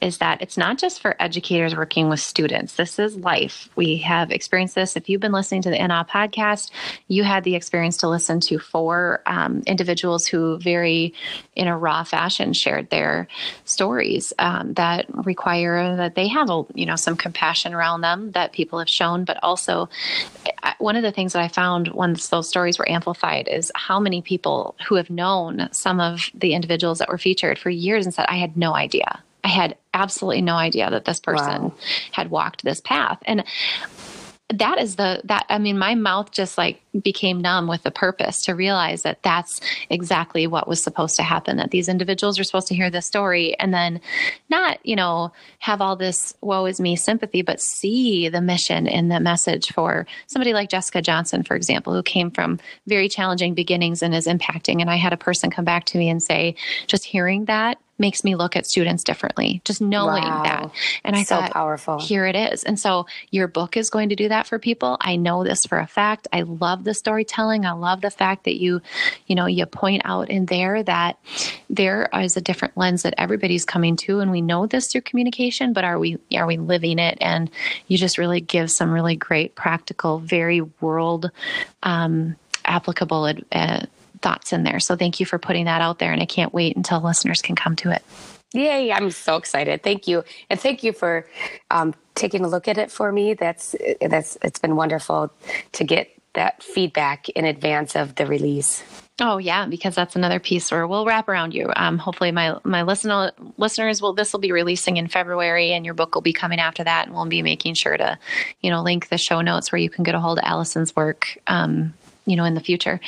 is 0.00 0.18
that 0.18 0.42
it's 0.42 0.56
not 0.56 0.78
just 0.78 1.00
for 1.00 1.16
educators 1.20 1.74
working 1.74 2.08
with 2.08 2.20
students. 2.20 2.74
This 2.74 2.98
is 2.98 3.16
life. 3.16 3.68
We 3.76 3.98
have 3.98 4.30
experienced 4.30 4.74
this. 4.74 4.96
If 4.96 5.08
you've 5.08 5.20
been 5.20 5.32
listening 5.32 5.62
to 5.62 5.70
the 5.70 5.78
NA 5.78 6.04
podcast, 6.04 6.70
you 7.08 7.24
had 7.24 7.44
the 7.44 7.54
experience 7.54 7.96
to 7.98 8.08
listen 8.08 8.40
to 8.40 8.58
four 8.58 9.22
um, 9.26 9.62
individuals 9.66 10.26
who 10.26 10.58
very, 10.58 11.14
in 11.54 11.68
a 11.68 11.76
raw 11.76 12.04
fashion, 12.04 12.52
shared 12.52 12.90
their 12.90 13.28
stories 13.64 14.32
um, 14.38 14.74
that 14.74 15.06
require 15.24 15.96
that 15.96 16.14
they 16.14 16.28
have 16.28 16.50
a 16.50 16.64
you 16.74 16.86
know 16.86 16.96
some 16.96 17.16
compassion 17.16 17.74
around 17.74 18.00
them 18.00 18.32
that 18.32 18.52
people 18.52 18.78
have 18.78 18.88
shown, 18.88 19.24
but 19.24 19.38
also 19.42 19.88
one 20.78 20.96
of 20.96 21.02
the 21.02 21.12
things 21.12 21.32
that 21.32 21.42
I 21.42 21.48
found 21.48 21.88
once 21.88 22.28
those 22.28 22.48
stories 22.48 22.78
were 22.78 22.90
amplified 22.90 23.48
is 23.48 23.72
how 23.74 24.00
many 24.00 24.22
people 24.22 24.74
who 24.86 24.96
have 24.96 25.10
known 25.10 25.68
some 25.72 26.00
of 26.00 26.30
the 26.34 26.54
individuals 26.54 26.98
that 26.98 27.08
were 27.08 27.18
featured 27.18 27.35
for 27.58 27.70
years 27.70 28.04
and 28.06 28.14
said, 28.14 28.26
I 28.28 28.36
had 28.36 28.56
no 28.56 28.74
idea. 28.74 29.22
I 29.44 29.48
had 29.48 29.76
absolutely 29.94 30.42
no 30.42 30.54
idea 30.56 30.90
that 30.90 31.04
this 31.04 31.20
person 31.20 31.62
Wow. 31.64 31.74
had 32.12 32.30
walked 32.30 32.64
this 32.64 32.80
path. 32.80 33.18
And 33.26 33.44
that 34.50 34.78
is 34.80 34.94
the 34.94 35.20
that 35.24 35.44
i 35.48 35.58
mean 35.58 35.76
my 35.76 35.96
mouth 35.96 36.30
just 36.30 36.56
like 36.56 36.80
became 37.00 37.40
numb 37.40 37.66
with 37.66 37.82
the 37.82 37.90
purpose 37.90 38.42
to 38.42 38.54
realize 38.54 39.02
that 39.02 39.22
that's 39.22 39.60
exactly 39.90 40.46
what 40.46 40.68
was 40.68 40.82
supposed 40.82 41.16
to 41.16 41.22
happen 41.22 41.56
that 41.56 41.70
these 41.70 41.88
individuals 41.88 42.38
are 42.38 42.44
supposed 42.44 42.68
to 42.68 42.74
hear 42.74 42.90
this 42.90 43.06
story 43.06 43.58
and 43.58 43.72
then 43.74 44.00
not 44.48 44.78
you 44.84 44.96
know 44.96 45.32
have 45.58 45.80
all 45.80 45.96
this 45.96 46.34
woe 46.40 46.66
is 46.66 46.80
me 46.80 46.96
sympathy 46.96 47.42
but 47.42 47.60
see 47.60 48.28
the 48.28 48.40
mission 48.40 48.86
and 48.86 49.10
the 49.10 49.20
message 49.20 49.72
for 49.72 50.06
somebody 50.26 50.52
like 50.52 50.68
jessica 50.70 51.00
johnson 51.02 51.42
for 51.42 51.56
example 51.56 51.92
who 51.94 52.02
came 52.02 52.30
from 52.30 52.58
very 52.86 53.08
challenging 53.08 53.54
beginnings 53.54 54.02
and 54.02 54.14
is 54.14 54.26
impacting 54.26 54.80
and 54.80 54.90
i 54.90 54.96
had 54.96 55.12
a 55.12 55.16
person 55.16 55.50
come 55.50 55.64
back 55.64 55.84
to 55.84 55.98
me 55.98 56.08
and 56.08 56.22
say 56.22 56.54
just 56.86 57.04
hearing 57.04 57.44
that 57.46 57.78
makes 57.98 58.22
me 58.24 58.34
look 58.34 58.56
at 58.56 58.66
students 58.66 59.02
differently 59.02 59.62
just 59.64 59.80
knowing 59.80 60.22
Wow. 60.22 60.42
that 60.42 60.70
and 61.02 61.16
i 61.16 61.22
so 61.22 61.36
thought 61.36 61.52
powerful 61.52 61.98
here 61.98 62.26
it 62.26 62.36
is. 62.36 62.62
And 62.64 62.78
so 62.78 63.06
your 63.30 63.48
book 63.48 63.76
is 63.76 63.90
going 63.90 64.10
to 64.10 64.16
do 64.16 64.28
that 64.28 64.46
for 64.46 64.58
people. 64.58 64.96
I 65.00 65.16
know 65.16 65.44
this 65.44 65.64
for 65.64 65.78
a 65.78 65.86
fact. 65.86 66.28
I 66.32 66.42
love 66.42 66.84
the 66.86 66.94
storytelling. 66.94 67.66
I 67.66 67.72
love 67.72 68.00
the 68.00 68.10
fact 68.10 68.44
that 68.44 68.58
you, 68.58 68.80
you 69.26 69.34
know, 69.34 69.44
you 69.44 69.66
point 69.66 70.02
out 70.06 70.30
in 70.30 70.46
there 70.46 70.82
that 70.82 71.18
there 71.68 72.08
is 72.14 72.36
a 72.36 72.40
different 72.40 72.76
lens 72.76 73.02
that 73.02 73.14
everybody's 73.18 73.66
coming 73.66 73.96
to 73.96 74.20
and 74.20 74.30
we 74.30 74.40
know 74.40 74.66
this 74.66 74.90
through 74.90 75.02
communication, 75.02 75.74
but 75.74 75.84
are 75.84 75.98
we 75.98 76.18
are 76.34 76.46
we 76.46 76.56
living 76.56 76.98
it? 76.98 77.18
And 77.20 77.50
you 77.88 77.98
just 77.98 78.16
really 78.16 78.40
give 78.40 78.70
some 78.70 78.90
really 78.90 79.16
great 79.16 79.54
practical, 79.54 80.18
very 80.20 80.62
world 80.80 81.30
um 81.82 82.36
applicable 82.64 83.32
uh, 83.52 83.86
thoughts 84.22 84.52
in 84.52 84.64
there. 84.64 84.80
So 84.80 84.96
thank 84.96 85.20
you 85.20 85.26
for 85.26 85.38
putting 85.38 85.66
that 85.66 85.80
out 85.80 85.98
there. 85.98 86.12
And 86.12 86.20
I 86.20 86.26
can't 86.26 86.52
wait 86.52 86.76
until 86.76 87.00
listeners 87.00 87.40
can 87.40 87.54
come 87.54 87.76
to 87.76 87.90
it. 87.90 88.02
Yay, 88.52 88.92
I'm 88.92 89.10
so 89.10 89.36
excited. 89.36 89.82
Thank 89.82 90.08
you. 90.08 90.24
And 90.48 90.58
thank 90.58 90.82
you 90.82 90.92
for 90.92 91.28
um, 91.70 91.94
taking 92.14 92.44
a 92.44 92.48
look 92.48 92.68
at 92.68 92.78
it 92.78 92.90
for 92.90 93.12
me. 93.12 93.34
That's, 93.34 93.76
that's, 94.00 94.38
it's 94.42 94.58
been 94.58 94.76
wonderful 94.76 95.32
to 95.72 95.84
get 95.84 96.10
that 96.36 96.62
feedback 96.62 97.28
in 97.30 97.44
advance 97.44 97.96
of 97.96 98.14
the 98.14 98.26
release. 98.26 98.82
Oh 99.18 99.38
yeah, 99.38 99.64
because 99.66 99.94
that's 99.94 100.14
another 100.14 100.38
piece 100.38 100.70
where 100.70 100.86
we'll 100.86 101.06
wrap 101.06 101.26
around 101.28 101.54
you. 101.54 101.72
Um, 101.74 101.96
hopefully, 101.96 102.32
my 102.32 102.58
my 102.64 102.82
listener 102.82 103.32
listeners 103.56 104.02
will. 104.02 104.12
This 104.12 104.32
will 104.32 104.40
be 104.40 104.52
releasing 104.52 104.98
in 104.98 105.08
February, 105.08 105.72
and 105.72 105.86
your 105.86 105.94
book 105.94 106.14
will 106.14 106.22
be 106.22 106.34
coming 106.34 106.60
after 106.60 106.84
that. 106.84 107.06
And 107.06 107.14
we'll 107.14 107.24
be 107.24 107.42
making 107.42 107.74
sure 107.74 107.96
to, 107.96 108.18
you 108.60 108.70
know, 108.70 108.82
link 108.82 109.08
the 109.08 109.16
show 109.16 109.40
notes 109.40 109.72
where 109.72 109.78
you 109.78 109.88
can 109.88 110.04
get 110.04 110.14
a 110.14 110.20
hold 110.20 110.38
of 110.38 110.44
Allison's 110.44 110.94
work. 110.94 111.38
Um, 111.46 111.94
you 112.26 112.36
know, 112.36 112.44
in 112.44 112.54
the 112.54 112.60
future. 112.60 113.00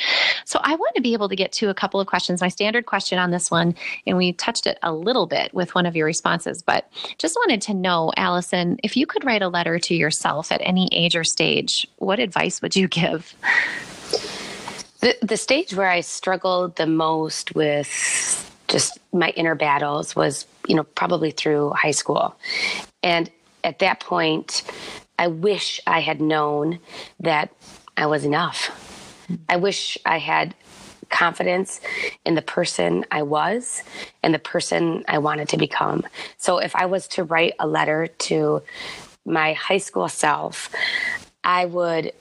So 0.45 0.59
I 0.63 0.75
want 0.75 0.95
to 0.95 1.01
be 1.01 1.13
able 1.13 1.29
to 1.29 1.35
get 1.35 1.51
to 1.53 1.69
a 1.69 1.73
couple 1.73 1.99
of 1.99 2.07
questions. 2.07 2.41
My 2.41 2.47
standard 2.47 2.85
question 2.85 3.19
on 3.19 3.31
this 3.31 3.51
one, 3.51 3.75
and 4.07 4.17
we 4.17 4.33
touched 4.33 4.65
it 4.65 4.79
a 4.81 4.93
little 4.93 5.27
bit 5.27 5.53
with 5.53 5.75
one 5.75 5.85
of 5.85 5.95
your 5.95 6.05
responses, 6.05 6.61
but 6.61 6.89
just 7.17 7.35
wanted 7.35 7.61
to 7.63 7.73
know, 7.73 8.11
Allison, 8.17 8.77
if 8.83 8.95
you 8.95 9.05
could 9.05 9.25
write 9.25 9.41
a 9.41 9.49
letter 9.49 9.77
to 9.79 9.93
yourself 9.95 10.51
at 10.51 10.61
any 10.63 10.89
age 10.91 11.15
or 11.15 11.23
stage, 11.23 11.87
what 11.97 12.19
advice 12.19 12.61
would 12.61 12.75
you 12.75 12.87
give? 12.87 13.35
The, 15.01 15.15
the 15.21 15.37
stage 15.37 15.73
where 15.73 15.89
I 15.89 16.01
struggled 16.01 16.75
the 16.75 16.87
most 16.87 17.55
with 17.55 18.45
just 18.67 18.99
my 19.13 19.29
inner 19.29 19.55
battles 19.55 20.15
was, 20.15 20.45
you 20.67 20.75
know, 20.75 20.83
probably 20.83 21.31
through 21.31 21.71
high 21.71 21.91
school. 21.91 22.35
And 23.01 23.29
at 23.63 23.79
that 23.79 23.99
point, 23.99 24.63
I 25.17 25.27
wish 25.27 25.81
I 25.85 25.99
had 25.99 26.21
known 26.21 26.79
that 27.19 27.51
I 27.97 28.05
was 28.05 28.23
enough. 28.23 28.88
I 29.47 29.57
wish 29.57 29.97
I 30.05 30.19
had 30.19 30.55
confidence 31.09 31.81
in 32.25 32.35
the 32.35 32.41
person 32.41 33.05
I 33.09 33.23
was 33.23 33.81
and 34.21 34.33
the 34.33 34.39
person 34.39 35.03
I 35.07 35.17
wanted 35.17 35.49
to 35.49 35.57
become. 35.57 36.05
So 36.37 36.59
if 36.59 36.75
I 36.75 36.85
was 36.85 37.07
to 37.09 37.23
write 37.23 37.53
a 37.59 37.67
letter 37.67 38.07
to 38.07 38.61
my 39.25 39.53
high 39.53 39.79
school 39.79 40.07
self, 40.07 40.69
I 41.43 41.65
would 41.65 42.13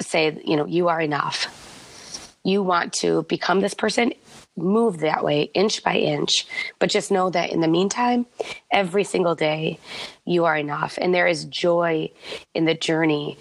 say, 0.00 0.40
you 0.44 0.56
know, 0.56 0.66
you 0.66 0.88
are 0.88 1.00
enough 1.00 1.46
you 2.48 2.62
want 2.62 2.94
to 2.94 3.24
become 3.24 3.60
this 3.60 3.74
person, 3.74 4.12
move 4.56 5.00
that 5.00 5.22
way 5.22 5.42
inch 5.54 5.84
by 5.84 5.96
inch. 5.96 6.46
But 6.78 6.88
just 6.88 7.10
know 7.10 7.28
that 7.30 7.50
in 7.50 7.60
the 7.60 7.68
meantime, 7.68 8.26
every 8.72 9.04
single 9.04 9.34
day, 9.34 9.78
you 10.24 10.46
are 10.46 10.56
enough. 10.56 10.98
And 11.00 11.14
there 11.14 11.26
is 11.26 11.44
joy 11.44 12.10
in 12.54 12.64
the 12.64 12.74
journey 12.74 13.38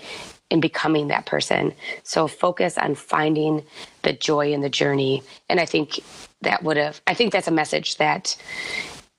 in 0.50 0.60
becoming 0.60 1.08
that 1.08 1.26
person. 1.26 1.74
So 2.04 2.28
focus 2.28 2.78
on 2.78 2.96
finding 2.96 3.64
the 4.04 4.14
joy 4.14 4.54
in 4.54 4.62
the 4.62 4.70
journey. 4.70 5.24
And 5.50 5.60
I 5.60 5.66
think 5.66 6.00
that 6.42 6.64
would 6.64 6.78
have, 6.78 7.02
I 7.06 7.14
think 7.14 7.34
that's 7.34 7.48
a 7.48 7.52
message 7.52 7.98
that 7.98 8.36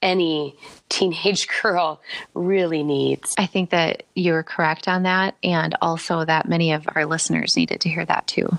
any 0.01 0.57
teenage 0.89 1.49
girl 1.62 2.01
really 2.35 2.83
needs. 2.83 3.35
I 3.37 3.47
think 3.47 3.70
that 3.70 4.05
you're 4.14 4.43
correct 4.43 4.89
on 4.89 5.03
that. 5.03 5.37
And 5.43 5.76
also 5.83 6.24
that 6.24 6.49
many 6.49 6.72
of 6.72 6.87
our 6.95 7.05
listeners 7.05 7.57
needed 7.57 7.81
to 7.83 7.89
hear 7.89 8.05
that 8.07 8.26
too 8.26 8.59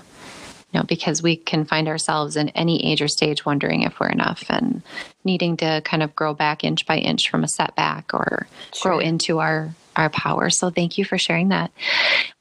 you 0.72 0.78
know, 0.78 0.84
because 0.84 1.22
we 1.22 1.36
can 1.36 1.64
find 1.64 1.88
ourselves 1.88 2.36
in 2.36 2.48
any 2.50 2.84
age 2.84 3.02
or 3.02 3.08
stage 3.08 3.44
wondering 3.44 3.82
if 3.82 3.98
we're 3.98 4.08
enough 4.08 4.44
and 4.48 4.82
needing 5.24 5.56
to 5.56 5.82
kind 5.84 6.02
of 6.02 6.14
grow 6.14 6.32
back 6.32 6.62
inch 6.62 6.86
by 6.86 6.96
inch 6.96 7.28
from 7.28 7.42
a 7.42 7.48
setback 7.48 8.14
or 8.14 8.46
sure. 8.72 8.92
grow 8.92 8.98
into 9.00 9.40
our 9.40 9.74
our 10.00 10.10
power. 10.10 10.50
So 10.50 10.70
thank 10.70 10.98
you 10.98 11.04
for 11.04 11.18
sharing 11.18 11.48
that. 11.48 11.70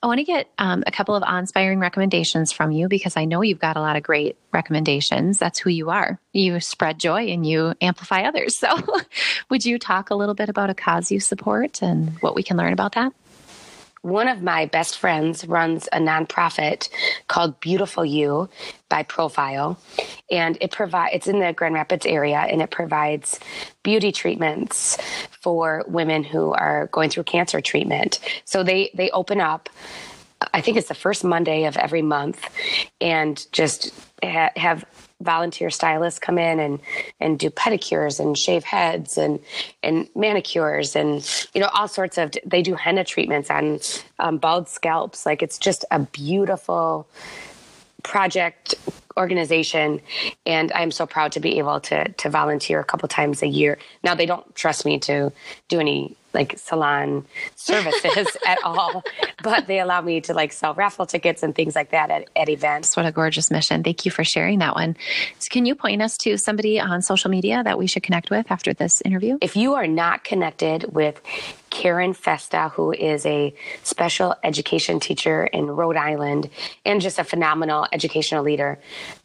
I 0.01 0.07
want 0.07 0.20
to 0.20 0.24
get 0.24 0.49
um, 0.57 0.84
a 0.88 0.91
couple 0.91 1.16
of 1.16 1.24
inspiring 1.28 1.80
recommendations 1.80 2.51
from 2.51 2.72
you 2.72 2.88
because 2.88 3.18
I 3.18 3.26
know 3.26 3.41
you've 3.41 3.60
got 3.60 3.78
a 3.78 3.82
lot 3.82 3.95
of 3.95 4.03
great 4.03 4.38
recommendations. 4.51 5.38
That's 5.38 5.60
who 5.60 5.70
you 5.70 5.89
are. 5.89 6.20
You 6.34 6.60
spread 6.60 6.99
joy 6.99 7.28
and 7.28 7.45
you 7.45 7.74
amplify 7.82 8.24
others. 8.24 8.57
So 8.57 8.70
would 9.49 9.66
you 9.66 9.78
talk 9.78 10.10
a 10.10 10.16
little 10.16 10.36
bit 10.36 10.49
about 10.49 10.70
a 10.70 10.74
cause 10.74 11.12
you 11.12 11.20
support 11.20 11.82
and 11.82 12.18
what 12.22 12.36
we 12.36 12.43
can 12.43 12.57
learn 12.57 12.74
about 12.74 12.93
that? 12.93 13.14
One 14.01 14.27
of 14.27 14.41
my 14.41 14.65
best 14.65 14.97
friends 14.97 15.45
runs 15.45 15.87
a 15.91 15.99
nonprofit 15.99 16.89
called 17.27 17.59
Beautiful 17.59 18.05
You 18.05 18.49
by 18.87 19.03
Profile, 19.03 19.79
and 20.31 20.57
it 20.61 20.71
provide 20.71 21.11
it's 21.13 21.27
in 21.27 21.39
the 21.39 21.53
Grand 21.53 21.75
Rapids 21.75 22.05
area, 22.05 22.39
and 22.39 22.61
it 22.61 22.71
provides 22.71 23.39
beauty 23.83 24.11
treatments 24.11 24.97
for 25.41 25.83
women 25.87 26.23
who 26.23 26.53
are 26.53 26.87
going 26.87 27.09
through 27.09 27.23
cancer 27.23 27.61
treatment. 27.61 28.19
So 28.45 28.63
they 28.63 28.91
they 28.93 29.09
open 29.11 29.41
up. 29.41 29.69
I 30.53 30.61
think 30.61 30.77
it's 30.77 30.87
the 30.87 30.95
first 30.95 31.23
Monday 31.25 31.65
of 31.65 31.75
every 31.75 32.01
month, 32.01 32.41
and 33.01 33.45
just 33.51 33.93
ha- 34.23 34.51
have 34.55 34.85
volunteer 35.22 35.70
stylists 35.70 36.20
come 36.20 36.38
in 36.38 36.59
and 36.59 36.80
and 37.20 37.39
do 37.39 37.49
pedicures 37.49 38.20
and 38.20 38.38
shave 38.38 38.63
heads 38.63 39.17
and 39.17 39.39
and 39.84 40.09
manicures 40.15 40.95
and 40.95 41.47
you 41.53 41.61
know 41.61 41.70
all 41.74 41.88
sorts 41.88 42.17
of 42.17 42.32
they 42.45 42.61
do 42.61 42.76
henna 42.76 43.03
treatments 43.03 43.49
on 43.49 43.80
um, 44.20 44.38
bald 44.38 44.67
scalps. 44.70 45.26
Like 45.26 45.41
it's 45.41 45.57
just 45.57 45.86
a 45.91 45.99
beautiful 45.99 47.07
project 48.03 48.76
organization. 49.17 49.99
And 50.45 50.72
i'm 50.72 50.91
so 50.91 51.05
proud 51.05 51.34
to 51.34 51.39
be 51.39 51.57
able 51.59 51.80
to 51.82 52.07
to 52.07 52.30
volunteer 52.30 52.80
a 52.80 52.86
couple 52.86 53.07
times 53.09 53.41
a 53.41 53.47
year. 53.47 53.78
Now 54.03 54.15
they 54.15 54.26
don't 54.26 54.55
trust 54.55 54.86
me 54.86 54.99
to 54.99 55.32
do 55.67 55.80
any 55.80 56.15
like 56.34 56.57
salon 56.57 57.25
services 57.55 58.27
at 58.45 58.57
all, 58.63 59.03
but 59.43 59.67
they 59.67 59.80
allow 59.80 60.01
me 60.01 60.21
to 60.21 60.34
like 60.34 60.51
sell 60.51 60.73
raffle 60.73 61.05
tickets 61.05 61.43
and 61.43 61.55
things 61.55 61.75
like 61.75 61.91
that 61.91 62.09
at, 62.09 62.30
at 62.36 62.49
events. 62.49 62.95
What 62.95 63.05
a 63.05 63.11
gorgeous 63.11 63.51
mission. 63.51 63.84
Thank 63.84 64.05
you 64.05 64.11
for 64.11 64.23
sharing 64.23 64.59
that 64.59 64.75
one. 64.75 64.95
So 65.39 65.47
can 65.49 65.65
you 65.65 65.75
point 65.75 66.01
us 66.01 66.17
to 66.19 66.38
somebody 66.38 66.80
on 66.80 67.01
social 67.01 67.30
media 67.30 67.63
that 67.63 67.77
we 67.77 67.88
should 67.88 68.03
connect 68.03 68.30
with 68.30 68.51
after 68.51 68.73
this 68.73 69.01
interview? 69.01 69.38
If 69.41 69.55
you 69.55 69.75
are 69.75 69.88
not 69.88 70.23
connected 70.23 70.93
with 70.93 71.21
Karen 71.70 72.13
Festa, 72.13 72.70
who 72.70 72.91
is 72.91 73.26
a 73.26 73.53
special 73.84 74.36
education 74.43 74.99
teacher 74.99 75.45
in 75.45 75.67
Rhode 75.67 75.97
Island 75.97 76.49
and 76.86 77.01
just 77.01 77.20
a 77.20 77.24
phenomenal 77.24 77.88
educational 77.91 78.43
leader, 78.43 78.80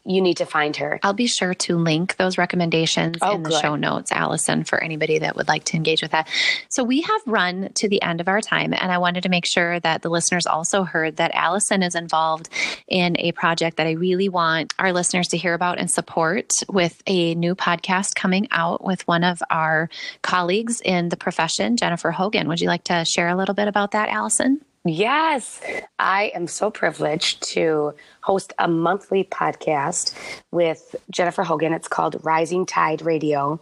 you 0.04 0.20
need 0.20 0.36
to 0.36 0.46
find 0.46 0.76
her. 0.76 1.00
I'll 1.02 1.14
be 1.14 1.26
sure 1.26 1.54
to 1.54 1.76
link 1.78 2.16
those 2.16 2.36
recommendations 2.36 3.16
oh, 3.22 3.36
in 3.36 3.42
the 3.42 3.50
good. 3.50 3.60
show 3.60 3.74
notes, 3.74 4.12
Allison, 4.12 4.64
for 4.64 4.82
anybody 4.82 5.18
that 5.18 5.34
would 5.36 5.48
like 5.48 5.64
to 5.64 5.76
engage 5.76 6.02
with 6.02 6.10
that. 6.10 6.28
So 6.68 6.84
we 6.84 7.00
have 7.00 7.20
run 7.26 7.70
to 7.74 7.88
the 7.88 8.02
end 8.02 8.20
of 8.20 8.28
our 8.28 8.40
time, 8.40 8.74
and 8.74 8.92
I 8.92 8.98
wanted 8.98 9.22
to 9.22 9.28
make 9.28 9.46
sure 9.46 9.80
that 9.80 10.02
the 10.02 10.10
listeners 10.10 10.46
also 10.46 10.84
heard 10.84 11.16
that 11.16 11.30
Allison 11.34 11.82
is 11.82 11.94
involved 11.94 12.50
in 12.86 13.16
a 13.18 13.32
project 13.32 13.78
that 13.78 13.86
I 13.86 13.92
really 13.92 14.28
want 14.28 14.74
our 14.78 14.92
listeners 14.92 15.28
to 15.28 15.38
hear 15.38 15.54
about 15.54 15.78
and 15.78 15.90
support 15.90 16.50
with 16.68 17.02
a 17.06 17.34
new 17.34 17.54
podcast 17.54 18.14
coming 18.14 18.46
out 18.50 18.84
with 18.84 19.06
one 19.08 19.24
of 19.24 19.42
our 19.48 19.88
colleagues 20.20 20.82
in 20.82 21.08
the 21.08 21.16
profession, 21.16 21.76
Jennifer 21.76 22.10
Hogan. 22.10 22.33
Would 22.42 22.60
you 22.60 22.68
like 22.68 22.84
to 22.84 23.04
share 23.04 23.28
a 23.28 23.36
little 23.36 23.54
bit 23.54 23.68
about 23.68 23.92
that, 23.92 24.08
Allison? 24.08 24.60
Yes, 24.86 25.62
I 25.98 26.30
am 26.34 26.46
so 26.46 26.70
privileged 26.70 27.42
to 27.54 27.94
host 28.20 28.52
a 28.58 28.68
monthly 28.68 29.24
podcast 29.24 30.14
with 30.50 30.94
Jennifer 31.10 31.42
Hogan. 31.42 31.72
It's 31.72 31.88
called 31.88 32.16
Rising 32.22 32.66
Tide 32.66 33.00
Radio. 33.00 33.60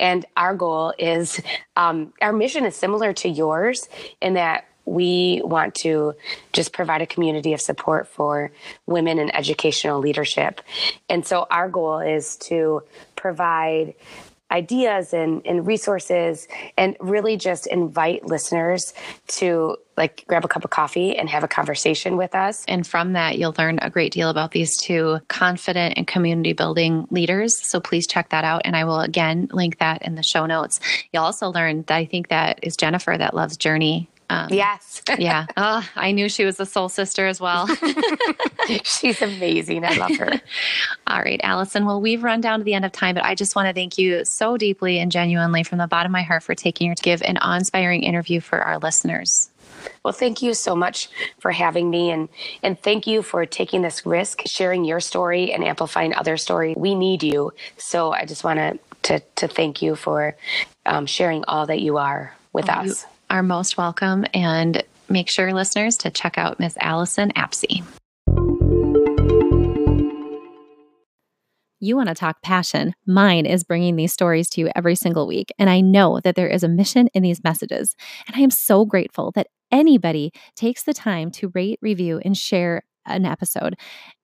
And 0.00 0.24
our 0.34 0.54
goal 0.54 0.94
is 0.98 1.42
um, 1.76 2.14
our 2.22 2.32
mission 2.32 2.64
is 2.64 2.74
similar 2.74 3.12
to 3.12 3.28
yours 3.28 3.86
in 4.22 4.32
that 4.34 4.64
we 4.84 5.42
want 5.44 5.74
to 5.74 6.14
just 6.52 6.72
provide 6.72 7.02
a 7.02 7.06
community 7.06 7.52
of 7.52 7.60
support 7.60 8.08
for 8.08 8.50
women 8.86 9.18
in 9.18 9.34
educational 9.34 10.00
leadership. 10.00 10.60
And 11.08 11.26
so 11.26 11.46
our 11.50 11.68
goal 11.68 11.98
is 11.98 12.36
to 12.36 12.82
provide 13.14 13.94
ideas 14.52 15.12
and, 15.12 15.44
and 15.46 15.66
resources 15.66 16.46
and 16.76 16.96
really 17.00 17.36
just 17.36 17.66
invite 17.66 18.24
listeners 18.26 18.92
to 19.26 19.76
like 19.96 20.24
grab 20.26 20.44
a 20.44 20.48
cup 20.48 20.64
of 20.64 20.70
coffee 20.70 21.16
and 21.16 21.28
have 21.28 21.44
a 21.44 21.48
conversation 21.48 22.16
with 22.16 22.34
us. 22.34 22.64
And 22.66 22.86
from 22.86 23.12
that, 23.12 23.38
you'll 23.38 23.54
learn 23.58 23.78
a 23.82 23.90
great 23.90 24.12
deal 24.12 24.30
about 24.30 24.52
these 24.52 24.76
two 24.78 25.18
confident 25.28 25.94
and 25.96 26.06
community 26.06 26.52
building 26.52 27.06
leaders. 27.10 27.58
So 27.68 27.80
please 27.80 28.06
check 28.06 28.30
that 28.30 28.44
out. 28.44 28.62
And 28.64 28.76
I 28.76 28.84
will 28.84 29.00
again 29.00 29.48
link 29.52 29.78
that 29.78 30.02
in 30.02 30.14
the 30.14 30.22
show 30.22 30.46
notes. 30.46 30.80
You'll 31.12 31.24
also 31.24 31.50
learn 31.50 31.82
that 31.88 31.96
I 31.96 32.04
think 32.04 32.28
that 32.28 32.58
is 32.62 32.76
Jennifer 32.76 33.16
that 33.16 33.34
loves 33.34 33.56
Journey 33.56 34.08
um, 34.32 34.48
yes. 34.50 35.02
yeah. 35.18 35.46
Oh, 35.58 35.86
I 35.94 36.12
knew 36.12 36.28
she 36.28 36.46
was 36.46 36.58
a 36.58 36.64
soul 36.64 36.88
sister 36.88 37.26
as 37.26 37.38
well. 37.38 37.68
She's 38.84 39.20
amazing. 39.20 39.84
I 39.84 39.94
love 39.96 40.16
her. 40.16 40.40
All 41.06 41.20
right, 41.20 41.40
Allison. 41.44 41.84
Well, 41.84 42.00
we've 42.00 42.22
run 42.22 42.40
down 42.40 42.60
to 42.60 42.64
the 42.64 42.72
end 42.72 42.86
of 42.86 42.92
time, 42.92 43.14
but 43.14 43.24
I 43.24 43.34
just 43.34 43.54
want 43.54 43.68
to 43.68 43.74
thank 43.74 43.98
you 43.98 44.24
so 44.24 44.56
deeply 44.56 44.98
and 44.98 45.12
genuinely 45.12 45.64
from 45.64 45.78
the 45.78 45.86
bottom 45.86 46.10
of 46.10 46.12
my 46.12 46.22
heart 46.22 46.44
for 46.44 46.54
taking 46.54 46.86
your 46.86 46.94
to 46.94 47.02
give 47.02 47.20
an 47.22 47.36
awe-inspiring 47.38 48.04
interview 48.04 48.40
for 48.40 48.62
our 48.62 48.78
listeners. 48.78 49.50
Well, 50.02 50.12
thank 50.12 50.40
you 50.40 50.54
so 50.54 50.74
much 50.74 51.10
for 51.38 51.50
having 51.50 51.90
me 51.90 52.10
and 52.10 52.28
and 52.62 52.80
thank 52.80 53.06
you 53.06 53.20
for 53.20 53.44
taking 53.44 53.82
this 53.82 54.06
risk, 54.06 54.42
sharing 54.46 54.84
your 54.84 55.00
story 55.00 55.52
and 55.52 55.64
amplifying 55.64 56.14
other 56.14 56.36
story. 56.36 56.74
We 56.76 56.94
need 56.94 57.22
you. 57.22 57.52
So 57.76 58.12
I 58.12 58.24
just 58.24 58.44
want 58.44 58.58
to 58.58 58.78
to, 59.02 59.20
to 59.36 59.48
thank 59.48 59.82
you 59.82 59.96
for 59.96 60.36
um, 60.86 61.06
sharing 61.06 61.44
all 61.44 61.66
that 61.66 61.80
you 61.80 61.98
are 61.98 62.36
with 62.52 62.70
oh, 62.70 62.74
us. 62.74 63.02
You, 63.02 63.08
are 63.32 63.42
most 63.42 63.78
welcome. 63.78 64.26
And 64.34 64.84
make 65.08 65.30
sure, 65.30 65.52
listeners, 65.54 65.96
to 65.98 66.10
check 66.10 66.36
out 66.36 66.60
Miss 66.60 66.76
Allison 66.80 67.30
Apsey. 67.30 67.82
You 71.80 71.96
want 71.96 72.10
to 72.10 72.14
talk 72.14 72.42
passion? 72.42 72.94
Mine 73.06 73.46
is 73.46 73.64
bringing 73.64 73.96
these 73.96 74.12
stories 74.12 74.48
to 74.50 74.60
you 74.60 74.70
every 74.76 74.94
single 74.94 75.26
week. 75.26 75.50
And 75.58 75.68
I 75.68 75.80
know 75.80 76.20
that 76.22 76.36
there 76.36 76.46
is 76.46 76.62
a 76.62 76.68
mission 76.68 77.08
in 77.14 77.22
these 77.22 77.42
messages. 77.42 77.96
And 78.28 78.36
I 78.36 78.40
am 78.40 78.50
so 78.50 78.84
grateful 78.84 79.32
that 79.32 79.48
anybody 79.72 80.30
takes 80.54 80.84
the 80.84 80.94
time 80.94 81.30
to 81.32 81.50
rate, 81.54 81.78
review, 81.82 82.20
and 82.24 82.36
share 82.36 82.82
an 83.06 83.24
episode. 83.24 83.76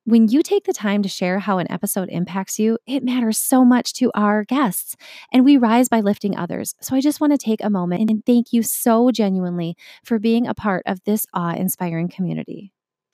When 0.04 0.28
you 0.28 0.42
take 0.42 0.64
the 0.64 0.72
time 0.72 1.02
to 1.02 1.08
share 1.08 1.38
how 1.38 1.58
an 1.58 1.70
episode 1.70 2.08
impacts 2.08 2.58
you, 2.58 2.78
it 2.86 3.04
matters 3.04 3.38
so 3.38 3.64
much 3.64 3.92
to 3.94 4.10
our 4.14 4.44
guests. 4.44 4.96
And 5.32 5.44
we 5.44 5.56
rise 5.58 5.88
by 5.88 6.00
lifting 6.00 6.36
others. 6.36 6.74
So 6.80 6.96
I 6.96 7.00
just 7.00 7.20
want 7.20 7.32
to 7.32 7.38
take 7.38 7.62
a 7.62 7.70
moment 7.70 8.10
and 8.10 8.24
thank 8.24 8.52
you 8.52 8.62
so 8.62 9.10
genuinely 9.10 9.76
for 10.04 10.18
being 10.18 10.46
a 10.46 10.54
part 10.54 10.82
of 10.86 11.04
this 11.04 11.26
awe 11.34 11.54
inspiring 11.54 12.08
community. 12.08 12.72